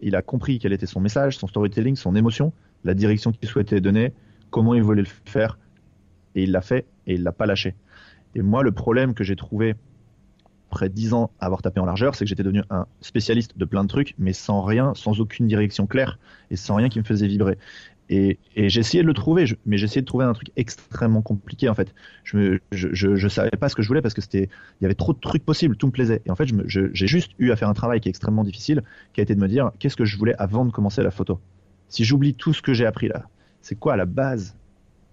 [0.00, 2.52] il a compris quel était son message, son storytelling, son émotion,
[2.84, 4.12] la direction qu'il souhaitait donner,
[4.50, 5.58] comment il voulait le faire,
[6.36, 7.74] et il l'a fait et il l'a pas lâché.
[8.36, 9.74] Et moi, le problème que j'ai trouvé
[10.70, 13.64] après dix ans à avoir tapé en largeur, c'est que j'étais devenu un spécialiste de
[13.64, 16.20] plein de trucs, mais sans rien, sans aucune direction claire
[16.52, 17.58] et sans rien qui me faisait vibrer.
[18.12, 21.94] Et, essayé de le trouver, mais essayé de trouver un truc extrêmement compliqué en fait.
[22.24, 24.48] Je, me, savais pas ce que je voulais parce que c'était,
[24.80, 26.20] il y avait trop de trucs possibles, tout me plaisait.
[26.26, 28.82] Et en fait, j'ai juste eu à faire un travail qui est extrêmement difficile,
[29.12, 31.38] qui a été de me dire qu'est-ce que je voulais avant de commencer la photo?
[31.88, 33.26] Si j'oublie tout ce que j'ai appris là,
[33.62, 34.56] c'est quoi la base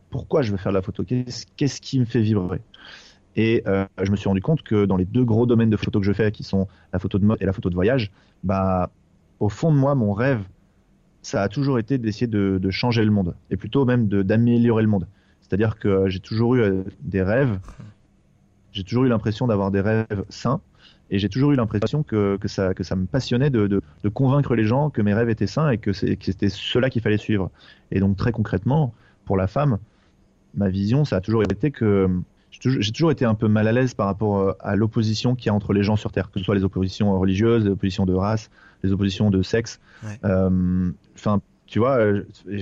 [0.10, 1.04] Pourquoi je veux faire la photo?
[1.04, 2.62] Qu'est-ce qu'est-ce qui me fait vibrer?
[3.36, 6.00] Et euh, je me suis rendu compte que dans les deux gros domaines de photo
[6.00, 8.12] que je fais, qui sont la photo de mode et la photo de voyage,
[8.44, 8.90] bah,
[9.40, 10.42] au fond de moi, mon rêve,
[11.28, 15.08] ça a toujours été d'essayer de, changer le monde, et plutôt même d'améliorer le monde.
[15.42, 17.60] C'est-à-dire que j'ai toujours eu euh, des rêves,
[18.72, 20.62] j'ai toujours eu l'impression d'avoir des rêves sains,
[21.10, 24.10] et j'ai toujours eu l'impression que, que, ça, que ça me passionnait de, de, de,
[24.10, 27.52] convaincre les gens que mes rêves étaient sains et que c'était cela qu'il fallait suivre.
[27.92, 28.94] Et donc très concrètement,
[29.26, 29.80] pour la femme,
[30.56, 32.10] ma vision, ça a toujours été que
[32.52, 35.54] j'ai toujours été un peu mal à l'aise par rapport à l'opposition qu'il y a
[35.54, 38.50] entre les gens sur Terre, que ce soit les oppositions religieuses, les oppositions de race,
[38.88, 39.80] les oppositions de sexe.
[40.24, 42.00] Enfin, tu vois,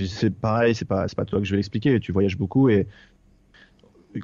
[0.06, 2.00] c'est pareil, c'est pas, pas toi que je vais l'expliquer.
[2.00, 2.86] Tu voyages beaucoup et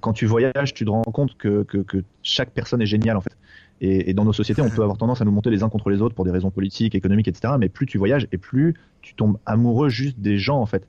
[0.00, 3.20] quand tu voyages, tu te rends compte que, que, que chaque personne est géniale en
[3.20, 3.36] fait.
[3.84, 6.00] Et, dans nos sociétés, on peut avoir tendance à nous monter les uns contre les
[6.02, 7.54] autres pour des raisons politiques, économiques, etc.
[7.58, 10.86] Mais plus tu voyages et plus tu tombes amoureux juste des gens en fait.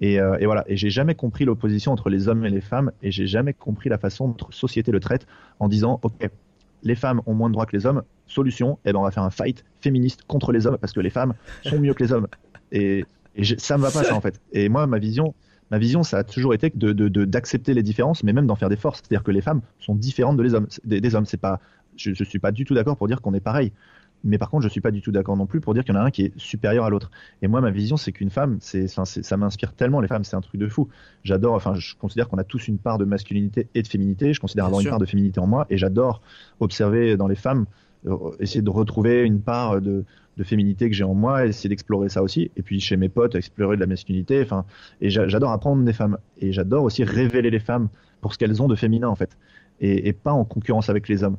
[0.00, 0.64] Et, euh, et, voilà.
[0.66, 3.90] Et j'ai jamais compris l'opposition entre les hommes et les femmes, et j'ai jamais compris
[3.90, 5.26] la façon dont notre société le traite
[5.60, 6.30] en disant, ok,
[6.82, 8.02] les femmes ont moins de droits que les hommes.
[8.26, 11.10] Solution, eh ben on va faire un fight féministe contre les hommes parce que les
[11.10, 12.26] femmes sont mieux que les hommes.
[12.70, 13.04] Et,
[13.58, 14.40] ça me va pas ça en fait.
[14.52, 15.34] Et moi, ma vision,
[15.70, 16.92] ma vision, ça a toujours été de,
[17.24, 19.00] d'accepter les différences, mais même d'en faire des forces.
[19.00, 21.26] C'est-à-dire que les femmes sont différentes de les hommes, des, hommes.
[21.40, 21.60] Pas,
[21.96, 23.72] je, ne suis pas du tout d'accord pour dire qu'on est pareil.
[24.24, 25.98] Mais par contre, je suis pas du tout d'accord non plus pour dire qu'il y
[25.98, 27.10] en a un qui est supérieur à l'autre.
[27.42, 30.00] Et moi, ma vision, c'est qu'une femme, c'est, ça m'inspire tellement.
[30.00, 30.88] Les femmes, c'est un truc de fou.
[31.24, 31.54] J'adore.
[31.54, 34.32] Enfin, je considère qu'on a tous une part de masculinité et de féminité.
[34.32, 36.22] Je considère avoir une part de féminité en moi, et j'adore
[36.60, 37.66] observer dans les femmes,
[38.06, 40.04] euh, essayer de retrouver une part de,
[40.36, 42.50] de féminité que j'ai en moi, et essayer d'explorer ça aussi.
[42.56, 44.40] Et puis chez mes potes, explorer de la masculinité.
[44.42, 44.64] Enfin,
[45.00, 47.88] et j'adore apprendre des femmes, et j'adore aussi révéler les femmes
[48.20, 49.36] pour ce qu'elles ont de féminin en fait,
[49.80, 51.38] et, et pas en concurrence avec les hommes.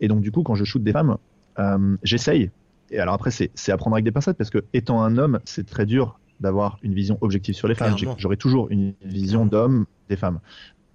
[0.00, 1.18] Et donc, du coup, quand je shoote des femmes,
[1.58, 2.50] euh, j'essaye.
[2.90, 5.66] Et alors après, c'est à prendre avec des pincettes parce que étant un homme, c'est
[5.66, 7.96] très dur d'avoir une vision objective sur les femmes.
[8.18, 10.40] J'aurai toujours une vision d'homme des femmes.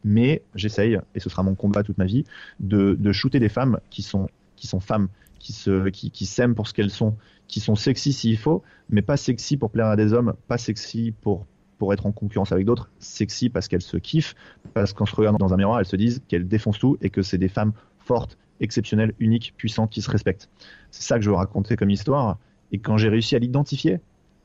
[0.03, 2.23] Mais j'essaye, et ce sera mon combat toute ma vie,
[2.59, 5.07] de, de shooter des femmes qui sont, qui sont femmes,
[5.39, 7.15] qui se, qui, qui s'aiment pour ce qu'elles sont,
[7.47, 11.13] qui sont sexy s'il faut, mais pas sexy pour plaire à des hommes, pas sexy
[11.21, 11.45] pour,
[11.77, 14.35] pour être en concurrence avec d'autres, sexy parce qu'elles se kiffent,
[14.73, 17.21] parce qu'en se regardant dans un miroir, elles se disent qu'elles défoncent tout et que
[17.21, 20.49] c'est des femmes fortes, exceptionnelle, unique, puissante, qui se respecte.
[20.91, 22.37] C'est ça que je veux raconter comme histoire.
[22.71, 23.99] Et quand j'ai réussi à l'identifier,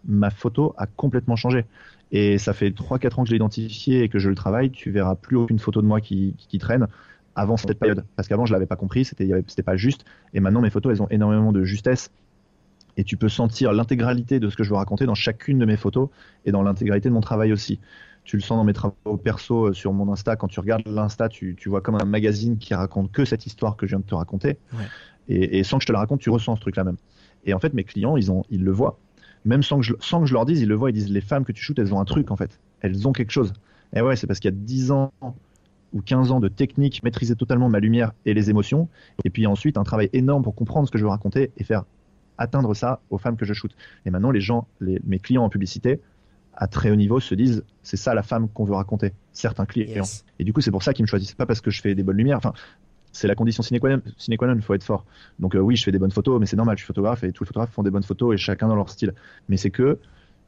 [0.06, 1.64] ma photo a complètement changé.
[2.10, 4.70] Et ça fait 3-4 ans que je l'ai identifié et que je le travaille.
[4.70, 6.86] Tu verras plus aucune photo de moi qui, traîne
[7.34, 8.04] avant cette période.
[8.16, 10.04] Parce qu'avant, je l'avais pas compris, c'était pas juste.
[10.34, 12.10] Et maintenant, mes photos, elles ont énormément de justesse.
[12.98, 15.78] Et tu peux sentir l'intégralité de ce que je veux raconter dans chacune de mes
[15.78, 16.10] photos
[16.44, 17.80] et dans l'intégralité de mon travail aussi
[18.24, 20.36] tu le sens dans mes travaux perso euh, sur mon Insta.
[20.36, 23.86] Quand tu regardes l'Insta, tu, vois comme un magazine qui raconte que cette histoire que
[23.86, 24.58] je viens de te raconter.
[25.28, 26.96] Et, sans que je te la raconte, tu ressens ce truc-là même.
[27.44, 28.98] Et en fait, mes clients, ils, ont, ils le voient.
[29.44, 30.90] Même sans que, je, sans que je leur dise, ils le voient.
[30.90, 32.60] Ils disent les femmes que tu shootes, elles ont un truc en fait.
[32.80, 33.52] Elles ont quelque chose.
[33.94, 35.12] Et ouais, c'est parce qu'il y a 10 ans
[35.92, 38.88] ou 15 ans de technique, maîtriser totalement ma lumière et les émotions.
[39.24, 41.84] Et puis ensuite, un travail énorme pour comprendre ce que je veux raconter et faire
[42.38, 43.74] atteindre ça aux femmes que je shoote.
[44.06, 46.00] Et maintenant, les gens, mes clients en publicité,
[46.54, 50.04] à très haut niveau se disent c'est ça la femme qu'on veut raconter certains clients.
[50.38, 51.34] Et du coup c'est pour ça qu'ils me choisissent.
[51.34, 52.38] Pas parce que je fais des bonnes lumières.
[52.38, 52.52] Enfin
[53.12, 55.04] c'est la condition sine qua non il faut être fort.
[55.38, 56.76] Donc euh, oui je fais des bonnes photos mais c'est normal.
[56.76, 58.88] Je suis photographe et tous les photographes font des bonnes photos et chacun dans leur
[58.88, 59.14] style.
[59.48, 59.98] Mais c'est que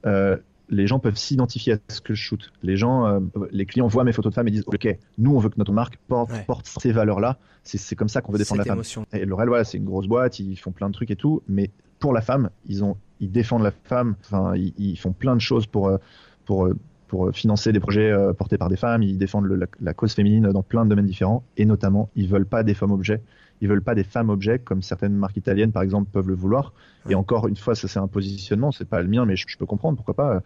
[0.07, 0.37] euh,
[0.71, 2.53] les gens peuvent s'identifier à ce que je shoot.
[2.63, 4.89] Les gens, euh, les clients voient mes photos de femmes et disent OK,
[5.19, 7.39] nous on veut que notre marque porte, porte ces valeurs-là.
[7.63, 9.05] C'est comme ça qu'on veut défendre la femme.
[9.13, 11.71] Et L'Oréal, voilà, c'est une grosse boîte, ils font plein de trucs et tout, mais
[11.99, 14.17] pour la femme, ils ont ils défendent la femme.
[14.21, 15.99] Enfin, ils, font plein de choses pour euh,
[16.45, 16.77] pour euh,
[17.09, 19.03] pour financer des projets euh, portés par des femmes.
[19.03, 19.47] Ils défendent
[19.81, 21.45] la, cause féminine dans plein de domaines différents.
[21.57, 23.23] Et notamment, ils veulent pas des femmes objets.
[23.61, 26.73] Ils veulent pas des femmes objets comme certaines marques italiennes, par exemple, peuvent le vouloir.
[27.09, 29.67] Et encore une fois, ça c'est un positionnement, c'est pas le mien, mais je, peux
[29.67, 30.43] comprendre pourquoi pas?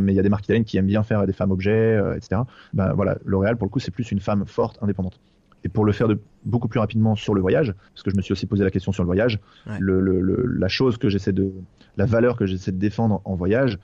[0.00, 2.42] mais il y a des marques italiennes qui aiment bien faire des femmes objets, etc.
[2.74, 5.20] Ben voilà, L'Oréal pour le coup, c'est plus une femme forte, indépendante.
[5.68, 8.22] Et pour le faire de beaucoup plus rapidement sur le voyage, parce que je me
[8.22, 11.52] suis aussi posé la question sur le voyage, la chose que j'essaie de,
[11.98, 13.78] la valeur que j'essaie de défendre en voyage,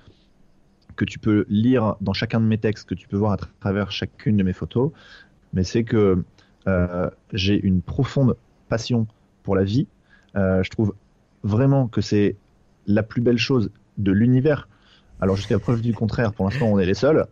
[0.96, 3.90] que tu peux lire dans chacun de mes textes, que tu peux voir à travers
[3.90, 4.92] chacune de mes photos,
[5.52, 6.24] mais c'est que
[6.66, 8.34] euh, j'ai une profonde
[8.70, 9.06] passion
[9.42, 9.86] pour la vie.
[10.36, 10.94] Euh, je trouve
[11.42, 12.36] vraiment que c'est
[12.86, 14.70] la plus belle chose de l'univers.
[15.20, 17.26] Alors jusqu'à preuve du contraire, pour l'instant on est les seuls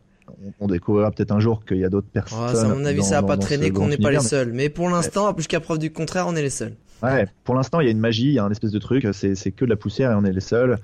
[0.61, 2.70] on, découvrira peut-être un jour qu'il y a d'autres personnes.
[2.70, 4.53] à mon avis, ça va pas traîner qu'on n'est pas les seuls.
[4.53, 6.75] Mais pour l'instant, jusqu'à preuve du contraire, on est les seuls.
[7.03, 9.07] Ouais, pour l'instant, il y a une magie, il y a un espèce de truc,
[9.12, 10.79] c'est que de la poussière et on est les seuls.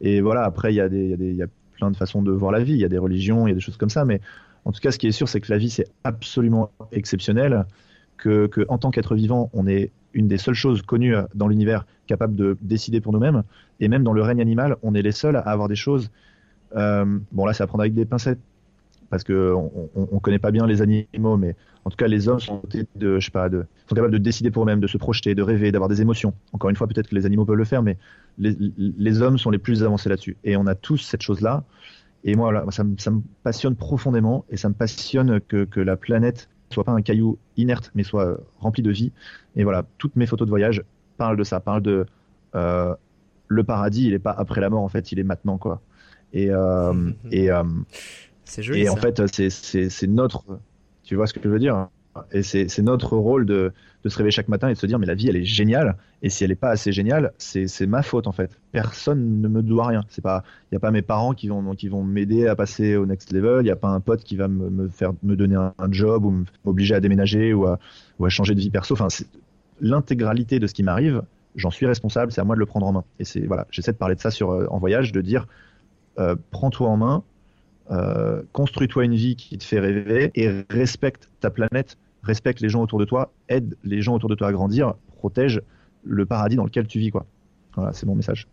[0.00, 2.52] Et voilà, après, il y, a des, il, y a plein de façons de voir
[2.52, 4.04] la vie, il y a des religions, il y a des choses comme ça.
[4.04, 4.20] Mais
[4.64, 7.64] en tout cas, ce qui est sûr, c'est que la vie, c'est absolument exceptionnel.
[8.18, 11.86] Que, que en tant qu'être vivant, on est une des seules choses connues dans l'univers
[12.06, 13.42] capable de décider pour nous-mêmes.
[13.80, 16.10] Et même dans le règne animal, on est les seuls à avoir des choses.
[16.76, 18.38] Euh, bon, là, c'est à prendre avec des pincettes
[19.12, 21.54] parce que on, on, connaît pas bien les animaux, mais
[21.84, 22.62] en tout cas les hommes sont
[22.96, 25.42] de, je sais pas, de, sont capables de décider pour eux-mêmes, de se projeter, de
[25.42, 26.32] rêver, d'avoir des émotions.
[26.54, 27.98] Encore une fois, peut-être que les animaux peuvent le faire, mais
[28.38, 30.38] les, les hommes sont les plus avancés là-dessus.
[30.44, 31.62] Et on a tous cette chose-là.
[32.24, 35.98] Et moi, ça, me, ça, me, passionne profondément et ça me passionne que, que la
[35.98, 39.12] planète soit pas un caillou inerte, mais soit remplie de vie.
[39.56, 40.82] Et voilà, toutes mes photos de voyage
[41.18, 42.06] parlent de ça, parlent de
[42.54, 42.94] euh,
[43.48, 44.06] le paradis.
[44.06, 45.82] Il est pas après la mort, en fait, il est maintenant, quoi.
[46.32, 47.62] Et, euh, et euh,
[48.44, 48.82] c'est joli.
[48.82, 50.44] Et en fait, c'est notre.
[51.04, 51.88] Tu vois ce que je veux dire
[52.32, 53.72] Et c'est notre rôle de,
[54.04, 55.96] de, se réveiller chaque matin et de se dire mais la vie elle est géniale
[56.22, 58.56] et si elle n'est pas assez géniale c'est ma faute en fait.
[58.70, 60.04] Personne ne me doit rien.
[60.08, 62.96] C'est pas il y a pas mes parents qui vont qui vont m'aider à passer
[62.96, 63.64] au next level.
[63.64, 66.24] Il y a pas un pote qui va me, me faire me donner un, job
[66.24, 67.78] ou m'obliger à déménager ou à,
[68.18, 68.94] ou à changer de vie perso.
[68.94, 69.08] Enfin
[69.80, 71.22] l'intégralité de ce qui m'arrive
[71.56, 72.32] j'en suis responsable.
[72.32, 73.04] C'est à moi de le prendre en main.
[73.18, 75.46] Et c'est voilà j'essaie de parler de ça sur euh, en voyage de dire
[76.18, 77.24] euh, prends-toi en main
[77.90, 82.82] euh, construis-toi une vie qui te fait rêver et respecte ta planète, respecte les gens
[82.82, 85.60] autour de toi, aide les gens autour de toi à grandir, protège
[86.04, 87.10] le paradis dans lequel tu vis.
[87.10, 87.26] Quoi.
[87.74, 88.46] Voilà, c'est mon message.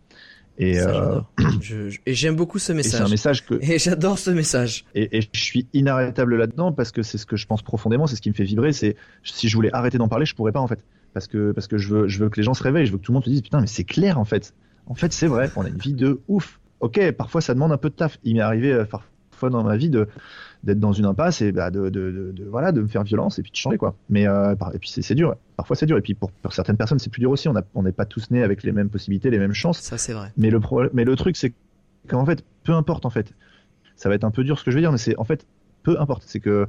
[0.57, 1.21] Et, euh,
[2.05, 2.99] et j'aime beaucoup ce message.
[2.99, 3.55] C'est un message que.
[3.61, 4.85] Et j'adore ce message.
[4.93, 8.17] Et, et, je suis inarrêtable là-dedans parce que c'est ce que je pense profondément, c'est
[8.17, 8.73] ce qui me fait vibrer.
[8.73, 11.67] C'est si je voulais arrêter d'en parler, je pourrais pas en fait, parce que parce
[11.67, 13.15] que je veux je veux que les gens se réveillent, je veux que tout le
[13.15, 14.53] monde se dise putain mais c'est clair en fait.
[14.85, 16.59] En fait c'est vrai, on a une vie de ouf.
[16.81, 18.19] Ok, parfois ça demande un peu de taf.
[18.25, 18.85] Il m'est arrivé euh,
[19.39, 20.07] fois dans ma vie de
[20.63, 23.41] d'être dans une impasse et bah, de, de, de, voilà de me faire violence et
[23.41, 23.95] puis de changer quoi.
[24.09, 25.35] Mais euh, et puis c'est dur.
[25.55, 25.97] Parfois c'est dur.
[25.97, 27.47] Et puis pour, certaines personnes c'est plus dur aussi.
[27.47, 29.79] On n'est pas tous nés avec les mêmes possibilités les mêmes chances.
[29.79, 30.31] Ça c'est vrai.
[30.37, 30.59] Mais le
[30.93, 31.53] mais le truc c'est
[32.07, 33.33] qu'en fait peu importe en fait
[33.95, 35.45] ça va être un peu dur ce que je vais dire mais c'est en fait
[35.83, 36.23] peu importe.
[36.25, 36.67] C'est que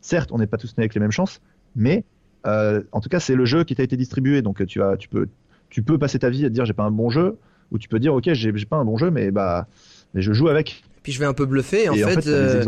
[0.00, 1.40] certes on n'est pas tous nés avec les mêmes chances
[1.76, 2.04] mais
[2.46, 4.42] euh, en tout cas c'est le jeu qui t'a été distribué.
[4.42, 5.28] Donc tu as tu peux
[5.70, 7.38] tu peux passer ta vie à te dire j'ai pas un bon jeu
[7.70, 9.68] ou tu peux dire ok j'ai pas un bon jeu mais bah
[10.14, 11.88] mais je joue avec puis je vais un peu bluffer.
[11.88, 12.62] en fait, euh,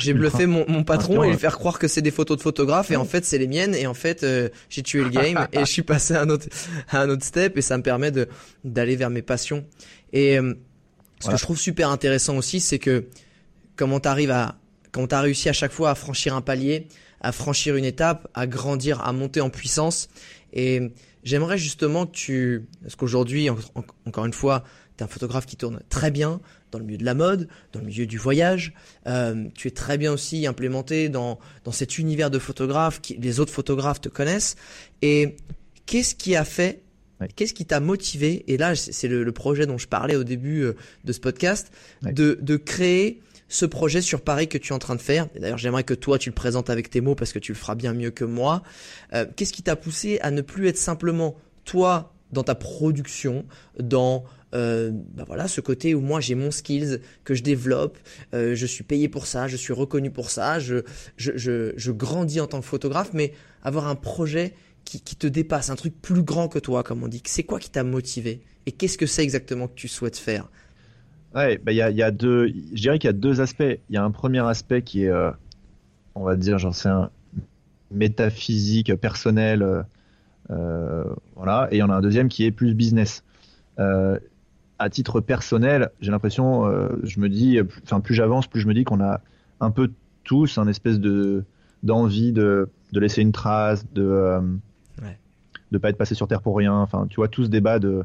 [0.00, 2.90] j'ai bluffé mon, mon patron et lui faire croire que c'est des photos de photographes
[2.90, 3.72] et en fait c'est les miennes.
[3.72, 6.48] Et en fait, euh, j'ai tué le game et je suis passé à un autre,
[6.90, 8.26] à un autre step et ça me permet de
[8.64, 9.64] d'aller vers mes passions.
[10.12, 10.54] Et euh,
[11.20, 13.06] ce que je trouve super intéressant aussi, c'est que
[13.76, 14.56] comment t'arrives à,
[14.90, 16.88] quand t'as réussi à chaque fois à franchir un palier,
[17.20, 20.08] à franchir une étape, à grandir, à monter en puissance.
[20.52, 20.90] Et
[21.22, 23.50] j'aimerais justement que tu, parce qu'aujourd'hui,
[24.04, 24.64] encore une fois,
[24.96, 26.40] tu es un photographe qui tourne très bien
[26.70, 28.74] dans le milieu de la mode, dans le milieu du voyage.
[29.06, 33.40] Euh, tu es très bien aussi implémenté dans, dans cet univers de photographes qui les
[33.40, 34.56] autres photographes te connaissent.
[35.02, 35.36] Et
[35.86, 36.80] qu'est-ce qui a fait
[37.36, 40.76] Qu'est-ce qui t'a motivé Et là, c'est le, projet dont je parlais au début euh,
[41.04, 41.72] de ce podcast,
[42.02, 45.28] de, de créer ce projet sur Paris que tu es en train de faire.
[45.38, 47.74] D'ailleurs, j'aimerais que toi, tu le présentes avec tes mots parce que tu le feras
[47.74, 48.62] bien mieux que moi.
[49.12, 53.46] Euh, Qu'est-ce qui t'a poussé à ne plus être simplement toi dans ta production,
[53.80, 54.24] dans
[54.54, 57.98] euh, bah voilà, ce côté où moi j'ai mon skills que je développe,
[58.34, 60.82] euh, je suis payé pour ça, je suis reconnu pour ça, je,
[61.16, 63.32] je, je, je grandis en tant que photographe, mais
[63.62, 64.54] avoir un projet
[64.84, 67.22] qui, qui, te dépasse, un truc plus grand que toi, comme on dit.
[67.26, 70.50] C'est quoi qui t'a motivé Et qu'est-ce que c'est exactement que tu souhaites faire?
[71.34, 73.80] Ouais, bah y, a, y a deux, je dirais qu'il y a deux aspects.
[73.88, 75.32] Il y a un premier aspect qui est, euh,
[76.14, 77.10] on va dire, j'en sais un
[77.90, 79.84] métaphysique, personnel,
[80.48, 81.68] voilà.
[81.70, 83.24] Et il y en a un deuxième qui est plus business.
[83.78, 84.18] Euh,
[84.78, 88.74] à titre personnel, j'ai l'impression, euh, je me dis, enfin plus j'avance, plus je me
[88.74, 89.20] dis qu'on a
[89.60, 89.90] un peu
[90.24, 91.44] tous un espèce de
[91.82, 94.40] d'envie de, de laisser une trace, de euh,
[95.02, 95.18] ouais.
[95.70, 96.74] de pas être passé sur terre pour rien.
[96.74, 98.04] Enfin, tu vois, tout ce débat de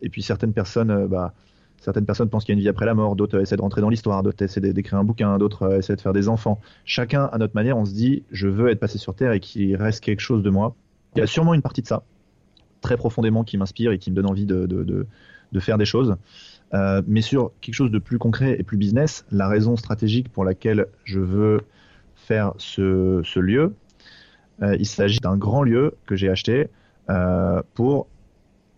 [0.00, 1.34] et puis certaines personnes, euh, bah,
[1.80, 3.80] certaines personnes pensent qu'il y a une vie après la mort, d'autres essaient de rentrer
[3.80, 6.60] dans l'histoire, d'autres essaient d'écrire un bouquin, d'autres essaient de faire des enfants.
[6.84, 9.76] Chacun à notre manière, on se dit, je veux être passé sur terre et qu'il
[9.76, 10.74] reste quelque chose de moi.
[11.18, 12.02] Il y a sûrement une partie de ça,
[12.80, 15.06] très profondément, qui m'inspire et qui me donne envie de, de, de
[15.52, 16.16] de faire des choses.
[16.74, 20.44] Euh, mais sur quelque chose de plus concret et plus business, la raison stratégique pour
[20.44, 21.62] laquelle je veux
[22.14, 23.74] faire ce, ce lieu,
[24.62, 26.68] euh, il s'agit d'un grand lieu que j'ai acheté
[27.08, 28.08] euh, pour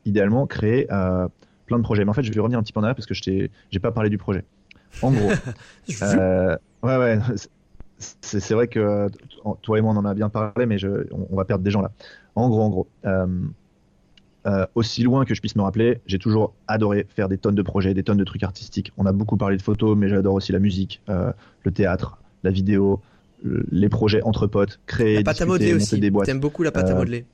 [0.04, 0.86] idéalement créer
[1.66, 2.04] plein de projets.
[2.04, 3.80] Mais en fait, je vais revenir un petit peu en arrière parce que je n'ai
[3.80, 4.44] pas parlé du projet.
[5.02, 5.28] En gros,
[5.88, 7.18] ouais, ouais,
[7.98, 9.08] c'est vrai que
[9.62, 11.70] toi et moi on en a bien parlé, mais je, on, on, va perdre des
[11.70, 11.92] gens là.
[12.34, 12.88] En gros, en gros,
[14.46, 17.62] euh, aussi loin que je puisse me rappeler, j'ai toujours adoré faire des tonnes de
[17.62, 18.90] projets, des tonnes de trucs artistiques.
[18.96, 21.30] On a beaucoup parlé de photos, mais j'adore aussi la musique, euh,
[21.62, 23.02] le théâtre, la vidéo,
[23.44, 26.00] les projets entre potes, créer, la pâte à modeler aussi.
[26.00, 26.24] des boîtes.
[26.24, 27.26] T'aimes beaucoup la pâte à euh, modeler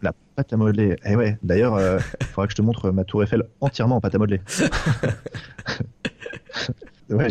[0.00, 0.96] La pâte à modeler.
[1.04, 1.36] Eh ouais.
[1.42, 4.40] D'ailleurs, il faudra que je te montre ma tour Eiffel entièrement en pâte à modeler.
[7.10, 7.28] ouais,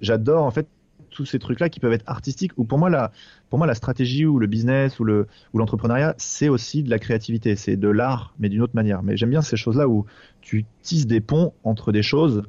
[0.00, 0.68] j'adore en fait
[1.14, 2.52] tous ces trucs-là qui peuvent être artistiques.
[2.58, 6.90] Ou pour moi, la, stratégie ou le business ou le ou l'entrepreneuriat, c'est aussi de
[6.90, 9.02] la créativité, c'est de l'art, mais d'une autre manière.
[9.02, 10.04] Mais j'aime bien ces choses-là où
[10.42, 12.42] tu tisses des ponts entre des choses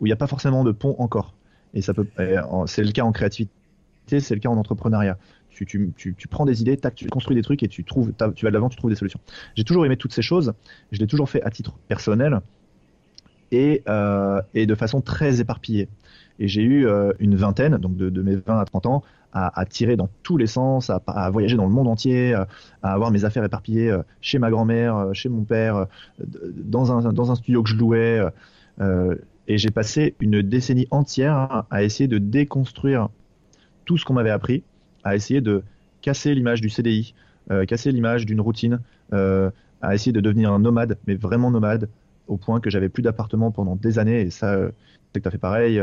[0.00, 1.34] où il n'y a pas forcément de pont encore.
[1.74, 2.06] Et ça peut,
[2.66, 3.50] c'est le cas en créativité,
[4.20, 5.18] c'est le cas en entrepreneuriat.
[5.50, 5.92] Tu,
[6.30, 8.76] prends des idées, tu construis des trucs et tu trouves, tu vas de l'avant, tu
[8.76, 9.20] trouves des solutions.
[9.56, 10.54] J'ai toujours aimé toutes ces choses.
[10.90, 12.40] Je l'ai toujours fait à titre personnel
[13.52, 15.88] et, euh, et de façon très éparpillée.
[16.40, 19.94] Et j'ai eu euh, une vingtaine, donc de, mes 20 à 30 ans, à, tirer
[19.94, 22.44] dans tous les sens, à, voyager dans le monde entier, euh,
[22.82, 25.86] à avoir mes affaires éparpillées euh, chez ma grand-mère, chez mon père,
[26.18, 28.20] dans un, studio que je louais.
[29.46, 33.08] et j'ai passé une décennie entière à essayer de déconstruire
[33.84, 34.64] tout ce qu'on m'avait appris,
[35.04, 35.62] à essayer de
[36.00, 37.14] casser l'image du CDI,
[37.68, 38.80] casser l'image d'une routine,
[39.12, 41.88] à essayer de devenir un nomade, mais vraiment nomade,
[42.30, 44.22] au point que j'avais plus d'appartement pendant des années.
[44.22, 44.56] Et ça,
[45.12, 45.82] sais que tu as fait pareil.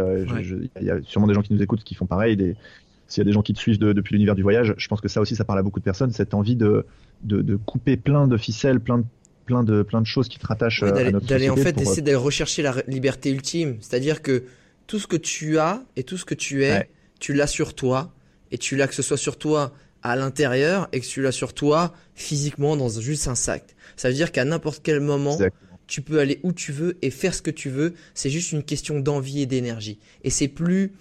[0.79, 2.55] Il y a sûrement des gens qui nous écoutent qui font pareil.
[3.07, 5.07] S'il y a des gens qui te suivent depuis l'univers du voyage, je pense que
[5.07, 6.11] ça aussi, ça parle à beaucoup de personnes.
[6.11, 6.85] Cette envie de,
[7.23, 9.05] de, couper plein de ficelles, plein de
[9.45, 12.17] plein de plein de choses qui te rattachent à notre D'aller en fait essayer d'aller
[12.17, 14.43] rechercher la liberté ultime, c'est-à-dire que
[14.87, 16.89] tout ce que tu as et tout ce que tu es,
[17.19, 18.13] tu l'as sur toi
[18.51, 19.71] et tu l'as que ce soit sur toi
[20.03, 23.63] à l'intérieur et que tu l'as sur toi physiquement dans juste un sac.
[23.95, 25.37] Ça veut dire qu'à n'importe quel moment,
[25.87, 27.93] tu peux aller où tu veux et faire ce que tu veux.
[28.13, 29.99] C'est juste une question d'envie et d'énergie.
[30.23, 30.91] Et c'est plus,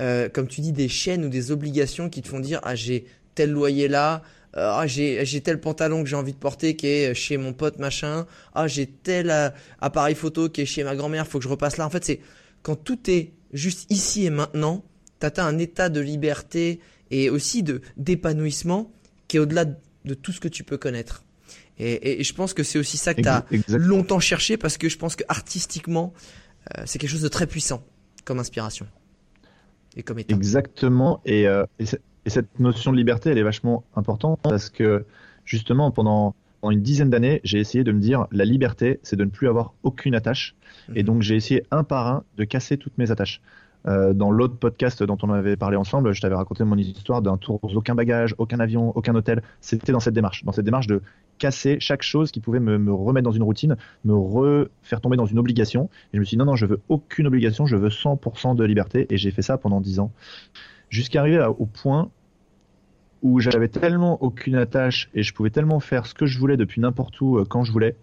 [0.00, 3.06] euh, comme tu dis, des chaînes ou des obligations qui te font dire ah j'ai
[3.34, 4.22] tel loyer là,
[4.56, 7.52] euh, ah j'ai j'ai tel pantalon que j'ai envie de porter qui est chez mon
[7.52, 11.44] pote machin, ah j'ai tel euh, appareil photo qui est chez ma grand-mère, faut que
[11.44, 11.86] je repasse là.
[11.86, 12.20] En fait, c'est
[12.62, 14.84] quand tout est juste ici et maintenant,
[15.20, 16.80] tu atteins un état de liberté
[17.10, 18.92] et aussi de d'épanouissement
[19.28, 21.25] qui est au-delà de tout ce que tu peux connaître.
[21.78, 24.88] Et, et, je pense que c'est aussi ça que tu as longtemps cherché parce que
[24.88, 26.14] je pense que artistiquement,
[26.76, 27.84] euh, c'est quelque chose de très puissant
[28.24, 28.86] comme inspiration
[29.94, 30.34] et comme état.
[30.34, 31.20] Exactement.
[31.24, 31.86] Et, euh, et,
[32.28, 35.04] cette notion de liberté, elle est vachement importante parce que
[35.44, 39.24] justement, pendant, pendant une dizaine d'années, j'ai essayé de me dire la liberté, c'est de
[39.24, 40.56] ne plus avoir aucune attache.
[40.94, 41.06] Et mhm.
[41.06, 43.40] donc, j'ai essayé un par un de casser toutes mes attaches.
[43.88, 47.36] Euh, dans l'autre podcast dont on avait parlé ensemble, je t'avais raconté mon histoire d'un
[47.36, 49.42] tour aucun bagage, aucun avion, aucun hôtel.
[49.60, 51.02] C'était dans cette démarche, dans cette démarche de
[51.38, 55.38] casser chaque chose qui pouvait me, remettre dans une routine, me refaire tomber dans une
[55.38, 55.88] obligation.
[56.12, 58.64] Et je me suis dit non, non, je veux aucune obligation, je veux 100% de
[58.64, 59.06] liberté.
[59.10, 60.12] Et j'ai fait ça pendant 10 ans.
[60.88, 62.10] Jusqu'à arriver au point
[63.22, 66.80] où j'avais tellement aucune attache et je pouvais tellement faire ce que je voulais depuis
[66.80, 67.96] n'importe où euh, quand je voulais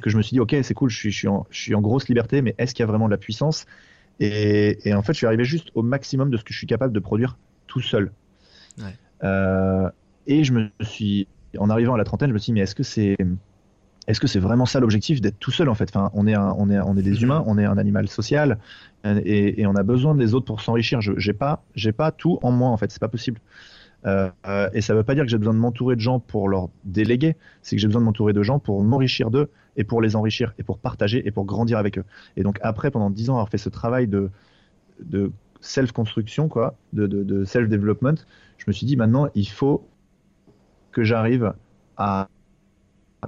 [0.00, 1.74] que je me suis dit ok c'est cool je suis, je suis, en, je suis
[1.74, 3.66] en grosse liberté mais est-ce qu'il y a vraiment de la puissance?
[4.20, 6.92] Et, en fait, je suis arrivé juste au maximum de ce que je suis capable
[6.92, 8.12] de produire tout seul.
[9.24, 9.90] Euh,
[10.26, 11.26] et je me suis,
[11.58, 13.16] en arrivant à la trentaine, je me suis dit, mais est-ce que c'est,
[14.06, 15.88] est-ce que c'est vraiment ça l'objectif d'être tout seul en fait?
[15.94, 17.22] Enfin, on est, on est, on est des mhm.
[17.22, 18.58] humains, on est un animal social
[19.04, 21.00] et, on a besoin des autres pour s'enrichir.
[21.00, 21.62] Je, j'ai pas,
[21.96, 23.40] pas tout en moi en fait, c'est pas possible.
[24.06, 24.30] Euh,
[24.72, 27.36] et ça veut pas dire que j'ai besoin de m'entourer de gens pour leur déléguer,
[27.62, 30.54] c'est que j'ai besoin de m'entourer de gens pour m'enrichir d'eux et pour les enrichir
[30.58, 32.04] et pour partager et pour grandir avec eux.
[32.36, 34.30] Et donc après, pendant dix ans, avoir fait ce travail de,
[35.60, 38.24] self-construction, quoi, de, de, self-development,
[38.58, 39.86] je me suis dit maintenant, il faut
[40.92, 41.52] que j'arrive
[41.96, 42.28] à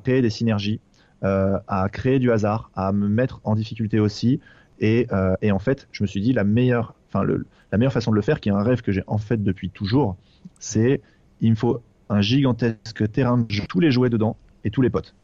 [0.03, 0.80] créer des synergies,
[1.24, 4.40] euh, à créer du hasard, à me mettre en difficulté aussi.
[4.80, 8.16] Et, euh, en fait, je me suis dit la meilleure, enfin la meilleure façon de
[8.16, 10.16] le faire, qui est un rêve que j'ai en fait depuis toujours,
[10.59, 11.01] c'est
[11.40, 14.90] il me faut un gigantesque terrain de jeu, tous les jouets dedans et tous les
[14.90, 15.14] potes.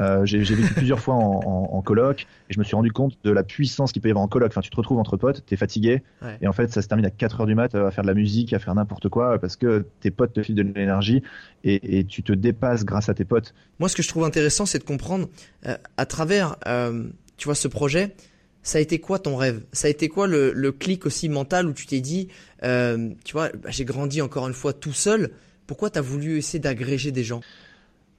[0.00, 3.30] Euh, j'ai vécu plusieurs fois en, en, coloc et je me suis rendu compte de
[3.30, 4.48] la puissance qu'il peut y avoir en coloc.
[4.50, 6.02] Enfin, tu te retrouves entre potes, t'es fatigué
[6.40, 8.14] et en fait, ça se termine à 4 heures du mat à faire de la
[8.14, 11.22] musique, à faire n'importe quoi parce que tes potes te filent de l'énergie
[11.64, 13.54] et, et, tu te dépasses grâce à tes potes.
[13.78, 15.28] Moi, ce que je trouve intéressant, c'est de comprendre
[15.66, 18.14] euh, à travers, euh, tu vois, ce projet,
[18.62, 19.62] ça a été quoi ton rêve?
[19.72, 22.28] Ça a été quoi le, le, clic aussi mental où tu t'es dit,
[22.62, 25.30] tu vois, bah, j'ai grandi encore une fois tout seul.
[25.66, 27.40] Pourquoi tu as voulu essayer d'agréger des gens?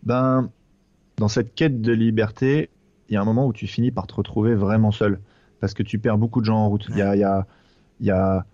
[0.04, 0.50] Ben,
[1.20, 2.70] dans cette quête de liberté,
[3.09, 5.20] il y a un moment où tu finis par te retrouver vraiment seul
[5.59, 6.86] parce que tu perds beaucoup de gens en route.
[6.89, 7.45] Il y a, y a,
[7.99, 8.45] y a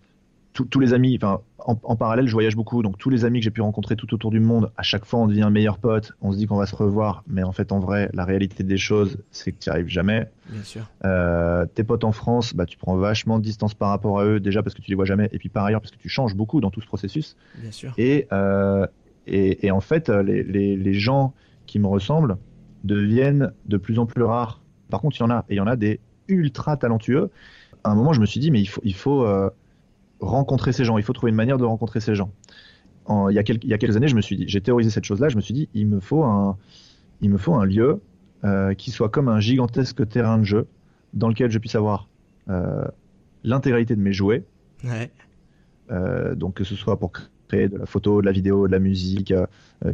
[0.53, 3.51] tous les amis, enfin, en, parallèle, je voyage beaucoup, donc tous les amis que j'ai
[3.51, 6.37] pu rencontrer tout autour du monde, à chaque fois, on devient meilleur pote, on se
[6.37, 9.51] dit qu'on va se revoir, mais en fait, en vrai, la réalité des choses, c'est
[9.51, 10.29] que tu n'y arrives jamais.
[10.49, 10.89] Bien sûr.
[11.03, 14.39] Euh, tes potes en France, bah, tu prends vachement de distance par rapport à eux,
[14.39, 16.35] déjà parce que tu les vois jamais, et puis par ailleurs, parce que tu changes
[16.35, 17.35] beaucoup dans tout ce processus.
[17.57, 17.93] Bien sûr.
[17.97, 18.85] Et, euh,
[19.27, 21.33] et, et, en fait, les, les, les, gens
[21.65, 22.37] qui me ressemblent
[22.85, 24.61] deviennent de plus en plus rares.
[24.89, 27.29] Par contre, il y en a, et il y en a des ultra talentueux.
[27.83, 29.49] À un moment, je me suis dit, mais il faut, il faut, euh,
[30.19, 30.97] rencontrer ces gens.
[30.97, 32.31] Il faut trouver une manière de rencontrer ces gens.
[33.09, 34.89] il, y a quelques, il, y a quelques, années, je me suis dit, j'ai théorisé
[34.89, 35.29] cette chose-là.
[35.29, 36.57] Je me suis dit, il me faut un,
[37.21, 38.01] il me faut un lieu
[38.43, 40.67] euh, qui soit comme un gigantesque terrain de jeu
[41.13, 42.07] dans lequel je puisse avoir
[42.49, 42.85] euh,
[43.43, 44.43] l'intégralité de mes jouets.
[46.35, 47.11] Donc que ce soit pour
[47.47, 49.33] créer de la photo, de la vidéo, de la musique,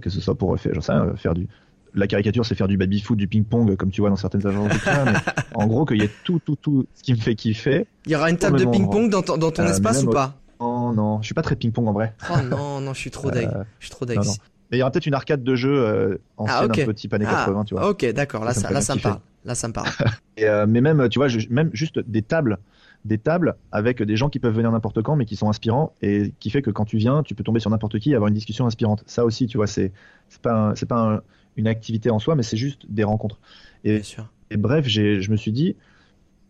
[0.02, 1.48] que ce soit pour faire, sais, faire du,
[1.94, 4.72] la caricature, c'est faire du baby-foot, du ping-pong, comme tu vois dans certaines agences
[5.54, 7.88] en gros, qu'il y ait tout, tout, tout ce qui me fait kiffer.
[8.06, 10.36] Il y aura une table de ping-pong dans ton, dans ton euh, espace ou pas?
[10.60, 12.14] Non, non, je suis pas très ping-pong en vrai.
[12.30, 13.48] Oh non, non, je suis trop deg.
[13.48, 14.20] Euh, je suis trop deg.
[14.20, 17.14] Mais il y aura peut-être une arcade de jeu euh, ancienne, ah, un peu type
[17.14, 17.90] années 80, tu vois.
[17.90, 19.20] Ok, d'accord, là, ça, là, ça me parle.
[19.44, 19.90] Là, ça me parle.
[20.68, 22.58] mais même, tu vois, même juste des tables
[23.04, 26.36] des tables avec des gens qui peuvent venir n'importe quand mais qui sont inspirants et
[26.40, 28.36] qui fait que quand tu viens tu peux tomber sur n'importe qui et avoir une
[28.36, 29.92] discussion inspirante ça aussi tu vois c'est
[30.30, 31.22] c'est pas c'est pas un,
[31.58, 33.40] une activité en soi, mais c'est juste des rencontres.
[33.84, 34.02] Et,
[34.50, 35.76] et bref, je me suis dit,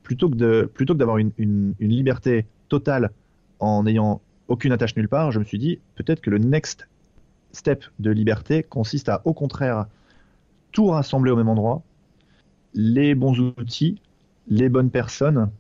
[0.04, 3.12] plutôt que de plutôt que d'avoir une, une, une, liberté totale
[3.60, 6.88] en n'ayant aucune attache nulle part, je me suis dit peut-être que le next
[7.52, 9.86] step de liberté consiste à, au contraire,
[10.72, 11.84] tout rassembler au même endroit,
[12.74, 14.02] les bons outils,
[14.48, 15.52] les bonnes personnes,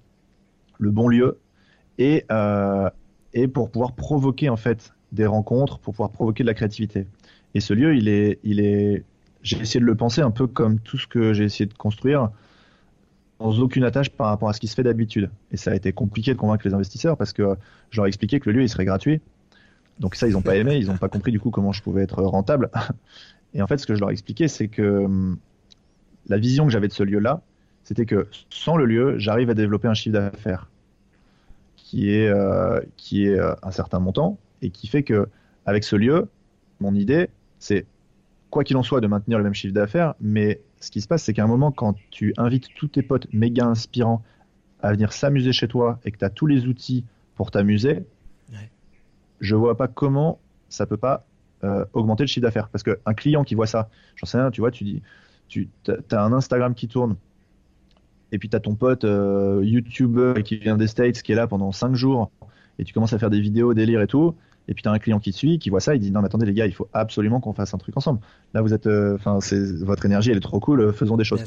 [0.80, 1.38] le bon lieu,
[1.98, 2.89] et, euh,
[3.34, 7.08] et pour pouvoir provoquer en fait des rencontres, pour pouvoir provoquer de la créativité.
[7.54, 9.04] Et ce lieu, il est, il est,
[9.44, 12.30] j'ai essayé de le penser un peu comme tout ce que j'ai essayé de construire,
[13.39, 15.30] sans aucune attache par rapport à ce qui se fait d'habitude.
[15.52, 17.56] Et ça a été compliqué de convaincre les investisseurs parce que
[17.89, 19.22] je leur ai expliqué que le lieu, il serait gratuit.
[20.00, 22.04] Donc ça, ils n'ont pas aimé, ils n'ont pas compris du coup comment je pouvais
[22.04, 22.70] être rentable.
[23.54, 25.38] Et en fait, ce que je leur ai expliqué, c'est que hum,
[26.28, 27.42] la vision que j'avais de ce lieu-là,
[27.84, 30.70] c'était que sans le lieu, j'arrive à développer un chiffre d'affaires
[31.76, 35.28] qui est, euh, qui est euh, un certain montant et qui fait que
[35.66, 36.30] avec ce lieu,
[36.80, 37.30] mon idée,
[37.60, 37.86] c'est
[38.52, 41.24] quoi qu'il en soit de maintenir le même chiffre d'affaires, mais ce qui se passe,
[41.24, 44.24] c'est qu'à un moment, quand tu invites tous tes potes méga inspirants
[44.82, 48.04] à venir s'amuser chez toi et que tu as tous les outils pour t'amuser,
[48.52, 48.70] ouais.
[49.39, 50.39] je vois pas comment
[50.70, 51.26] ça peut pas
[51.64, 52.68] euh, augmenter le chiffre d'affaires.
[52.70, 55.02] Parce qu'un client qui voit ça, j'en sais rien, tu vois, tu dis,
[55.47, 55.70] tu
[56.12, 57.16] as un Instagram qui tourne,
[58.32, 61.47] et puis tu as ton pote euh, YouTuber qui vient des States qui est là
[61.47, 62.32] pendant 5 jours,
[62.80, 64.36] et tu commences à faire des vidéos, délire et tout,
[64.68, 66.22] et puis tu as un client qui te suit, qui voit ça, il dit non
[66.22, 68.20] mais attendez les gars, il faut absolument qu'on fasse un truc ensemble.
[68.53, 71.24] Là vous êtes, euh, enfin c'est votre énergie, elle est trop cool, euh, faisons des
[71.24, 71.43] choses.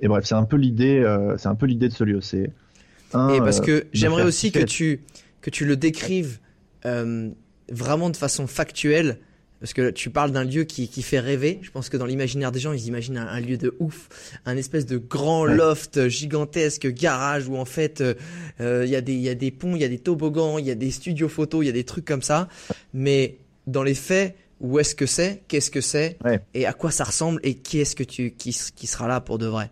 [0.00, 2.20] Et bref, c'est un peu l'idée, euh, c'est un peu l'idée de ce lieu.
[2.20, 2.50] C'est
[3.14, 5.02] et parce que j'aimerais aussi que tu
[5.40, 6.40] que tu le décrives
[6.84, 9.18] vraiment de façon factuelle
[9.60, 11.58] parce que tu parles d'un lieu qui, qui, fait rêver.
[11.62, 14.08] Je pense que dans l'imaginaire des gens, ils imaginent un, lieu de ouf,
[14.44, 19.14] un espèce de grand loft gigantesque, garage où en fait il euh, y, a des,
[19.14, 21.64] y a des ponts, il y a des toboggans, il y a des studios photos,
[21.64, 22.48] il y a des trucs comme ça.
[22.92, 25.42] Mais dans les faits, où est-ce que c'est?
[25.48, 26.18] Qu'est-ce que c'est?
[26.52, 27.40] Et à quoi ça ressemble?
[27.42, 29.70] Et qui est-ce que tu qui, qui sera là pour de vrai?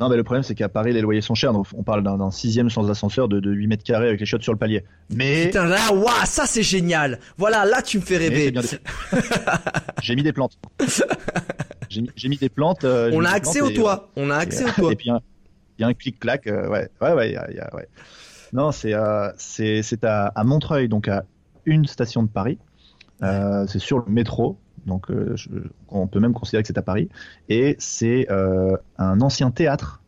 [0.00, 1.52] Non, mais le problème, c'est qu'à Paris, les loyers sont chers.
[1.52, 4.42] Donc, on parle d'un sixième sans ascenseur de, de 8 mètres carrés avec les chiottes
[4.42, 4.84] sur le palier.
[5.10, 5.46] Mais.
[5.46, 7.18] Putain, là, waouh, ça, c'est génial.
[7.36, 8.54] Voilà, là, tu me fais rêver.
[10.02, 10.56] J'ai mis des plantes.
[11.88, 12.84] J'ai mis, mis, des plantes.
[12.84, 14.10] Euh, on, a accès au toit.
[14.14, 14.92] on a accès au toit.
[14.92, 16.46] Et puis, il y, a un clic-clac.
[16.46, 17.88] Euh, ouais, ouais, ouais, y a, y a, ouais.
[18.52, 19.30] Non, c'est euh,
[20.02, 21.24] à, à Montreuil, donc à
[21.64, 22.58] une station de Paris.
[23.22, 25.36] Euh, c'est sur le métro donc euh,
[25.88, 27.08] on peut même considérer que c'est à Paris.
[27.48, 30.02] Et c'est euh, un ancien théâtre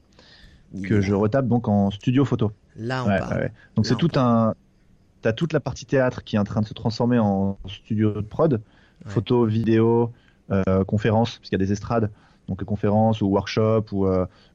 [0.83, 2.53] que je retape donc en studio photo.
[2.77, 3.51] Là, on parle.
[3.77, 4.55] Donc c'est tout un.
[5.23, 8.21] T'as toute la partie théâtre qui est en train de se transformer en studio de
[8.23, 8.63] prod,
[9.05, 10.13] photo, vidéo,
[10.51, 12.11] euh, conférences, puisqu'il y a des estrades,
[12.49, 14.07] donc conférences ou workshops ou,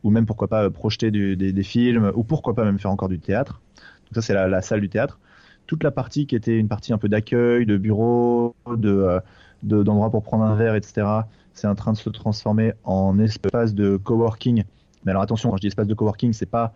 [0.03, 3.61] ou même pourquoi pas projeter des, films ou pourquoi pas même faire encore du théâtre.
[4.05, 5.19] Donc ça c'est la, salle du théâtre.
[5.67, 9.21] Toute la partie qui était une partie un peu d'accueil, de bureau, de
[9.65, 11.07] d'endroits pour prendre un verre, etc.
[11.53, 14.63] C'est en train de se transformer en espace de coworking.
[15.03, 16.73] Mais alors attention, quand je dis espace de coworking, c'est pas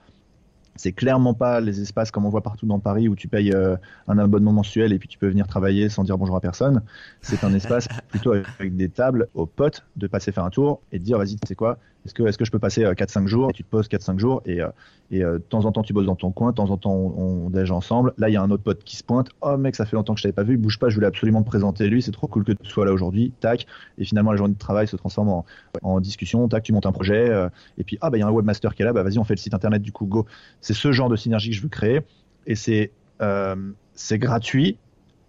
[0.80, 3.76] c'est clairement pas les espaces comme on voit partout dans Paris où tu payes euh,
[4.08, 6.84] un abonnement mensuel et puis tu peux venir travailler sans dire bonjour à personne.
[7.22, 11.00] C'est un espace plutôt avec des tables aux potes de passer faire un tour et
[11.00, 13.54] de dire vas-y, c'est quoi Est-ce que, je peux passer 4-5 euh, jours?
[13.54, 14.70] Tu te poses 4-5 jours et, euh,
[15.12, 17.46] et de temps en temps tu bosses dans ton coin, de temps en temps on,
[17.46, 18.14] on déjeune ensemble.
[18.18, 19.30] Là, il y a un autre pote qui se pointe.
[19.42, 21.44] Oh mec, ça fait longtemps que je t'avais pas vu, bouge pas, je voulais absolument
[21.44, 23.34] te présenter lui, c'est trop cool que tu sois là aujourd'hui.
[23.40, 23.66] Tac.
[23.98, 25.44] Et finalement, la journée de travail se transforme
[25.82, 26.48] en, discussion.
[26.48, 27.32] Tac, tu montes un projet
[27.78, 29.24] et puis ah bah il y a un webmaster qui est là, bah vas-y, on
[29.24, 30.26] fait le site internet du coup, go.
[30.62, 32.02] C'est ce genre de synergie que je veux créer.
[32.48, 32.92] Et c'est
[33.22, 33.56] euh,
[33.94, 34.78] c'est gratuit,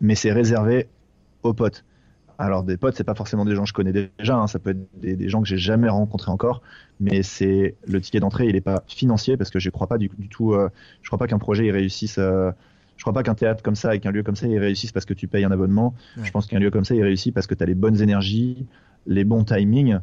[0.00, 0.88] mais c'est réservé
[1.42, 1.84] aux potes.
[2.41, 4.47] Alors des potes, c'est pas forcément des gens que je connais déjà, hein.
[4.47, 6.62] ça peut être des, gens que j'ai jamais rencontrés encore,
[6.99, 10.09] mais c'est le ticket d'entrée, il est pas financier parce que je crois pas du,
[10.30, 10.70] tout, euh,
[11.03, 12.51] je crois pas qu'un projet il réussisse, euh,
[12.97, 15.05] je crois pas qu'un théâtre comme ça avec un lieu comme ça il réussisse parce
[15.05, 15.95] que tu payes un abonnement.
[16.22, 18.66] Je pense qu'un lieu comme ça il réussit parce que tu as les bonnes énergies,
[19.07, 19.99] les bons timings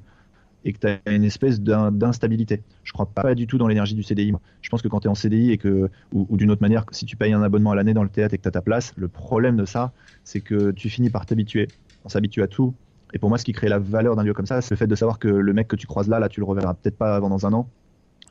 [0.63, 2.61] et que tu as une espèce d'instabilité.
[2.83, 4.33] Je crois pas du tout dans l'énergie du CDI.
[4.61, 7.05] Je pense que quand tu es en CDI et que, ou, d'une autre manière, si
[7.05, 8.93] tu payes un abonnement à l'année dans le théâtre et que tu as ta place,
[8.97, 11.67] le problème de ça, c'est que tu finis par t'habituer.
[12.07, 12.73] On s'habitue à tout.
[13.13, 14.87] Et pour moi, ce qui crée la valeur d'un lieu comme ça, c'est le fait
[14.87, 17.17] de savoir que le mec que tu croises là, là, tu le reverras peut-être pas
[17.17, 17.69] avant dans un an.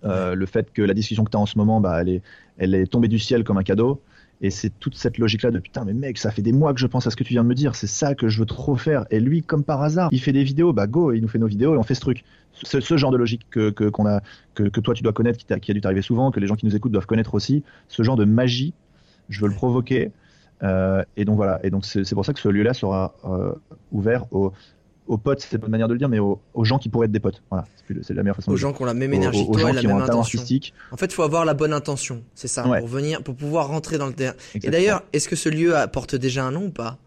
[0.05, 2.22] Euh, le fait que la discussion que tu as en ce moment, bah, elle, est,
[2.57, 4.01] elle est tombée du ciel comme un cadeau.
[4.41, 6.87] Et c'est toute cette logique-là de putain, mais mec, ça fait des mois que je
[6.87, 8.77] pense à ce que tu viens de me dire, c'est ça que je veux trop
[8.77, 9.05] faire.
[9.11, 11.47] Et lui, comme par hasard, il fait des vidéos, bah go, il nous fait nos
[11.47, 12.24] vidéos et on fait ce truc.
[12.53, 14.22] Ce, ce genre de logique que, que, qu'on a,
[14.55, 16.57] que, que, toi tu dois connaître, qui, qui a dû t'arriver souvent, que les gens
[16.57, 18.72] qui nous écoutent doivent connaître aussi, ce genre de magie,
[19.29, 20.11] je veux le provoquer.
[20.63, 23.53] Euh, et donc voilà, et donc c'est, pour ça que ce lieu-là sera euh,
[23.93, 24.53] ouvert aux,
[25.07, 27.21] aux potes, c'est une manière de le dire, mais aux, gens qui pourraient être des
[27.21, 27.43] potes.
[27.51, 27.67] Voilà,
[28.03, 28.51] c'est la meilleure façon.
[28.51, 30.41] Aux gens qui ont la même énergie aux, toi et la même intention.
[30.91, 33.99] En fait, il faut avoir la bonne intention, c'est ça, pour venir, pour pouvoir rentrer
[33.99, 34.35] dans le terrain.
[34.55, 36.99] Et d'ailleurs, est-ce que ce lieu porte déjà un nom ou pas?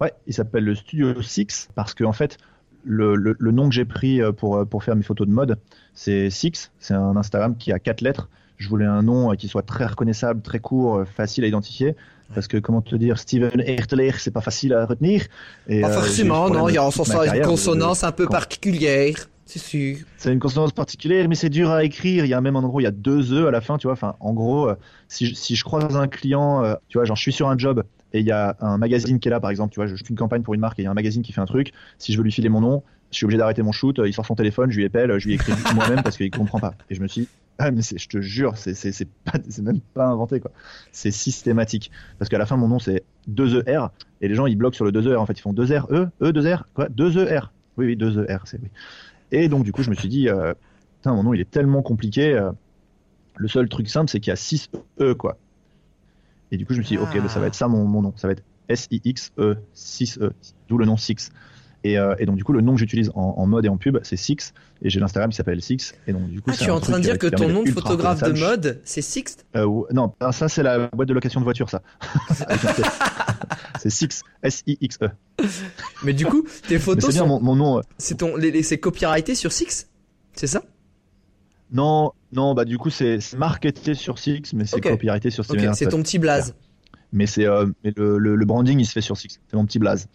[0.00, 2.38] Ouais, il s'appelle le Studio Six parce qu'en en fait,
[2.84, 5.56] le, le, nom que j'ai pris euh, pour, pour faire mes photos de mode,
[5.94, 6.72] c'est Six.
[6.80, 8.28] C'est un Instagram qui a quatre lettres.
[8.56, 11.94] je voulais un nom qui soit très reconnaissable, très court, facile à identifier.
[12.34, 15.22] Parce que comment te dire, Steven Erteler, c'est pas facile à retenir.
[15.68, 19.14] Et, pas forcément, non, il y a en sens une consonance un peu particulière.
[19.46, 19.98] C'est sûr.
[20.16, 22.24] C'est une consonance particulière, mais c'est dur à écrire.
[22.24, 23.86] Il y a même en gros, il y a deux e à la fin, tu
[23.86, 23.92] vois.
[23.92, 24.70] Enfin, en gros,
[25.08, 28.20] si, si je croise un client, tu vois, genre je suis sur un job et
[28.20, 30.16] il y a un magazine qui est là, par exemple, tu vois, je fais une
[30.16, 31.72] campagne pour une marque et il y a un magazine qui fait un truc.
[31.98, 34.00] Si je veux lui filer mon nom, je suis obligé d'arrêter mon shoot.
[34.04, 36.74] Il sort son téléphone, je lui appelle, je lui écris moi-même parce qu'il comprend pas.
[36.90, 37.28] Et je me suis dit,
[37.58, 40.50] ah, mais je te jure, c'est même pas inventé quoi.
[40.92, 43.86] C'est systématique parce qu'à la fin mon nom c'est 2 ER
[44.20, 45.86] et les gens ils bloquent sur le 2 ER en fait ils font 2 R
[45.90, 47.40] E E 2 R quoi 2 ER.
[47.76, 48.68] Oui oui 2 ER c'est oui.
[49.30, 50.54] Et donc du coup je me suis dit euh,
[50.96, 52.50] putain mon nom il est tellement compliqué euh,
[53.36, 55.38] le seul truc simple c'est qu'il y a 6 E quoi.
[56.54, 58.00] Et du coup, je me suis dit, ok, bah, ça va être ça mon, mon
[58.00, 58.12] nom.
[58.14, 60.30] Ça va être S-I-X-E, 6E,
[60.68, 61.32] d'où le nom Six.
[61.84, 63.76] Et, euh, et, donc, du coup, le nom que j'utilise en, en, mode et en
[63.76, 64.54] pub, c'est Six.
[64.82, 65.94] Et j'ai l'Instagram qui s'appelle Six.
[66.06, 67.70] Et donc, du coup, ah, tu es en train de dire que ton nom de
[67.70, 71.68] photographe de mode, c'est Six euh, Non, ça, c'est la boîte de location de voiture,
[71.68, 71.82] ça.
[73.80, 75.10] c'est Six, S-I-X-E.
[76.02, 77.10] Mais du coup, tes photos.
[77.10, 77.78] C'est bien mon, mon, nom.
[77.78, 77.82] Euh.
[77.98, 79.88] C'est ton, c'est copyrighté sur Six
[80.34, 80.62] C'est ça?
[81.70, 85.88] Non, non, bah du coup c'est marketé sur Six, mais c'est copyrighté sur okay, C'est
[85.88, 86.54] ton petit blaze.
[87.14, 90.08] Mais c'est euh, le, le, branding il se fait sur Six, c'est mon petit blaze.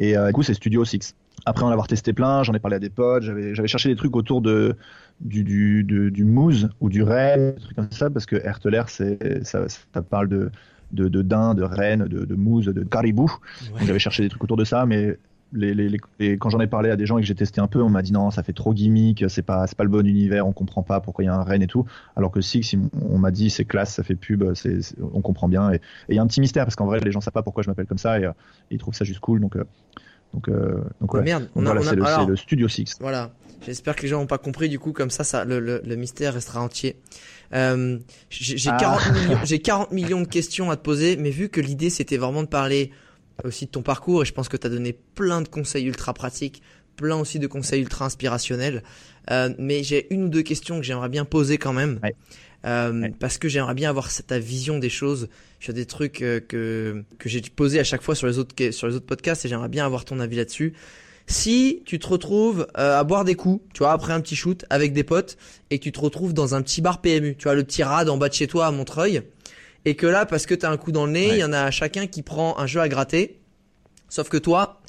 [0.00, 1.14] Et euh, du coup c'est Studio Six.
[1.44, 4.16] Après en avoir testé plein, j'en ai parlé à des potes, j'avais cherché des trucs
[4.16, 4.74] autour de
[5.20, 9.44] du du, du mousse ou du renne, des trucs comme ça, parce que Herteler c'est
[9.44, 10.50] ça, ça parle de
[10.92, 13.30] de, de daim, de renne, de, de mousse, de caribou.
[13.84, 15.18] J'avais cherché des trucs autour de ça, mais
[15.52, 17.82] les, les, quand j'en ai parlé à des gens et que j'ai testé un peu,
[17.82, 20.52] on m'a dit non, ça fait trop gimmick, c'est pas, pas le bon univers, on
[20.52, 21.84] comprend pas pourquoi il y a un Rennes et tout.
[22.16, 22.76] Alors que Six,
[23.08, 24.44] on m'a dit c'est classe, ça fait pub,
[25.12, 25.72] on comprend bien.
[25.72, 27.62] Et il y a un petit mystère parce qu'en vrai, les gens savent pas pourquoi
[27.62, 28.32] je m'appelle comme ça et, euh,
[28.70, 29.40] ils trouvent ça juste cool.
[29.40, 29.64] Donc, euh,
[30.34, 31.22] donc, euh, donc ouais.
[31.22, 32.96] Merde, on voilà, c'est, le, le, Studio Six.
[33.00, 33.30] Voilà.
[33.64, 34.68] J'espère que les gens n'ont pas compris.
[34.68, 36.96] Du coup, comme ça, ça le, le, le mystère restera entier.
[37.54, 39.12] Euh, j'ai, j'ai, 40 ah.
[39.12, 42.42] millions, j'ai 40 millions de questions à te poser, mais vu que l'idée c'était vraiment
[42.42, 42.90] de parler
[43.44, 46.14] aussi de ton parcours et je pense que tu as donné plein de conseils ultra
[46.14, 46.62] pratiques,
[46.96, 48.82] plein aussi de conseils ultra inspirationnels.
[49.30, 52.00] Euh, mais j'ai une ou deux questions que j'aimerais bien poser quand même.
[52.64, 55.28] Euh, parce que j'aimerais bien avoir ta vision des choses
[55.60, 58.88] sur des trucs euh, que que j'ai posé à chaque fois sur les autres sur
[58.88, 60.72] les autres podcasts et j'aimerais bien avoir ton avis là-dessus.
[61.28, 64.92] Si tu te retrouves à boire des coups, tu vois, après un petit shoot avec
[64.92, 65.36] des potes
[65.70, 68.08] et que tu te retrouves dans un petit bar PMU, tu vois, le petit rad
[68.08, 69.22] en bas de chez toi à Montreuil,
[69.86, 71.70] et que là, parce que t'as un coup dans le nez, il y en a
[71.70, 73.40] chacun qui prend un jeu à gratter.
[74.08, 74.82] Sauf que toi,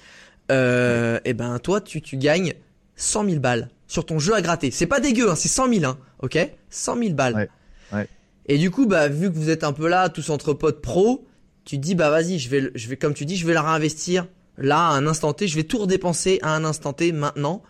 [0.51, 2.55] euh, et eh ben toi, tu, tu gagnes
[2.95, 4.71] 100 000 balles sur ton jeu à gratter.
[4.71, 6.39] C'est pas dégueu, hein, c'est 100 000, hein, ok?
[6.71, 7.47] 100 000 balles.
[7.93, 8.09] Ouais.
[8.47, 11.27] Et du coup, bah vu que vous êtes un peu là, tous entre potes pro,
[11.63, 13.61] tu te dis bah vas-y, je vais, je vais comme tu dis, je vais la
[13.61, 14.25] réinvestir
[14.57, 15.47] là à un instant T.
[15.47, 17.61] Je vais tout redépenser à un instant T maintenant.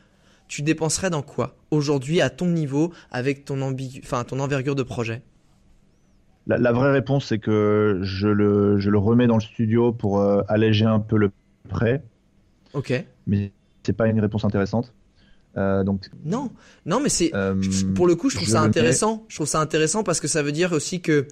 [0.48, 4.84] Tu dépenserais dans quoi aujourd'hui à ton niveau avec ton ambigu, enfin ton envergure de
[4.84, 5.24] projet?
[6.48, 10.42] La, vraie réponse, c'est que je le, je le remets dans le studio pour euh,
[10.48, 11.32] alléger un peu le
[11.70, 12.04] prêt.
[12.74, 12.94] Ok.
[13.26, 13.52] Mais
[13.84, 14.94] c'est pas une réponse intéressante.
[15.58, 16.52] Euh, donc non,
[16.86, 17.56] non, mais c'est euh,
[17.96, 19.26] pour le coup, je trouve ça intéressant.
[19.28, 21.28] Je trouve ça intéressant parce que ça veut dire aussi que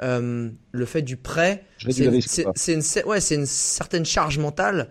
[0.00, 4.88] le fait du prêt, c'est une, ouais, c'est une certaine charge mentale.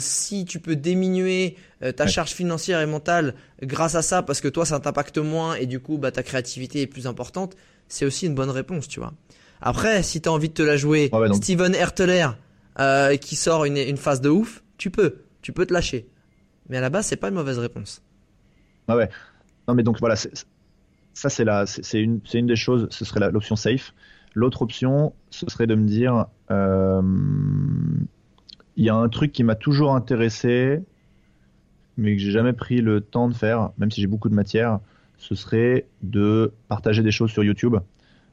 [0.00, 1.56] si tu peux diminuer
[1.96, 5.66] ta charge financière et mentale grâce à ça, parce que toi ça t'impacte moins et
[5.66, 7.56] du coup bah ta créativité est plus importante,
[7.92, 9.12] c'est aussi une bonne réponse, tu vois.
[9.60, 12.26] Après, si tu as envie de te la jouer, Steven Herteler
[12.80, 16.08] euh, qui sort une, une phase de ouf, tu peux, tu peux te lâcher.
[16.70, 18.02] Mais à la base, c'est pas une mauvaise réponse.
[18.88, 19.10] Ah ouais.
[19.68, 22.88] Non mais donc voilà, ça c'est la, c'est une, une des choses.
[22.90, 23.92] Ce serait l'option safe.
[24.34, 27.02] L'autre option, ce serait de me dire, euh,
[28.76, 30.80] il y a un truc qui m'a toujours intéressé,
[31.98, 34.80] mais que j'ai jamais pris le temps de faire, même si j'ai beaucoup de matière
[35.22, 37.76] ce serait de partager des choses sur YouTube.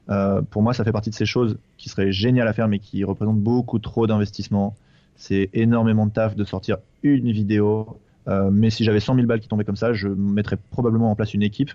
[0.10, 2.80] Euh, pour moi, ça fait partie de ces choses qui seraient géniales à faire, mais
[2.80, 4.76] qui représentent beaucoup trop d'investissement.
[5.16, 8.00] C'est énormément de taf de sortir une vidéo.
[8.28, 11.16] Euh, mais si j'avais 100 000 balles qui tombaient comme ça, je mettrais probablement en
[11.16, 11.72] place une équipe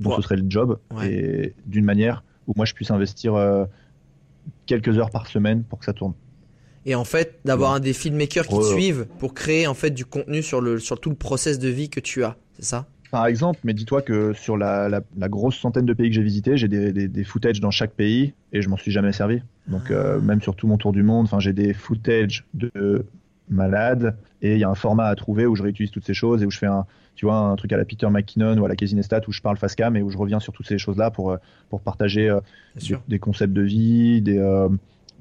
[0.00, 3.64] dont ce serait le job, et d'une manière où moi je puisse investir euh,
[4.66, 6.14] quelques heures par semaine pour que ça tourne.
[6.86, 10.04] Et en fait, d'avoir un des filmmakers qui te suivent pour créer en fait du
[10.04, 12.86] contenu sur le sur tout le process de vie que tu as, c'est ça?
[13.10, 16.56] Par exemple, mais dis-toi que sur la, la, grosse centaine de pays que j'ai visités,
[16.56, 19.40] j'ai des, des, des, footages dans chaque pays et je m'en suis jamais servi.
[19.66, 23.06] Donc euh, même sur tout mon tour du monde, enfin j'ai des footages de
[23.48, 26.42] malades et il y a un format à trouver où je réutilise toutes ces choses
[26.42, 26.84] et où je fais un,
[27.14, 29.40] tu vois, un truc à la Peter McKinnon ou à la Casey Neistat où je
[29.40, 31.36] parle face cam et où je reviens sur toutes ces choses-là pour euh,
[31.70, 32.40] pour partager euh,
[33.08, 34.68] des, concepts de vie, des,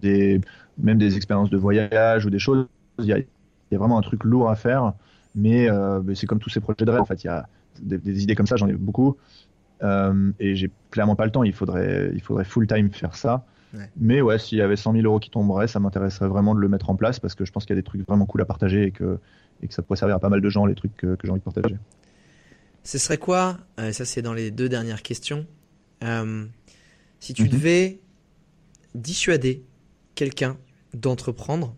[0.02, 0.42] des
[0.78, 2.68] même des expériences de voyage ou des choses.
[3.00, 3.26] Il y a, il
[3.72, 4.94] y a vraiment un truc lourd à faire,
[5.36, 5.70] mais
[6.16, 7.24] c'est comme tous ces projets de rêve en fait.
[7.24, 7.48] Il y a
[7.82, 9.18] des, idées comme ça, j'en ai beaucoup.
[9.84, 11.44] Euh, et j'ai clairement pas le temps.
[11.44, 13.46] Il faudrait, il faudrait full time faire ça.
[13.74, 13.90] Ouais.
[13.98, 16.70] Mais ouais, s'il y avait 100 000 euros qui tomberaient, ça m'intéresserait vraiment de le
[16.70, 18.46] mettre en place parce que je pense qu'il y a des trucs vraiment cool à
[18.46, 19.20] partager et que,
[19.62, 21.32] et que ça pourrait servir à pas mal de gens, les trucs que, que j'ai
[21.32, 21.76] envie de partager.
[22.84, 25.46] Ce serait quoi euh, Ça, c'est dans les deux dernières questions.
[26.04, 26.46] Euh,
[27.20, 27.50] si tu Mhm.
[27.50, 28.00] devais
[28.96, 29.64] dissuader
[30.16, 30.58] quelqu'un
[30.94, 31.76] d'entreprendre,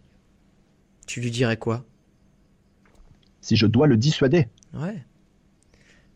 [1.08, 1.84] tu lui dirais quoi?
[3.42, 5.04] Si je dois le dissuader, Ouais.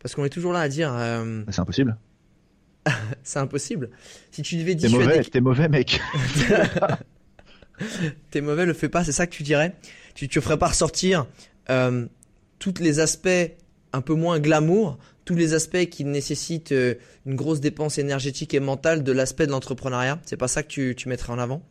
[0.04, 1.96] Parce qu'on est toujours là à dire, euh, c'est impossible.
[3.22, 3.88] c'est impossible.
[4.30, 5.98] Si tu devais T'es dissuader, mauvais, t'es mauvais, mec.
[8.30, 9.74] t'es mauvais, le fais pas, c'est ça que tu dirais
[10.14, 11.26] Tu te ferais pas ressortir
[11.70, 12.04] euh,
[12.58, 13.28] tous les aspects
[13.94, 18.60] un peu moins glamour, tous les aspects qui nécessitent euh, une grosse dépense énergétique et
[18.60, 20.20] mentale de l'aspect de l'entrepreneuriat.
[20.26, 21.62] C'est pas ça que tu, tu mettrais en avant?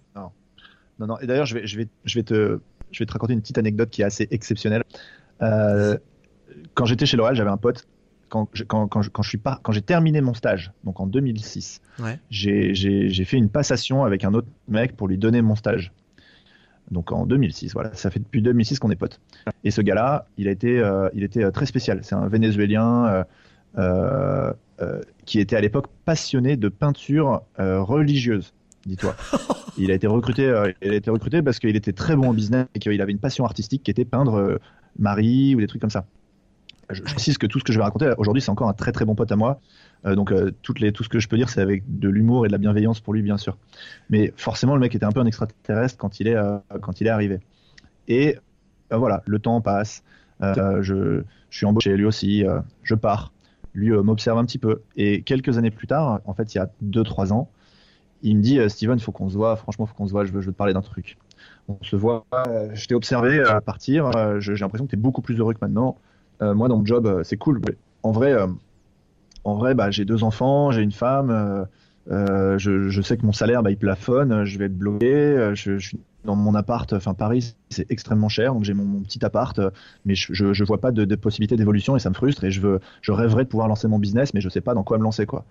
[0.99, 1.19] Non, non.
[1.19, 2.59] Et d'ailleurs, je vais, je vais, je vais te,
[2.91, 4.83] je vais te raconter une petite anecdote qui est assez exceptionnelle.
[5.43, 5.97] Euh,
[6.73, 7.87] quand j'étais chez L'Oréal, j'avais un pote.
[8.33, 11.81] Quand, quand, quand, quand je suis pas, quand j'ai terminé mon stage, donc en 2006,
[11.99, 12.19] Ouais.
[12.31, 15.91] j'ai, j'ai, j'ai fait une passation avec un autre mec pour lui donner mon stage.
[16.89, 19.19] Donc en 2006, voilà, ça fait depuis 2006 qu'on est potes.
[19.63, 21.99] Et ce gars-là, il a été, euh, il était euh, très spécial.
[22.01, 23.23] C'est un Vénézuélien
[23.77, 24.51] euh,
[25.25, 28.53] qui était à l'époque passionné de peinture religieuse,
[28.87, 29.15] dis-toi.
[29.77, 30.43] Il a été recruté,
[30.83, 33.17] il a été recruté parce qu'il était très bon en business et qu'il avait une
[33.17, 34.59] passion artistique qui était peindre
[34.99, 36.05] Marie ou des trucs comme ça.
[36.89, 38.91] Je, je précise que tout ce que je vais raconter aujourd'hui, c'est encore un très
[38.91, 39.59] très bon pote à moi.
[40.05, 42.45] Euh, donc euh, toutes les, tout ce que je peux dire, c'est avec de l'humour
[42.45, 43.57] et de la bienveillance pour lui, bien sûr.
[44.09, 47.07] Mais forcément, le mec était un peu un extraterrestre quand il est, euh, quand il
[47.07, 47.39] est arrivé.
[48.07, 48.37] Et
[48.91, 50.03] voilà, le temps passe.
[50.41, 52.43] Je, je suis embauché, lui aussi.
[52.83, 53.31] je pars.
[53.73, 54.81] Lui m'observe un petit peu.
[54.97, 57.49] Et quelques années plus tard, en fait, il y a 2-3 ans,
[58.23, 59.55] il me dit Steven, faut qu'on se voit.
[59.55, 60.25] Franchement, faut qu'on se voit.
[60.25, 61.17] Je veux, je veux te parler d'un truc.
[61.69, 62.25] On se voit.
[62.73, 64.11] je t'ai observé partir.
[64.41, 65.97] J'ai l'impression que tu es beaucoup plus heureux que maintenant.
[66.43, 67.61] Euh, moi, dans mon job, euh, c'est cool.
[68.03, 68.47] En vrai, euh,
[69.43, 71.67] en vrai, bah, j'ai deux enfants, j'ai une femme.
[72.07, 74.45] je, sais que mon salaire, bah, il plafonne.
[74.45, 75.51] Je vais être bloqué.
[75.53, 76.91] je, suis dans mon appart.
[76.93, 78.53] Enfin, Paris, c'est extrêmement cher.
[78.53, 79.59] Donc, j'ai mon, petit appart,
[80.05, 82.43] mais je, je vois pas de, de possibilité d'évolution et ça me frustre.
[82.43, 84.83] Et je veux, je rêverais de pouvoir lancer mon business, mais je sais pas dans
[84.83, 85.45] quoi me lancer, quoi.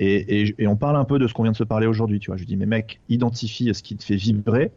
[0.00, 2.30] Et, et, on parle un peu de ce qu'on vient de se parler aujourd'hui, tu
[2.30, 2.36] vois.
[2.36, 4.70] Je lui dis, mais mec, identifie ce qui te fait vibrer.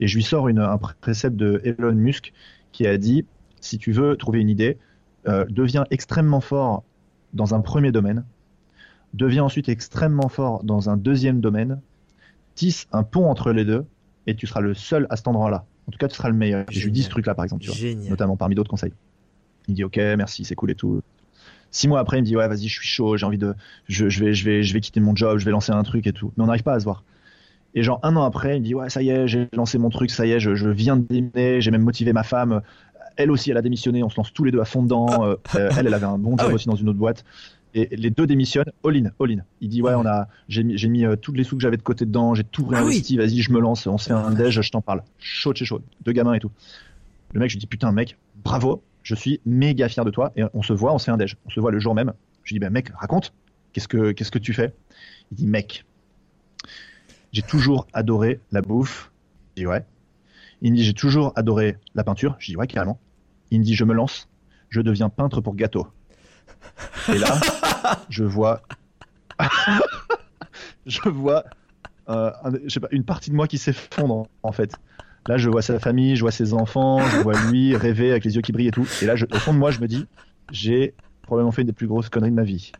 [0.00, 2.34] Et je lui sors un précepte de Elon Musk
[2.72, 3.24] qui a dit,
[3.62, 4.78] si tu veux trouver une idée,
[5.28, 6.84] euh, deviens extrêmement fort
[7.32, 8.24] dans un premier domaine,
[9.14, 11.80] deviens ensuite extrêmement fort dans un deuxième domaine,
[12.54, 13.84] tisse un pont entre les deux,
[14.26, 15.64] et tu seras le seul à cet endroit-là.
[15.88, 16.64] En tout cas, tu seras le meilleur.
[16.70, 18.10] Je lui dis ce truc-là, par exemple, tu vois Génial.
[18.10, 18.92] notamment parmi d'autres conseils.
[19.68, 21.00] Il dit ok, merci, c'est cool et tout.
[21.70, 23.54] Six mois après, il me dit ouais, vas-y, je suis chaud, j'ai envie de,
[23.88, 26.06] je, je vais, je vais, je vais quitter mon job, je vais lancer un truc
[26.06, 26.32] et tout.
[26.36, 27.04] Mais on n'arrive pas à se voir.
[27.74, 29.90] Et genre un an après, il me dit ouais, ça y est, j'ai lancé mon
[29.90, 32.62] truc, ça y est, je, je viens de démissionner, j'ai même motivé ma femme.
[33.16, 35.24] Elle aussi, elle a démissionné, on se lance tous les deux à fond dedans.
[35.24, 37.24] Euh, euh, elle, elle avait un bon job Ah aussi dans une autre boîte.
[37.74, 39.42] Et les deux démissionnent, all in, all in.
[39.60, 41.62] Il dit ouais, Ah on a, j'ai mis, j'ai mis euh, tous les sous que
[41.62, 42.88] j'avais de côté dedans, j'ai tout Ah oui.
[42.90, 45.02] réinvesti, vas-y, je me lance, on se fait Ah un déj, je t'en parle.
[45.18, 46.50] Chaud chez chaud, deux gamins et tout.
[47.32, 50.32] Le mec, je lui dis putain, mec, bravo, je suis méga fier de toi.
[50.36, 51.36] Et on se voit, on se fait un déj.
[51.46, 52.12] On se voit le jour même.
[52.44, 53.32] Je lui dis, ben mec, raconte,
[53.72, 54.72] qu'est-ce que, qu'est-ce que tu fais?
[55.32, 55.84] Il dit, mec,
[57.32, 59.10] j'ai toujours adoré la bouffe.
[59.56, 59.84] Je dis, ouais.
[60.62, 62.36] Il me dit, j'ai toujours adoré la peinture.
[62.38, 62.98] Je dis, ouais, carrément.
[63.50, 64.28] Il me dit, je me lance,
[64.68, 65.86] je deviens peintre pour gâteau.
[67.08, 67.38] Et là,
[68.08, 68.62] je vois.
[70.86, 71.44] je vois
[72.08, 74.72] euh, un- je sais pas, une partie de moi qui s'effondre en fait.
[75.28, 78.36] Là, je vois sa famille, je vois ses enfants, je vois lui rêver avec les
[78.36, 78.86] yeux qui brillent et tout.
[79.02, 80.06] Et là, je, au fond de moi, je me dis,
[80.52, 82.70] j'ai probablement fait une des plus grosses conneries de ma vie.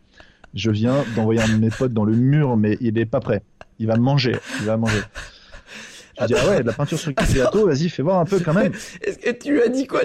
[0.53, 3.43] Je viens d'envoyer un de mes potes dans le mur, mais il est pas prêt.
[3.79, 5.01] Il va manger, il va manger.
[6.19, 8.39] Je dis, ah ouais, de la peinture sur le gâteau, vas-y, fais voir un peu
[8.39, 8.73] quand même.
[9.01, 10.01] Est-ce que tu lui as dit quoi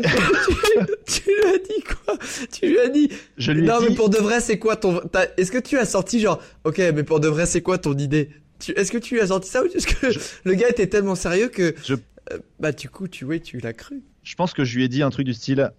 [1.06, 2.16] tu, lui as dit quoi?
[2.52, 4.76] Tu lui as dit Je lui ai Non dit, mais pour de vrai c'est quoi
[4.76, 5.00] ton
[5.36, 8.30] Est-ce que tu as sorti genre OK mais pour de vrai c'est quoi ton idée?
[8.58, 10.06] Tu- Est-ce que tu lui as sorti ça ou est-ce que
[10.44, 11.94] le gars était tellement sérieux que Je-
[12.30, 14.00] Euh, bah du coup tu oui tu l'as cru?
[14.22, 15.72] je pense que je lui ai dit un truc du style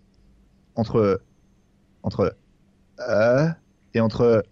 [0.76, 1.22] entre
[2.04, 2.36] entre
[3.00, 3.48] euh,
[3.94, 4.44] et entre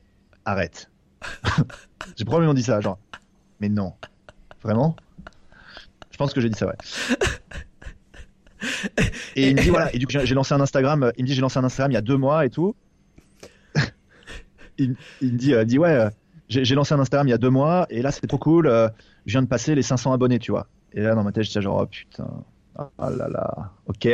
[0.45, 0.89] arrête.
[2.17, 2.97] j'ai probablement dit ça, genre
[3.59, 3.93] mais non,
[4.63, 4.95] vraiment?
[6.21, 6.75] Je pense que j'ai dit ça, ouais.
[9.35, 11.11] Et il me dit voilà, et du coup j'ai lancé un Instagram.
[11.17, 12.75] Il me dit j'ai lancé un Instagram il y a deux mois et tout.
[14.77, 16.09] il, il me dit, euh, dit ouais, euh,
[16.47, 18.67] j'ai lancé un Instagram il y a deux mois et là c'est trop cool.
[18.67, 18.87] euh,
[19.25, 20.67] je viens de passer les 500 abonnés, tu vois.
[20.93, 22.27] Et là dans ma tête j'étais genre oh putain,
[22.77, 24.05] ah là là, ok.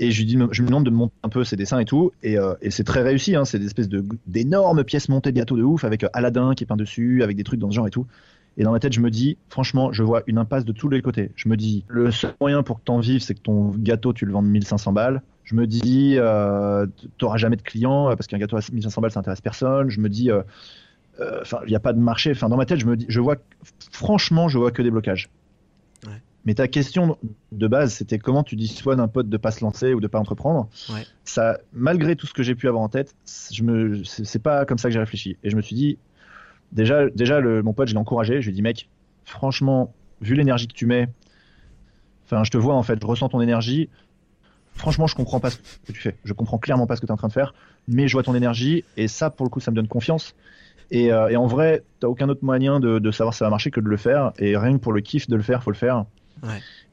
[0.00, 1.84] Et je lui dis, je me demande de me monter un peu ses dessins et
[1.84, 3.36] tout, et, euh, et c'est très réussi.
[3.36, 6.64] Hein, c'est des espèces de d'énormes pièces montées de gâteaux de ouf avec Aladdin qui
[6.64, 8.06] est peint dessus, avec des trucs dans ce genre et tout.
[8.56, 11.02] Et dans ma tête, je me dis, franchement, je vois une impasse de tous les
[11.02, 11.32] côtés.
[11.34, 14.26] Je me dis, le seul moyen pour que t'en vives, c'est que ton gâteau, tu
[14.26, 15.22] le vendes 1500 balles.
[15.42, 16.86] Je me dis, euh,
[17.18, 19.90] t'auras jamais de clients parce qu'un gâteau à 1500 balles, ça intéresse personne.
[19.90, 20.30] Je me dis,
[21.20, 22.30] enfin, il n'y a pas de marché.
[22.30, 23.36] Enfin, dans ma tête, je me dis, je vois,
[23.90, 25.28] franchement, je vois que des blocages.
[26.44, 27.16] Mais ta question
[27.52, 30.18] de base, c'était comment tu dissuades un pote de pas se lancer ou de pas
[30.18, 30.68] entreprendre?
[31.24, 33.14] Ça, malgré tout ce que j'ai pu avoir en tête,
[33.50, 35.38] je me, c'est pas comme ça que j'ai réfléchi.
[35.42, 35.98] Et je me suis dit,
[36.74, 38.40] déjà, déjà, le, mon pote, je l'ai encouragé.
[38.40, 38.88] Je lui ai dit, mec,
[39.24, 41.08] franchement, vu l'énergie que tu mets,
[42.24, 43.88] enfin, je te vois en fait, je ressens ton énergie.
[44.74, 46.16] Franchement, je comprends pas ce que tu fais.
[46.24, 47.54] Je comprends clairement pas ce que tu es en train de faire,
[47.86, 50.34] mais je vois ton énergie et ça, pour le coup, ça me donne confiance.
[50.90, 53.50] Et, euh, et en vrai, t'as aucun autre moyen de, de, savoir si ça va
[53.50, 54.32] marcher que de le faire.
[54.38, 56.04] Et rien que pour le kiff de le faire, faut le faire.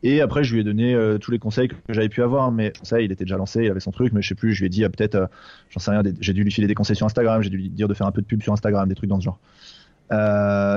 [0.04, 2.74] Et après, je lui ai donné euh, tous les conseils que j'avais pu avoir, mais
[2.82, 4.68] ça, il était déjà lancé, il avait son truc, mais je sais plus, je lui
[4.68, 5.28] ai dit, euh, peut-être, euh,
[5.70, 7.88] j'en sais rien, j'ai dû lui filer des conseils sur Instagram, j'ai dû lui dire
[7.88, 9.40] de faire un peu de pub sur Instagram, des trucs dans ce genre.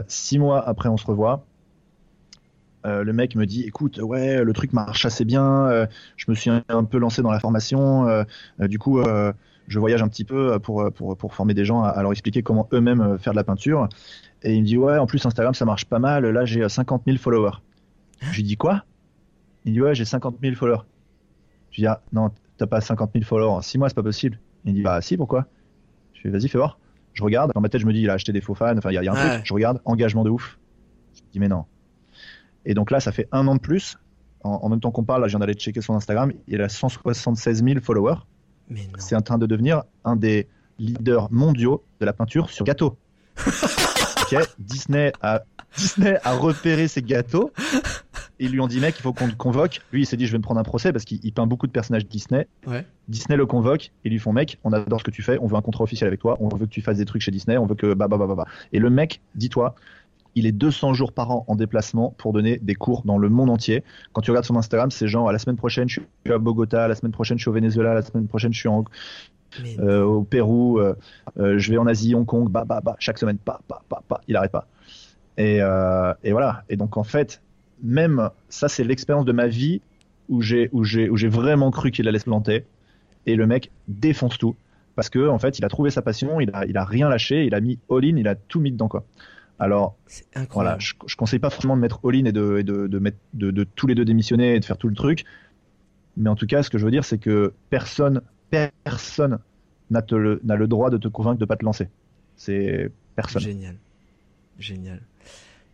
[0.08, 1.44] Six mois après, on se revoit.
[2.84, 5.86] le mec me dit, écoute, ouais, le truc marche assez bien,
[6.16, 8.24] je me suis un peu lancé dans la formation,
[8.58, 9.02] du coup,
[9.66, 12.68] je voyage un petit peu pour, pour, pour former des gens à, leur expliquer comment
[12.72, 13.88] eux-mêmes faire de la peinture.
[14.42, 17.02] Et il me dit, ouais, en plus, Instagram, ça marche pas mal, là, j'ai 50
[17.06, 17.58] 000 followers.
[18.20, 18.84] Je lui dis quoi?
[19.64, 20.82] Il dit ouais, j'ai 50 000 followers.
[21.70, 23.62] Je lui dis ah non, t'as pas 50 000 followers.
[23.62, 24.38] 6 mois, c'est pas possible.
[24.64, 25.46] Il dit bah si, pourquoi?
[26.12, 26.78] Je lui dis vas-y, fais voir.
[27.14, 27.52] Je regarde.
[27.54, 28.76] Dans ma tête, je me dis il a acheté des faux fans.
[28.76, 29.46] Enfin, il y, a, un truc.
[29.46, 30.58] Je regarde, engagement de ouf.
[31.14, 31.64] Je me dis mais non.
[32.64, 33.96] Et donc là, ça fait un an de plus.
[34.42, 36.30] En, même temps qu'on parle, là, je viens d'aller checker son Instagram.
[36.48, 38.16] Il a 176 000 followers.
[38.98, 42.98] C'est en train de devenir un des leaders mondiaux de la peinture sur gâteau.
[44.58, 45.42] Disney a
[45.76, 47.52] Disney a repéré ses gâteaux.
[48.40, 49.80] Ils lui ont dit, mec, il faut qu'on te convoque.
[49.92, 51.72] Lui, il s'est dit, je vais me prendre un procès parce qu'il peint beaucoup de
[51.72, 52.46] personnages Disney.
[53.08, 55.56] Disney le convoque et lui font, mec, on adore ce que tu fais, on veut
[55.56, 57.66] un contrat officiel avec toi, on veut que tu fasses des trucs chez Disney, on
[57.66, 58.34] veut que bah bah bah bah.
[58.34, 58.46] bah.
[58.72, 59.74] Et le mec, dis-toi,
[60.34, 63.50] il est 200 jours par an en déplacement pour donner des cours dans le monde
[63.50, 63.84] entier.
[64.12, 66.94] Quand tu regardes son Instagram, c'est genre, la semaine prochaine, je suis à Bogota, la
[66.94, 68.84] semaine prochaine, je suis au Venezuela, la semaine prochaine, je suis en,
[69.78, 70.94] euh, au Pérou, euh,
[71.38, 74.02] euh, je vais en Asie, Hong Kong, bah, bah, bah, chaque semaine, pas, pas, pas,
[74.08, 74.66] pas, il arrête pas.
[75.36, 76.62] Et, et, voilà.
[76.68, 77.42] Et donc en fait,
[77.84, 79.80] même ça, c'est l'expérience de ma vie
[80.28, 82.64] où j'ai où j'ai où j'ai vraiment cru qu'il allait se planter.
[83.26, 84.56] Et le mec défonce tout
[84.96, 87.44] parce que en fait, il a trouvé sa passion, il a il a rien lâché,
[87.44, 89.04] il a mis all-in, il a tout mis dedans quoi.
[89.58, 89.96] Alors
[90.50, 93.52] voilà, je, je conseille pas forcément de mettre all-in et de, de, de mettre de,
[93.52, 95.24] de, tous les deux démissionner et de faire tout le truc.
[96.16, 99.38] Mais en tout cas, ce que je veux dire, c'est que personne personne
[99.90, 101.88] n'a le, le droit de te convaincre de pas te lancer.
[102.36, 103.42] C'est personne.
[103.42, 103.76] Génial,
[104.58, 105.00] génial.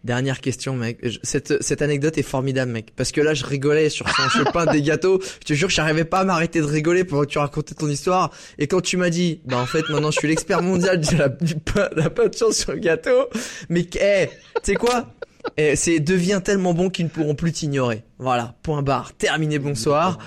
[0.03, 0.99] Dernière question, mec.
[1.23, 2.93] Cette, cette anecdote est formidable, mec.
[2.97, 5.21] Parce que là, je rigolais sur son chopin des gâteaux.
[5.41, 8.31] Je te jure, j'arrivais pas à m'arrêter de rigoler pendant que tu racontais ton histoire.
[8.59, 11.29] Et quand tu m'as dit, bah en fait, maintenant, je suis l'expert mondial de la,
[11.29, 13.29] du pain, la peinture sur le gâteau.
[13.69, 15.13] Mais, eh, tu sais quoi?
[15.57, 18.03] Eh, C'est devient tellement bon qu'ils ne pourront plus t'ignorer.
[18.19, 19.13] Voilà, point barre.
[19.15, 20.19] Terminé, bonsoir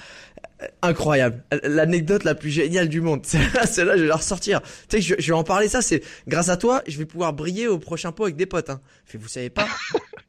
[0.81, 1.44] incroyable.
[1.64, 3.26] L'anecdote la plus géniale du monde.
[3.26, 4.61] Celle-là, je vais la ressortir.
[4.90, 5.81] Tu sais, je, je, vais en parler ça.
[5.81, 8.69] C'est grâce à toi, je vais pouvoir briller au prochain pot avec des potes.
[8.69, 8.81] Hein.
[9.14, 9.68] vous savez pas?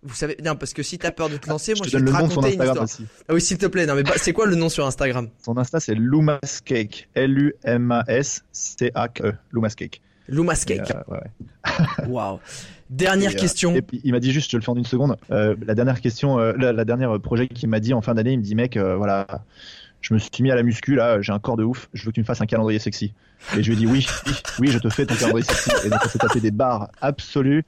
[0.06, 2.10] Vous savez non parce que si t'as peur de te lancer, moi je, vais te
[2.10, 2.82] raconter une histoire.
[2.82, 3.06] Aussi.
[3.26, 3.86] Ah oui, s'il te plaît.
[3.86, 5.30] Non mais c'est quoi le nom sur Instagram?
[5.42, 7.08] Son Insta c'est Lumascake.
[7.16, 7.26] E.
[9.50, 10.02] Lumascake.
[10.28, 10.90] Lumascake.
[10.90, 12.08] Euh, ouais, ouais.
[12.08, 12.38] Waouh.
[12.90, 13.74] Dernière euh, question.
[13.92, 15.16] il m'a dit juste, je le fais en une seconde.
[15.30, 18.32] Euh, la dernière question, euh, la, la, dernière projet qu'il m'a dit en fin d'année,
[18.32, 19.26] il me dit mec, voilà,
[20.04, 22.10] je me suis mis à la muscu, là, j'ai un corps de ouf, je veux
[22.10, 23.14] que tu me fasses un calendrier sexy.
[23.56, 24.06] Et je lui ai dit oui,
[24.58, 25.70] oui, je te fais ton calendrier sexy.
[25.86, 27.64] Et donc on s'est tapé des barres absolues,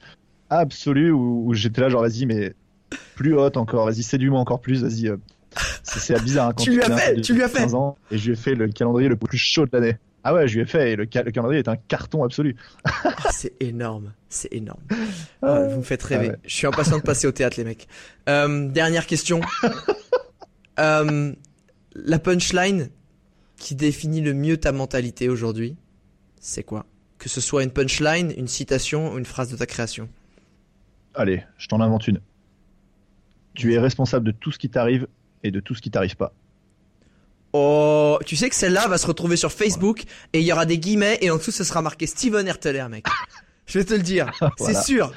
[0.50, 2.52] absolues, où, j'étais là genre vas-y, mais
[3.14, 5.08] plus haute encore, vas-y, séduis-moi encore plus, vas-y.
[5.08, 5.16] Euh,
[5.82, 6.48] c'est bizarre.
[6.48, 7.72] Hein, quand tu, lui as fait, tu lui as fait.
[7.72, 9.96] Ans, et je lui ai fait le calendrier le plus chaud de l'année.
[10.22, 12.54] Ah ouais, je lui ai fait et le, calendrier est un carton absolu.
[12.84, 14.82] Ah, c'est énorme, c'est énorme.
[15.42, 16.32] Ah, vous me faites rêver.
[16.34, 17.86] Ah je suis impatient de passer au théâtre, les mecs.
[18.28, 19.40] Euh, dernière question.
[20.80, 21.32] euh,
[22.04, 22.90] la punchline
[23.56, 25.76] qui définit le mieux ta mentalité aujourd'hui,
[26.40, 26.86] c'est quoi?
[27.18, 30.08] Que ce soit une punchline, une citation ou une phrase de ta création.
[31.14, 32.20] Allez, je t'en invente une.
[33.54, 35.06] Tu es responsable de tout ce qui t'arrive
[35.42, 36.34] et de tout ce qui t'arrive pas.
[37.52, 40.02] Oh, tu sais que celle-là va se retrouver sur Facebook
[40.34, 43.06] et il y aura des guillemets et en dessous ce sera marqué Steven Herteler, mec.
[43.66, 45.12] je vais te le dire, c'est sûr.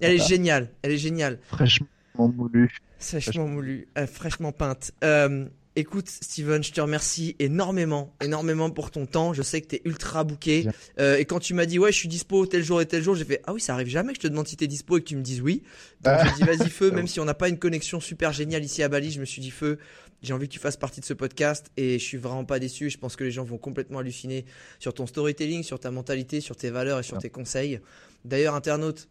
[0.00, 1.38] Elle est géniale, elle est géniale.
[1.46, 1.86] Fraîchement
[2.16, 2.76] moulu.
[2.98, 4.90] Fraîchement moulu, euh, fraîchement peinte.
[5.04, 5.46] Euh,
[5.76, 9.32] Écoute, Steven, je te remercie énormément, énormément pour ton temps.
[9.32, 10.68] Je sais que t'es ultra bouqué.
[11.00, 13.16] Euh, et quand tu m'as dit, ouais, je suis dispo tel jour et tel jour,
[13.16, 15.00] j'ai fait, ah oui, ça arrive jamais que je te demande si t'es dispo et
[15.00, 15.64] que tu me dises oui.
[16.00, 18.84] Donc, j'ai dit, vas-y, feu, même si on n'a pas une connexion super géniale ici
[18.84, 19.78] à Bali, je me suis dit, feu,
[20.22, 22.88] j'ai envie que tu fasses partie de ce podcast et je suis vraiment pas déçu.
[22.88, 24.44] Je pense que les gens vont complètement halluciner
[24.78, 27.80] sur ton storytelling, sur ta mentalité, sur tes valeurs et sur tes conseils.
[28.24, 29.08] D'ailleurs, internaute,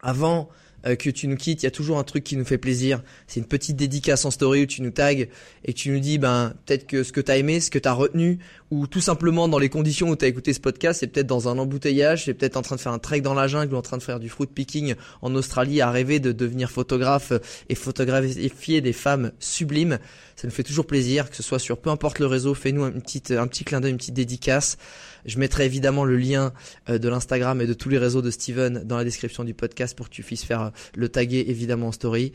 [0.00, 0.48] avant
[0.86, 3.02] euh, que tu nous quittes, il y a toujours un truc qui nous fait plaisir.
[3.26, 6.54] C'est une petite dédicace en story où tu nous tags et tu nous dis ben
[6.66, 8.38] peut-être que ce que t'as aimé, ce que t'as retenu,
[8.70, 11.58] ou tout simplement dans les conditions où t'as écouté ce podcast, c'est peut-être dans un
[11.58, 13.98] embouteillage, c'est peut-être en train de faire un trek dans la jungle ou en train
[13.98, 17.32] de faire du fruit picking en Australie, à rêver de devenir photographe
[17.68, 19.98] et photographier des femmes sublimes.
[20.36, 22.92] Ça nous fait toujours plaisir, que ce soit sur peu importe le réseau, fais-nous un
[22.92, 24.78] petit un petit clin d'œil, une petite dédicace.
[25.24, 26.52] Je mettrai évidemment le lien
[26.88, 29.96] euh, de l'Instagram et de tous les réseaux de Steven dans la description du podcast
[29.96, 32.32] pour que tu puisses faire le taguer évidemment en story.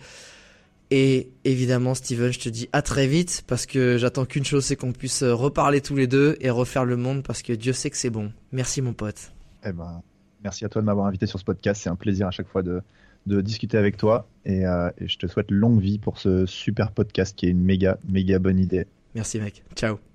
[0.90, 4.78] Et évidemment, Steven, je te dis à très vite parce que j'attends qu'une chose, c'est
[4.78, 7.98] qu'on puisse reparler tous les deux et refaire le monde parce que Dieu sait que
[7.98, 8.32] c'est bon.
[8.54, 9.34] Merci mon pote.
[9.66, 10.02] Eh ben,
[10.44, 11.82] merci à toi de m'avoir invité sur ce podcast.
[11.84, 12.82] C'est un plaisir à chaque fois de,
[13.26, 16.92] de discuter avec toi et, euh, et je te souhaite longue vie pour ce super
[16.92, 18.88] podcast qui est une méga, méga bonne idée.
[19.14, 19.64] Merci mec.
[19.76, 20.08] Ciao.